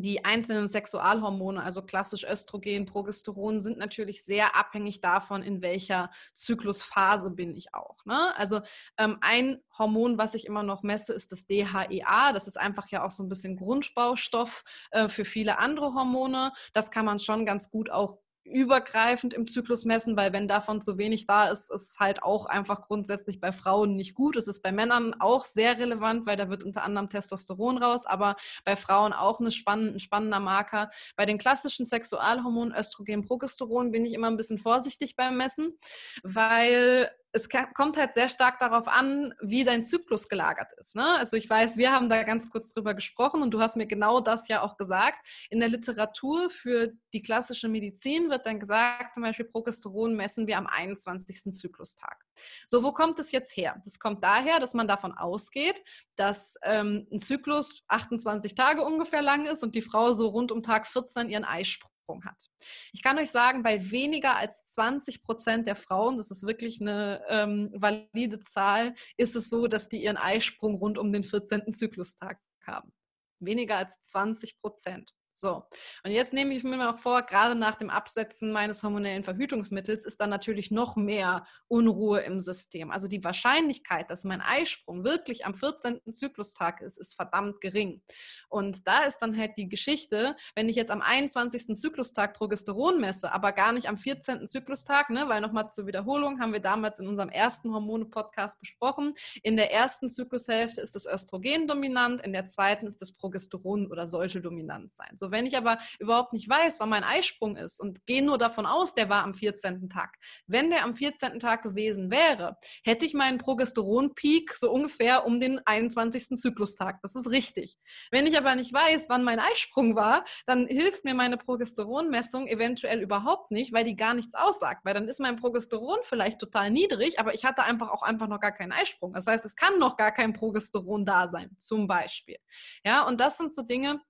die 0.00 0.24
einzelnen 0.24 0.68
Sexualhormone, 0.68 1.62
also 1.62 1.82
klassisch 1.82 2.24
Östrogen, 2.24 2.86
Progesteron, 2.86 3.62
sind 3.62 3.78
natürlich 3.78 4.24
sehr 4.24 4.56
abhängig 4.56 5.00
davon, 5.00 5.42
in 5.42 5.62
welcher 5.62 6.10
Zyklusphase 6.34 7.30
bin 7.30 7.56
ich 7.56 7.74
auch. 7.74 8.04
Ne? 8.04 8.36
Also 8.36 8.60
ähm, 8.98 9.18
ein 9.20 9.62
Hormon, 9.78 10.18
was 10.18 10.34
ich 10.34 10.46
immer 10.46 10.62
noch 10.62 10.82
messe, 10.82 11.12
ist 11.12 11.32
das 11.32 11.46
DHEA. 11.46 12.32
Das 12.32 12.46
ist 12.46 12.58
einfach 12.58 12.88
ja 12.88 13.04
auch 13.04 13.10
so 13.10 13.22
ein 13.22 13.28
bisschen 13.28 13.56
Grundbaustoff 13.56 14.64
äh, 14.90 15.08
für 15.08 15.24
viele 15.24 15.58
andere 15.58 15.94
Hormone. 15.94 16.52
Das 16.72 16.90
kann 16.90 17.04
man 17.06 17.18
schon 17.18 17.46
ganz 17.46 17.70
gut 17.70 17.90
auch 17.90 18.18
übergreifend 18.46 19.34
im 19.34 19.46
Zyklus 19.46 19.84
messen, 19.84 20.16
weil 20.16 20.32
wenn 20.32 20.48
davon 20.48 20.80
zu 20.80 20.98
wenig 20.98 21.26
da 21.26 21.48
ist, 21.48 21.70
ist 21.70 21.98
halt 21.98 22.22
auch 22.22 22.46
einfach 22.46 22.82
grundsätzlich 22.82 23.40
bei 23.40 23.52
Frauen 23.52 23.96
nicht 23.96 24.14
gut. 24.14 24.36
Es 24.36 24.48
ist 24.48 24.62
bei 24.62 24.72
Männern 24.72 25.14
auch 25.18 25.44
sehr 25.44 25.78
relevant, 25.78 26.26
weil 26.26 26.36
da 26.36 26.48
wird 26.48 26.64
unter 26.64 26.82
anderem 26.82 27.08
Testosteron 27.08 27.78
raus, 27.78 28.06
aber 28.06 28.36
bei 28.64 28.76
Frauen 28.76 29.12
auch 29.12 29.40
ein 29.40 29.50
spannender 29.50 30.40
Marker. 30.40 30.90
Bei 31.16 31.26
den 31.26 31.38
klassischen 31.38 31.86
Sexualhormonen 31.86 32.74
Östrogen, 32.74 33.22
Progesteron 33.26 33.90
bin 33.90 34.04
ich 34.04 34.14
immer 34.14 34.28
ein 34.28 34.36
bisschen 34.36 34.58
vorsichtig 34.58 35.16
beim 35.16 35.36
Messen, 35.36 35.74
weil 36.22 37.10
es 37.36 37.50
kommt 37.74 37.98
halt 37.98 38.14
sehr 38.14 38.30
stark 38.30 38.58
darauf 38.58 38.88
an, 38.88 39.34
wie 39.40 39.64
dein 39.64 39.82
Zyklus 39.82 40.28
gelagert 40.28 40.72
ist. 40.78 40.96
Ne? 40.96 41.04
Also 41.18 41.36
ich 41.36 41.48
weiß, 41.48 41.76
wir 41.76 41.92
haben 41.92 42.08
da 42.08 42.22
ganz 42.22 42.48
kurz 42.48 42.70
drüber 42.70 42.94
gesprochen 42.94 43.42
und 43.42 43.50
du 43.50 43.60
hast 43.60 43.76
mir 43.76 43.86
genau 43.86 44.20
das 44.20 44.48
ja 44.48 44.62
auch 44.62 44.78
gesagt. 44.78 45.18
In 45.50 45.60
der 45.60 45.68
Literatur 45.68 46.48
für 46.48 46.94
die 47.12 47.20
klassische 47.20 47.68
Medizin 47.68 48.30
wird 48.30 48.46
dann 48.46 48.58
gesagt, 48.58 49.12
zum 49.12 49.22
Beispiel 49.22 49.44
Progesteron 49.44 50.16
messen 50.16 50.46
wir 50.46 50.56
am 50.56 50.66
21. 50.66 51.52
Zyklustag. 51.52 52.24
So, 52.66 52.82
wo 52.82 52.92
kommt 52.92 53.18
es 53.18 53.32
jetzt 53.32 53.54
her? 53.54 53.80
Das 53.84 53.98
kommt 53.98 54.24
daher, 54.24 54.58
dass 54.58 54.72
man 54.72 54.88
davon 54.88 55.12
ausgeht, 55.12 55.82
dass 56.16 56.56
ähm, 56.62 57.06
ein 57.12 57.20
Zyklus 57.20 57.84
28 57.88 58.54
Tage 58.54 58.82
ungefähr 58.82 59.22
lang 59.22 59.44
ist 59.44 59.62
und 59.62 59.74
die 59.74 59.82
Frau 59.82 60.12
so 60.12 60.28
rund 60.28 60.52
um 60.52 60.62
Tag 60.62 60.86
14 60.86 61.28
ihren 61.28 61.44
Eisprung 61.44 61.90
hat. 62.24 62.50
Ich 62.92 63.02
kann 63.02 63.18
euch 63.18 63.30
sagen, 63.30 63.62
bei 63.62 63.90
weniger 63.90 64.36
als 64.36 64.64
20 64.64 65.22
Prozent 65.22 65.66
der 65.66 65.76
Frauen, 65.76 66.16
das 66.16 66.30
ist 66.30 66.46
wirklich 66.46 66.80
eine 66.80 67.22
ähm, 67.28 67.70
valide 67.74 68.40
Zahl, 68.40 68.94
ist 69.16 69.36
es 69.36 69.50
so, 69.50 69.66
dass 69.66 69.88
die 69.88 70.02
ihren 70.02 70.16
Eisprung 70.16 70.76
rund 70.76 70.98
um 70.98 71.12
den 71.12 71.24
14. 71.24 71.72
Zyklustag 71.72 72.38
haben. 72.66 72.92
Weniger 73.40 73.76
als 73.76 74.00
20 74.02 74.60
Prozent. 74.60 75.12
So, 75.38 75.64
und 76.02 76.12
jetzt 76.12 76.32
nehme 76.32 76.54
ich 76.54 76.64
mir 76.64 76.78
noch 76.78 76.98
vor, 76.98 77.20
gerade 77.20 77.54
nach 77.54 77.74
dem 77.74 77.90
Absetzen 77.90 78.52
meines 78.52 78.82
hormonellen 78.82 79.22
Verhütungsmittels 79.22 80.06
ist 80.06 80.18
dann 80.18 80.30
natürlich 80.30 80.70
noch 80.70 80.96
mehr 80.96 81.46
Unruhe 81.68 82.20
im 82.20 82.40
System. 82.40 82.90
Also 82.90 83.06
die 83.06 83.22
Wahrscheinlichkeit, 83.22 84.10
dass 84.10 84.24
mein 84.24 84.40
Eisprung 84.40 85.04
wirklich 85.04 85.44
am 85.44 85.52
14. 85.52 86.00
Zyklustag 86.10 86.80
ist, 86.80 86.96
ist 86.96 87.16
verdammt 87.16 87.60
gering. 87.60 88.00
Und 88.48 88.88
da 88.88 89.02
ist 89.02 89.18
dann 89.18 89.36
halt 89.36 89.58
die 89.58 89.68
Geschichte, 89.68 90.36
wenn 90.54 90.70
ich 90.70 90.76
jetzt 90.76 90.90
am 90.90 91.02
21. 91.02 91.76
Zyklustag 91.76 92.32
Progesteron 92.32 92.98
messe, 92.98 93.30
aber 93.30 93.52
gar 93.52 93.72
nicht 93.72 93.90
am 93.90 93.98
14. 93.98 94.48
Zyklustag, 94.48 95.10
ne, 95.10 95.28
weil 95.28 95.42
nochmal 95.42 95.70
zur 95.70 95.86
Wiederholung 95.86 96.40
haben 96.40 96.54
wir 96.54 96.60
damals 96.60 96.98
in 96.98 97.08
unserem 97.08 97.28
ersten 97.28 97.74
Hormone-Podcast 97.74 98.58
besprochen. 98.58 99.12
In 99.42 99.56
der 99.56 99.70
ersten 99.70 100.08
Zyklushälfte 100.08 100.80
ist 100.80 100.94
das 100.94 101.04
Östrogen 101.04 101.68
dominant, 101.68 102.22
in 102.22 102.32
der 102.32 102.46
zweiten 102.46 102.86
ist 102.86 103.02
das 103.02 103.12
Progesteron 103.12 103.90
oder 103.90 104.06
sollte 104.06 104.40
dominant 104.40 104.94
sein. 104.94 105.10
So 105.16 105.25
so, 105.26 105.32
wenn 105.32 105.46
ich 105.46 105.56
aber 105.56 105.78
überhaupt 105.98 106.32
nicht 106.32 106.48
weiß, 106.48 106.78
wann 106.80 106.88
mein 106.88 107.04
Eisprung 107.04 107.56
ist 107.56 107.80
und 107.80 108.06
gehe 108.06 108.24
nur 108.24 108.38
davon 108.38 108.66
aus, 108.66 108.94
der 108.94 109.08
war 109.08 109.24
am 109.24 109.34
14. 109.34 109.88
Tag. 109.88 110.16
Wenn 110.46 110.70
der 110.70 110.84
am 110.84 110.94
14. 110.94 111.40
Tag 111.40 111.62
gewesen 111.62 112.10
wäre, 112.10 112.56
hätte 112.84 113.04
ich 113.04 113.14
meinen 113.14 113.38
Progesteronpeak 113.38 114.54
so 114.54 114.70
ungefähr 114.70 115.26
um 115.26 115.40
den 115.40 115.60
21. 115.66 116.38
Zyklustag. 116.38 117.00
Das 117.02 117.16
ist 117.16 117.30
richtig. 117.30 117.76
Wenn 118.10 118.26
ich 118.26 118.36
aber 118.36 118.54
nicht 118.54 118.72
weiß, 118.72 119.08
wann 119.08 119.24
mein 119.24 119.40
Eisprung 119.40 119.96
war, 119.96 120.24
dann 120.46 120.66
hilft 120.66 121.04
mir 121.04 121.14
meine 121.14 121.36
Progesteronmessung 121.36 122.46
eventuell 122.46 123.00
überhaupt 123.02 123.50
nicht, 123.50 123.72
weil 123.72 123.84
die 123.84 123.96
gar 123.96 124.14
nichts 124.14 124.34
aussagt. 124.34 124.84
Weil 124.84 124.94
dann 124.94 125.08
ist 125.08 125.20
mein 125.20 125.36
Progesteron 125.36 125.98
vielleicht 126.02 126.38
total 126.38 126.70
niedrig, 126.70 127.18
aber 127.18 127.34
ich 127.34 127.44
hatte 127.44 127.64
einfach 127.64 127.90
auch 127.90 128.02
einfach 128.02 128.28
noch 128.28 128.40
gar 128.40 128.52
keinen 128.52 128.72
Eisprung. 128.72 129.12
Das 129.12 129.26
heißt, 129.26 129.44
es 129.44 129.56
kann 129.56 129.78
noch 129.78 129.96
gar 129.96 130.12
kein 130.12 130.32
Progesteron 130.32 131.04
da 131.04 131.28
sein, 131.28 131.56
zum 131.58 131.86
Beispiel. 131.86 132.36
Ja, 132.84 133.02
und 133.06 133.20
das 133.20 133.38
sind 133.38 133.54
so 133.54 133.62
Dinge, 133.62 134.00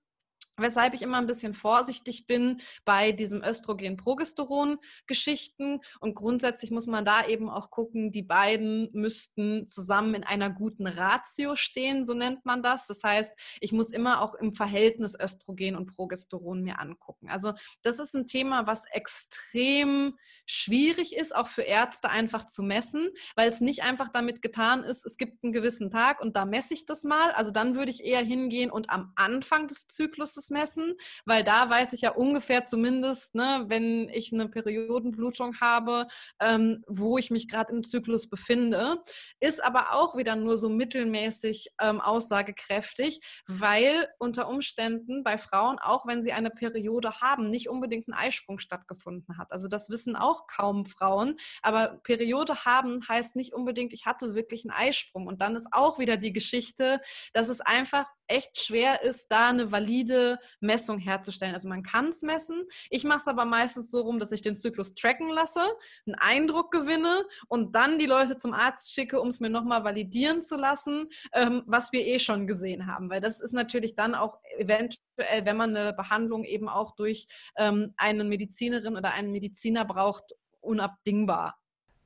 weshalb 0.57 0.95
ich 0.95 1.01
immer 1.01 1.17
ein 1.17 1.27
bisschen 1.27 1.53
vorsichtig 1.53 2.25
bin 2.25 2.61
bei 2.83 3.11
diesem 3.11 3.43
Östrogen-Progesteron-Geschichten. 3.43 5.81
Und 5.99 6.15
grundsätzlich 6.15 6.71
muss 6.71 6.87
man 6.87 7.03
da 7.05 7.27
eben 7.27 7.49
auch 7.49 7.69
gucken, 7.69 8.11
die 8.11 8.23
beiden 8.23 8.89
müssten 8.91 9.67
zusammen 9.67 10.15
in 10.15 10.23
einer 10.23 10.49
guten 10.49 10.87
Ratio 10.87 11.55
stehen, 11.55 12.03
so 12.05 12.15
nennt 12.15 12.45
man 12.45 12.63
das. 12.63 12.87
Das 12.87 13.03
heißt, 13.03 13.37
ich 13.61 13.71
muss 13.71 13.91
immer 13.91 14.21
auch 14.21 14.33
im 14.35 14.53
Verhältnis 14.53 15.15
Östrogen 15.19 15.75
und 15.75 15.95
Progesteron 15.95 16.63
mir 16.63 16.79
angucken. 16.79 17.29
Also 17.29 17.53
das 17.83 17.99
ist 17.99 18.15
ein 18.15 18.25
Thema, 18.25 18.65
was 18.65 18.85
extrem 18.85 20.17
schwierig 20.47 21.15
ist, 21.15 21.35
auch 21.35 21.47
für 21.47 21.61
Ärzte 21.61 22.09
einfach 22.09 22.45
zu 22.45 22.63
messen, 22.63 23.11
weil 23.35 23.49
es 23.49 23.61
nicht 23.61 23.83
einfach 23.83 24.07
damit 24.09 24.41
getan 24.41 24.83
ist, 24.83 25.05
es 25.05 25.17
gibt 25.17 25.43
einen 25.43 25.53
gewissen 25.53 25.91
Tag 25.91 26.19
und 26.19 26.35
da 26.35 26.45
messe 26.45 26.73
ich 26.73 26.87
das 26.87 27.03
mal. 27.03 27.29
Also 27.31 27.51
dann 27.51 27.75
würde 27.75 27.91
ich 27.91 28.03
eher 28.03 28.23
hingehen 28.23 28.71
und 28.71 28.89
am 28.89 29.11
Anfang 29.15 29.67
des 29.67 29.85
Zykluses 29.87 30.46
messen, 30.49 30.95
weil 31.25 31.43
da 31.43 31.69
weiß 31.69 31.93
ich 31.93 32.01
ja 32.01 32.11
ungefähr 32.11 32.65
zumindest, 32.65 33.35
ne, 33.35 33.65
wenn 33.67 34.09
ich 34.09 34.33
eine 34.33 34.49
Periodenblutung 34.49 35.59
habe, 35.59 36.07
ähm, 36.39 36.83
wo 36.87 37.17
ich 37.17 37.31
mich 37.31 37.47
gerade 37.47 37.73
im 37.73 37.83
Zyklus 37.83 38.29
befinde. 38.29 39.03
Ist 39.39 39.63
aber 39.63 39.93
auch 39.93 40.15
wieder 40.15 40.35
nur 40.35 40.57
so 40.57 40.69
mittelmäßig 40.69 41.69
ähm, 41.81 42.01
aussagekräftig, 42.01 43.21
weil 43.47 44.07
unter 44.19 44.47
Umständen 44.47 45.23
bei 45.23 45.37
Frauen, 45.37 45.79
auch 45.79 46.05
wenn 46.05 46.23
sie 46.23 46.33
eine 46.33 46.49
Periode 46.49 47.21
haben, 47.21 47.49
nicht 47.49 47.69
unbedingt 47.69 48.07
ein 48.07 48.13
Eisprung 48.13 48.59
stattgefunden 48.59 49.37
hat. 49.37 49.51
Also 49.51 49.67
das 49.67 49.89
wissen 49.89 50.15
auch 50.15 50.47
kaum 50.47 50.85
Frauen. 50.85 51.37
Aber 51.61 51.99
Periode 52.03 52.65
haben 52.65 53.07
heißt 53.07 53.35
nicht 53.35 53.53
unbedingt, 53.53 53.93
ich 53.93 54.05
hatte 54.05 54.35
wirklich 54.35 54.63
einen 54.63 54.71
Eisprung. 54.71 55.27
Und 55.27 55.41
dann 55.41 55.55
ist 55.55 55.67
auch 55.71 55.99
wieder 55.99 56.17
die 56.17 56.33
Geschichte, 56.33 56.99
dass 57.33 57.49
es 57.49 57.61
einfach 57.61 58.07
echt 58.27 58.59
schwer 58.59 59.01
ist, 59.03 59.31
da 59.31 59.49
eine 59.49 59.71
valide 59.71 60.39
Messung 60.59 60.99
herzustellen. 60.99 61.53
Also 61.53 61.69
man 61.69 61.83
kann 61.83 62.09
es 62.09 62.21
messen. 62.21 62.63
Ich 62.89 63.03
mache 63.03 63.19
es 63.19 63.27
aber 63.27 63.45
meistens 63.45 63.91
so 63.91 64.01
rum, 64.01 64.19
dass 64.19 64.31
ich 64.31 64.41
den 64.41 64.55
Zyklus 64.55 64.95
tracken 64.95 65.29
lasse, 65.29 65.61
einen 66.05 66.15
Eindruck 66.15 66.71
gewinne 66.71 67.25
und 67.47 67.75
dann 67.75 67.99
die 67.99 68.05
Leute 68.05 68.37
zum 68.37 68.53
Arzt 68.53 68.93
schicke, 68.93 69.21
um 69.21 69.29
es 69.29 69.39
mir 69.39 69.49
nochmal 69.49 69.83
validieren 69.83 70.41
zu 70.41 70.55
lassen, 70.55 71.09
ähm, 71.33 71.63
was 71.65 71.91
wir 71.91 72.05
eh 72.05 72.19
schon 72.19 72.47
gesehen 72.47 72.87
haben. 72.87 73.09
Weil 73.09 73.21
das 73.21 73.41
ist 73.41 73.53
natürlich 73.53 73.95
dann 73.95 74.15
auch 74.15 74.39
eventuell, 74.57 75.45
wenn 75.45 75.57
man 75.57 75.75
eine 75.75 75.93
Behandlung 75.93 76.43
eben 76.43 76.69
auch 76.69 76.95
durch 76.95 77.27
ähm, 77.57 77.93
eine 77.97 78.23
Medizinerin 78.23 78.95
oder 78.95 79.13
einen 79.13 79.31
Mediziner 79.31 79.85
braucht, 79.85 80.35
unabdingbar. 80.61 81.57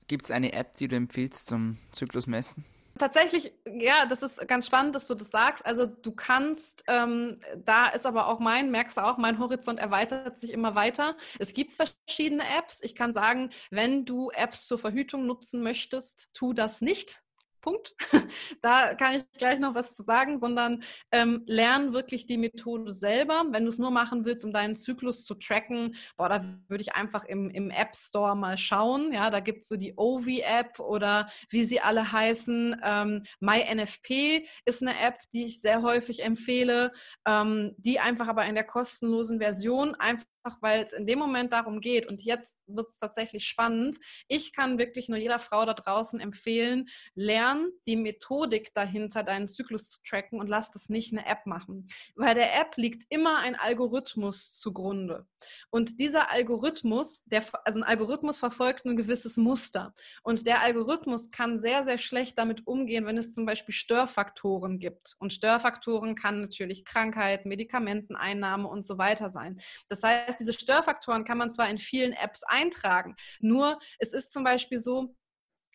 Gibt 0.08 0.26
es 0.26 0.32
eine 0.32 0.54
App, 0.54 0.76
die 0.76 0.88
du 0.88 0.96
empfiehlst 0.96 1.48
zum 1.48 1.78
Zyklus 1.92 2.28
messen? 2.28 2.66
Tatsächlich, 3.02 3.52
ja, 3.66 4.06
das 4.06 4.22
ist 4.22 4.48
ganz 4.48 4.68
spannend, 4.68 4.94
dass 4.94 5.08
du 5.08 5.16
das 5.16 5.32
sagst. 5.32 5.66
Also 5.66 5.88
du 5.88 6.12
kannst, 6.12 6.84
ähm, 6.88 7.42
da 7.58 7.88
ist 7.88 8.06
aber 8.06 8.28
auch 8.28 8.40
mein, 8.40 8.70
merkst 8.70 8.98
du 8.98 9.02
auch, 9.02 9.18
mein 9.18 9.40
Horizont 9.40 9.80
erweitert 9.80 10.38
sich 10.38 10.52
immer 10.52 10.76
weiter. 10.76 11.18
Es 11.40 11.54
gibt 11.54 11.74
verschiedene 11.74 12.44
Apps. 12.58 12.82
Ich 12.84 12.94
kann 12.94 13.12
sagen, 13.12 13.50
wenn 13.72 14.06
du 14.06 14.30
Apps 14.30 14.68
zur 14.68 14.78
Verhütung 14.78 15.26
nutzen 15.26 15.64
möchtest, 15.64 16.30
tu 16.36 16.54
das 16.54 16.82
nicht. 16.82 17.24
Punkt. 17.62 17.96
Da 18.62 18.94
kann 18.94 19.16
ich 19.16 19.24
gleich 19.34 19.60
noch 19.60 19.76
was 19.76 19.96
zu 19.96 20.04
sagen, 20.04 20.40
sondern 20.40 20.84
ähm, 21.12 21.44
lern 21.48 21.94
wirklich 21.94 22.26
die 22.26 22.38
Methode 22.38 22.92
selber. 22.92 23.46
Wenn 23.50 23.64
du 23.64 23.70
es 23.70 23.80
nur 23.80 23.92
machen 23.92 24.26
willst, 24.26 24.46
um 24.46 24.54
deinen 24.54 24.76
Zyklus 24.76 25.24
zu 25.26 25.36
tracken, 25.36 25.96
boah, 26.18 26.30
da 26.30 26.44
würde 26.68 26.82
ich 26.82 26.94
einfach 26.94 27.24
im, 27.26 27.50
im 27.50 27.70
App 27.72 27.96
Store 27.96 28.36
mal 28.36 28.58
schauen. 28.58 29.12
Ja, 29.12 29.30
da 29.30 29.40
gibt 29.40 29.64
es 29.64 29.70
so 29.70 29.78
die 29.78 29.94
OV-App 29.98 30.80
oder 30.80 31.30
wie 31.50 31.64
sie 31.64 31.82
alle 31.82 32.12
heißen. 32.12 32.82
Ähm, 32.84 33.24
MyNFP 33.40 34.48
ist 34.66 34.82
eine 34.82 35.00
App, 35.00 35.20
die 35.34 35.46
ich 35.46 35.62
sehr 35.62 35.82
häufig 35.82 36.24
empfehle, 36.24 36.92
ähm, 37.28 37.74
die 37.78 38.00
einfach 38.00 38.28
aber 38.28 38.46
in 38.46 38.56
der 38.56 38.66
kostenlosen 38.66 39.40
Version 39.40 39.96
einfach 39.96 40.26
weil 40.62 40.84
es 40.84 40.94
in 40.94 41.06
dem 41.06 41.20
Moment 41.20 41.54
darum 41.54 41.82
geht, 41.82 42.10
und 42.10 42.22
jetzt 42.22 42.62
wird 42.68 42.90
es 42.90 43.00
tatsächlich 43.00 43.48
spannend, 43.48 43.98
ich 44.28 44.54
kann 44.54 44.78
wirklich 44.78 45.10
nur 45.10 45.18
jeder 45.18 45.40
Frau 45.40 45.66
da 45.66 45.74
draußen 45.74 46.20
empfehlen, 46.20 46.88
lern 47.16 47.70
die 47.88 47.96
Methodik 47.96 48.74
dahinter, 48.74 49.24
deinen 49.24 49.48
Zyklus 49.48 49.90
zu 49.90 50.00
tracken 50.08 50.40
und 50.40 50.48
lass 50.48 50.72
das 50.72 50.90
nicht 50.90 51.12
eine 51.12 51.26
App 51.26 51.46
machen. 51.46 51.88
Weil 52.16 52.36
der 52.36 52.60
App 52.60 52.78
liegt 52.78 53.04
immer 53.10 53.40
ein 53.40 53.56
Algorithmus 53.56 54.54
zugrunde. 54.54 55.28
Und 55.70 56.00
dieser 56.00 56.32
Algorithmus, 56.32 57.24
der, 57.26 57.44
also 57.66 57.80
ein 57.80 57.84
Algorithmus 57.84 58.38
verfolgt 58.38 58.86
ein 58.86 58.98
gewisses 58.98 59.38
Muster. 59.38 59.94
Und 60.24 60.46
der 60.46 60.62
Algorithmus 60.62 61.32
kann 61.32 61.60
sehr, 61.60 61.84
sehr 61.84 61.98
schlecht 61.98 62.38
damit 62.38 62.68
umgehen, 62.68 63.06
wenn 63.06 63.18
es 63.18 63.34
zum 63.34 63.46
Beispiel 63.46 63.74
Störfaktoren 63.74 64.80
gibt. 64.80 65.16
Und 65.20 65.34
Störfaktoren 65.34 66.16
kann 66.16 66.42
natürlich 66.42 66.86
Krankheit, 66.86 67.46
Medikamenteneinnahme 67.46 68.68
und 68.68 68.86
so 68.86 68.98
weiter 68.98 69.30
sein. 69.30 69.60
Das 69.88 70.04
heißt, 70.04 70.31
heißt, 70.32 70.40
diese 70.40 70.54
Störfaktoren 70.54 71.24
kann 71.24 71.38
man 71.38 71.52
zwar 71.52 71.70
in 71.70 71.78
vielen 71.78 72.14
Apps 72.14 72.44
eintragen, 72.44 73.16
nur 73.40 73.80
es 74.00 74.14
ist 74.14 74.34
zum 74.34 74.44
Beispiel 74.44 74.80
so, 74.80 75.16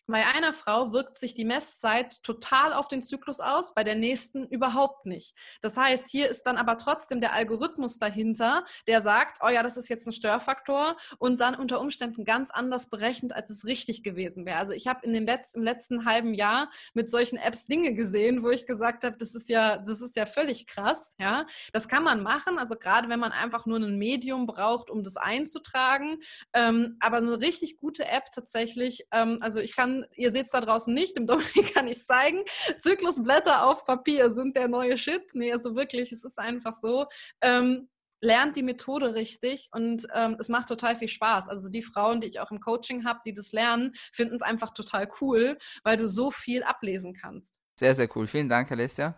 bei 0.07 0.25
einer 0.25 0.53
Frau 0.53 0.93
wirkt 0.93 1.17
sich 1.17 1.33
die 1.33 1.45
Messzeit 1.45 2.23
total 2.23 2.73
auf 2.73 2.87
den 2.87 3.03
Zyklus 3.03 3.39
aus, 3.39 3.73
bei 3.73 3.83
der 3.83 3.95
nächsten 3.95 4.47
überhaupt 4.47 5.05
nicht. 5.05 5.35
Das 5.61 5.75
heißt, 5.75 6.07
hier 6.09 6.29
ist 6.29 6.43
dann 6.43 6.57
aber 6.57 6.77
trotzdem 6.77 7.19
der 7.19 7.33
Algorithmus 7.33 7.99
dahinter, 7.99 8.65
der 8.87 9.01
sagt, 9.01 9.39
oh 9.43 9.49
ja, 9.49 9.63
das 9.63 9.75
ist 9.75 9.89
jetzt 9.89 10.07
ein 10.07 10.13
Störfaktor 10.13 10.95
und 11.19 11.41
dann 11.41 11.55
unter 11.55 11.81
Umständen 11.81 12.23
ganz 12.23 12.51
anders 12.51 12.89
berechnet, 12.89 13.33
als 13.33 13.49
es 13.49 13.65
richtig 13.65 14.01
gewesen 14.01 14.45
wäre. 14.45 14.57
Also 14.57 14.71
ich 14.71 14.87
habe 14.87 15.05
in 15.05 15.13
den 15.13 15.25
letzten, 15.25 15.59
im 15.59 15.63
letzten 15.65 16.05
halben 16.05 16.33
Jahr 16.33 16.71
mit 16.93 17.09
solchen 17.09 17.37
Apps 17.37 17.67
Dinge 17.67 17.93
gesehen, 17.93 18.43
wo 18.43 18.49
ich 18.49 18.65
gesagt 18.65 19.03
habe, 19.03 19.17
das 19.17 19.35
ist 19.35 19.49
ja, 19.49 19.77
das 19.77 20.01
ist 20.01 20.15
ja 20.15 20.25
völlig 20.25 20.67
krass. 20.67 21.15
Ja, 21.19 21.45
das 21.73 21.87
kann 21.87 22.03
man 22.03 22.23
machen. 22.23 22.57
Also 22.57 22.75
gerade 22.75 23.09
wenn 23.09 23.19
man 23.19 23.31
einfach 23.31 23.65
nur 23.65 23.77
ein 23.79 23.97
Medium 23.97 24.47
braucht, 24.47 24.89
um 24.89 25.03
das 25.03 25.17
einzutragen. 25.17 26.21
Ähm, 26.53 26.97
aber 27.01 27.17
eine 27.17 27.39
richtig 27.41 27.77
gute 27.77 28.05
App 28.05 28.31
tatsächlich. 28.33 29.05
Ähm, 29.11 29.39
also 29.41 29.59
ich 29.59 29.75
kann 29.75 29.96
ihr 30.15 30.31
seht 30.31 30.45
es 30.45 30.51
da 30.51 30.61
draußen 30.61 30.93
nicht, 30.93 31.17
im 31.17 31.27
Dominik 31.27 31.73
kann 31.73 31.87
ich 31.87 31.97
es 31.97 32.05
zeigen. 32.05 32.43
Zyklusblätter 32.79 33.65
auf 33.67 33.85
Papier 33.85 34.29
sind 34.31 34.55
der 34.55 34.67
neue 34.67 34.97
Shit. 34.97 35.33
Nee, 35.33 35.51
also 35.51 35.75
wirklich, 35.75 36.11
es 36.11 36.23
ist 36.23 36.37
einfach 36.39 36.73
so. 36.73 37.07
Ähm, 37.41 37.89
lernt 38.21 38.55
die 38.55 38.63
Methode 38.63 39.13
richtig 39.13 39.69
und 39.71 40.07
ähm, 40.13 40.37
es 40.39 40.49
macht 40.49 40.67
total 40.67 40.95
viel 40.95 41.07
Spaß. 41.07 41.49
Also 41.49 41.69
die 41.69 41.83
Frauen, 41.83 42.21
die 42.21 42.27
ich 42.27 42.39
auch 42.39 42.51
im 42.51 42.59
Coaching 42.59 43.05
habe, 43.05 43.19
die 43.25 43.33
das 43.33 43.51
lernen, 43.51 43.93
finden 44.11 44.35
es 44.35 44.41
einfach 44.41 44.73
total 44.73 45.09
cool, 45.21 45.57
weil 45.83 45.97
du 45.97 46.07
so 46.07 46.31
viel 46.31 46.63
ablesen 46.63 47.13
kannst. 47.13 47.59
Sehr, 47.75 47.93
sehr 47.93 48.09
cool. 48.15 48.27
Vielen 48.27 48.49
Dank, 48.49 48.71
Alessia, 48.71 49.15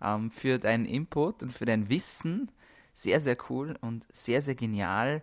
ähm, 0.00 0.30
für 0.30 0.58
deinen 0.58 0.86
Input 0.86 1.42
und 1.42 1.52
für 1.52 1.66
dein 1.66 1.88
Wissen. 1.88 2.52
Sehr, 2.92 3.20
sehr 3.20 3.36
cool 3.48 3.76
und 3.80 4.06
sehr, 4.10 4.42
sehr 4.42 4.54
genial. 4.54 5.22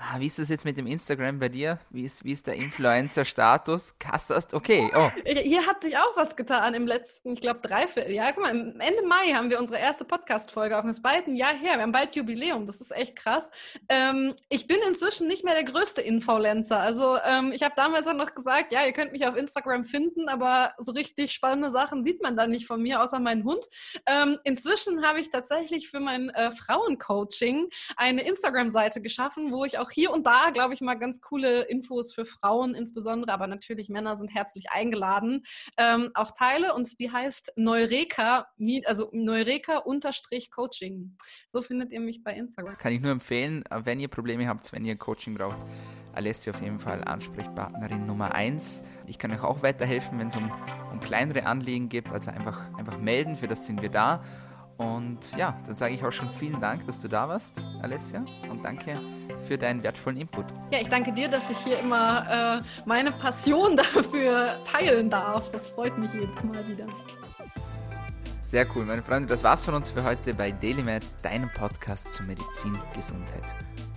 Ah, 0.00 0.20
wie 0.20 0.26
ist 0.26 0.38
das 0.38 0.48
jetzt 0.48 0.64
mit 0.64 0.78
dem 0.78 0.86
Instagram 0.86 1.40
bei 1.40 1.48
dir? 1.48 1.80
Wie 1.90 2.04
ist, 2.04 2.24
wie 2.24 2.30
ist 2.30 2.46
der 2.46 2.54
Influencer-Status? 2.54 3.96
Hast 4.04 4.54
okay, 4.54 4.92
oh. 4.94 5.10
Hier 5.26 5.66
hat 5.66 5.82
sich 5.82 5.98
auch 5.98 6.16
was 6.16 6.36
getan 6.36 6.74
im 6.74 6.86
letzten, 6.86 7.32
ich 7.32 7.40
glaube, 7.40 7.60
dreiviertel 7.60 8.12
Jahr. 8.12 8.32
Guck 8.32 8.44
mal, 8.44 8.50
Ende 8.50 9.06
Mai 9.08 9.32
haben 9.34 9.50
wir 9.50 9.58
unsere 9.58 9.80
erste 9.80 10.04
Podcast-Folge 10.04 10.78
auf. 10.78 10.84
Bald 11.02 11.26
ein 11.26 11.34
Jahr 11.34 11.52
her. 11.52 11.74
Wir 11.74 11.82
haben 11.82 11.90
bald 11.90 12.14
Jubiläum. 12.14 12.66
Das 12.66 12.80
ist 12.80 12.92
echt 12.92 13.16
krass. 13.16 13.50
Ähm, 13.88 14.34
ich 14.48 14.68
bin 14.68 14.78
inzwischen 14.86 15.26
nicht 15.26 15.44
mehr 15.44 15.54
der 15.54 15.64
größte 15.64 16.00
Influencer. 16.00 16.78
Also, 16.78 17.18
ähm, 17.24 17.50
ich 17.52 17.64
habe 17.64 17.74
damals 17.76 18.06
auch 18.06 18.14
noch 18.14 18.34
gesagt, 18.34 18.70
ja, 18.70 18.86
ihr 18.86 18.92
könnt 18.92 19.10
mich 19.10 19.26
auf 19.26 19.36
Instagram 19.36 19.84
finden, 19.84 20.28
aber 20.28 20.74
so 20.78 20.92
richtig 20.92 21.32
spannende 21.32 21.70
Sachen 21.70 22.04
sieht 22.04 22.22
man 22.22 22.36
da 22.36 22.46
nicht 22.46 22.68
von 22.68 22.80
mir, 22.80 23.02
außer 23.02 23.18
meinen 23.18 23.42
Hund. 23.42 23.64
Ähm, 24.06 24.38
inzwischen 24.44 25.04
habe 25.04 25.18
ich 25.18 25.30
tatsächlich 25.30 25.90
für 25.90 25.98
mein 25.98 26.30
äh, 26.30 26.52
Frauencoaching 26.52 27.68
eine 27.96 28.22
Instagram-Seite 28.22 29.02
geschaffen, 29.02 29.50
wo 29.50 29.64
ich 29.64 29.78
auch 29.78 29.87
auch 29.88 29.92
hier 29.92 30.12
und 30.12 30.26
da, 30.26 30.50
glaube 30.50 30.74
ich, 30.74 30.80
mal 30.80 30.94
ganz 30.94 31.20
coole 31.20 31.62
Infos 31.62 32.12
für 32.12 32.26
Frauen 32.26 32.74
insbesondere, 32.74 33.32
aber 33.32 33.46
natürlich 33.46 33.88
Männer 33.88 34.16
sind 34.16 34.28
herzlich 34.28 34.70
eingeladen, 34.70 35.44
ähm, 35.76 36.10
auch 36.14 36.32
teile 36.32 36.74
und 36.74 36.98
die 37.00 37.10
heißt 37.10 37.54
Neureka, 37.56 38.46
also 38.84 39.08
Neureka-Coaching. 39.12 41.16
So 41.48 41.62
findet 41.62 41.92
ihr 41.92 42.00
mich 42.00 42.22
bei 42.22 42.34
Instagram. 42.34 42.76
Kann 42.76 42.92
ich 42.92 43.00
nur 43.00 43.12
empfehlen, 43.12 43.64
äh, 43.70 43.80
wenn 43.84 44.00
ihr 44.00 44.08
Probleme 44.08 44.48
habt, 44.48 44.72
wenn 44.72 44.84
ihr 44.84 44.96
Coaching 44.96 45.34
braucht. 45.34 45.64
Alessia 46.14 46.52
auf 46.52 46.60
jeden 46.60 46.80
Fall 46.80 47.04
Ansprechpartnerin 47.04 48.06
Nummer 48.06 48.34
1. 48.34 48.82
Ich 49.06 49.18
kann 49.18 49.30
euch 49.30 49.42
auch 49.42 49.62
weiterhelfen, 49.62 50.18
wenn 50.18 50.26
es 50.28 50.36
um, 50.36 50.50
um 50.90 51.00
kleinere 51.00 51.46
Anliegen 51.46 51.88
geht. 51.88 52.10
Also 52.10 52.32
einfach, 52.32 52.76
einfach 52.76 52.98
melden, 52.98 53.36
für 53.36 53.46
das 53.46 53.66
sind 53.66 53.80
wir 53.82 53.90
da. 53.90 54.24
Und 54.78 55.36
ja, 55.36 55.56
dann 55.66 55.74
sage 55.74 55.94
ich 55.94 56.04
auch 56.04 56.12
schon 56.12 56.30
vielen 56.30 56.60
Dank, 56.60 56.86
dass 56.86 57.00
du 57.00 57.08
da 57.08 57.28
warst, 57.28 57.60
Alessia. 57.82 58.24
Und 58.48 58.64
danke 58.64 58.94
für 59.46 59.58
deinen 59.58 59.82
wertvollen 59.82 60.20
Input. 60.20 60.46
Ja, 60.70 60.80
ich 60.80 60.88
danke 60.88 61.12
dir, 61.12 61.28
dass 61.28 61.50
ich 61.50 61.58
hier 61.58 61.80
immer 61.80 62.60
äh, 62.60 62.62
meine 62.86 63.10
Passion 63.10 63.76
dafür 63.94 64.60
teilen 64.64 65.10
darf. 65.10 65.50
Das 65.50 65.66
freut 65.66 65.98
mich 65.98 66.12
jedes 66.12 66.44
Mal 66.44 66.66
wieder. 66.68 66.86
Sehr 68.46 68.66
cool, 68.74 68.84
meine 68.86 69.02
Freunde. 69.02 69.28
Das 69.28 69.42
war's 69.42 69.64
von 69.64 69.74
uns 69.74 69.90
für 69.90 70.04
heute 70.04 70.32
bei 70.32 70.52
DailyMed, 70.52 71.04
deinem 71.22 71.50
Podcast 71.50 72.12
zu 72.12 72.22
Medizin, 72.22 72.78
Gesundheit 72.94 73.44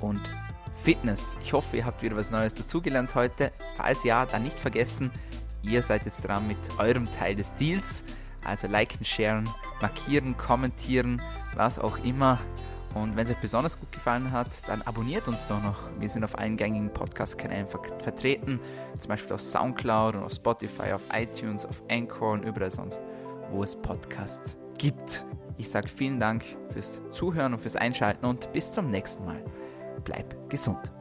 und 0.02 0.20
Fitness. 0.84 1.38
Ich 1.44 1.54
hoffe, 1.54 1.78
ihr 1.78 1.86
habt 1.86 2.02
wieder 2.02 2.16
was 2.16 2.32
Neues 2.32 2.56
dazugelernt 2.56 3.14
heute. 3.14 3.52
Falls 3.78 4.04
ja, 4.04 4.26
dann 4.26 4.42
nicht 4.42 4.60
vergessen, 4.60 5.12
ihr 5.62 5.84
seid 5.84 6.06
jetzt 6.06 6.28
dran 6.28 6.48
mit 6.48 6.58
eurem 6.80 7.10
Teil 7.12 7.36
des 7.36 7.54
Deals. 7.54 8.04
Also 8.44 8.68
liken, 8.68 9.06
sharen, 9.06 9.50
markieren, 9.82 10.38
kommentieren, 10.38 11.22
was 11.56 11.80
auch 11.80 11.98
immer. 12.04 12.40
Und 12.94 13.16
wenn 13.16 13.26
es 13.26 13.32
euch 13.32 13.40
besonders 13.40 13.80
gut 13.80 13.92
gefallen 13.92 14.32
hat, 14.32 14.48
dann 14.68 14.82
abonniert 14.82 15.28
uns 15.28 15.48
doch 15.48 15.62
noch. 15.64 15.80
Wir 16.00 16.10
sind 16.10 16.24
auf 16.24 16.38
allen 16.38 16.58
gängigen 16.58 16.92
Podcast-Kanälen 16.92 17.68
ver 17.68 17.80
vertreten, 18.02 18.60
zum 19.00 19.10
Beispiel 19.10 19.34
auf 19.34 19.42
Soundcloud 19.42 20.16
und 20.16 20.24
auf 20.24 20.34
Spotify, 20.34 20.92
auf 20.92 21.04
iTunes, 21.14 21.66
auf 21.66 21.82
Anchor 21.90 22.34
und 22.34 22.44
überall 22.44 22.72
sonst, 22.72 23.02
wo 23.50 23.64
es 23.64 23.76
Podcasts 23.76 24.58
gibt. 24.78 25.26
Ich 25.58 25.70
sage 25.70 25.88
vielen 25.88 26.20
Dank 26.20 26.44
fürs 26.74 27.02
Zuhören 27.12 27.54
und 27.54 27.60
fürs 27.60 27.76
Einschalten 27.76 28.26
und 28.26 28.52
bis 28.52 28.74
zum 28.74 28.88
nächsten 28.88 29.26
Mal. 29.26 29.44
Bleib 30.04 30.50
gesund. 30.50 30.92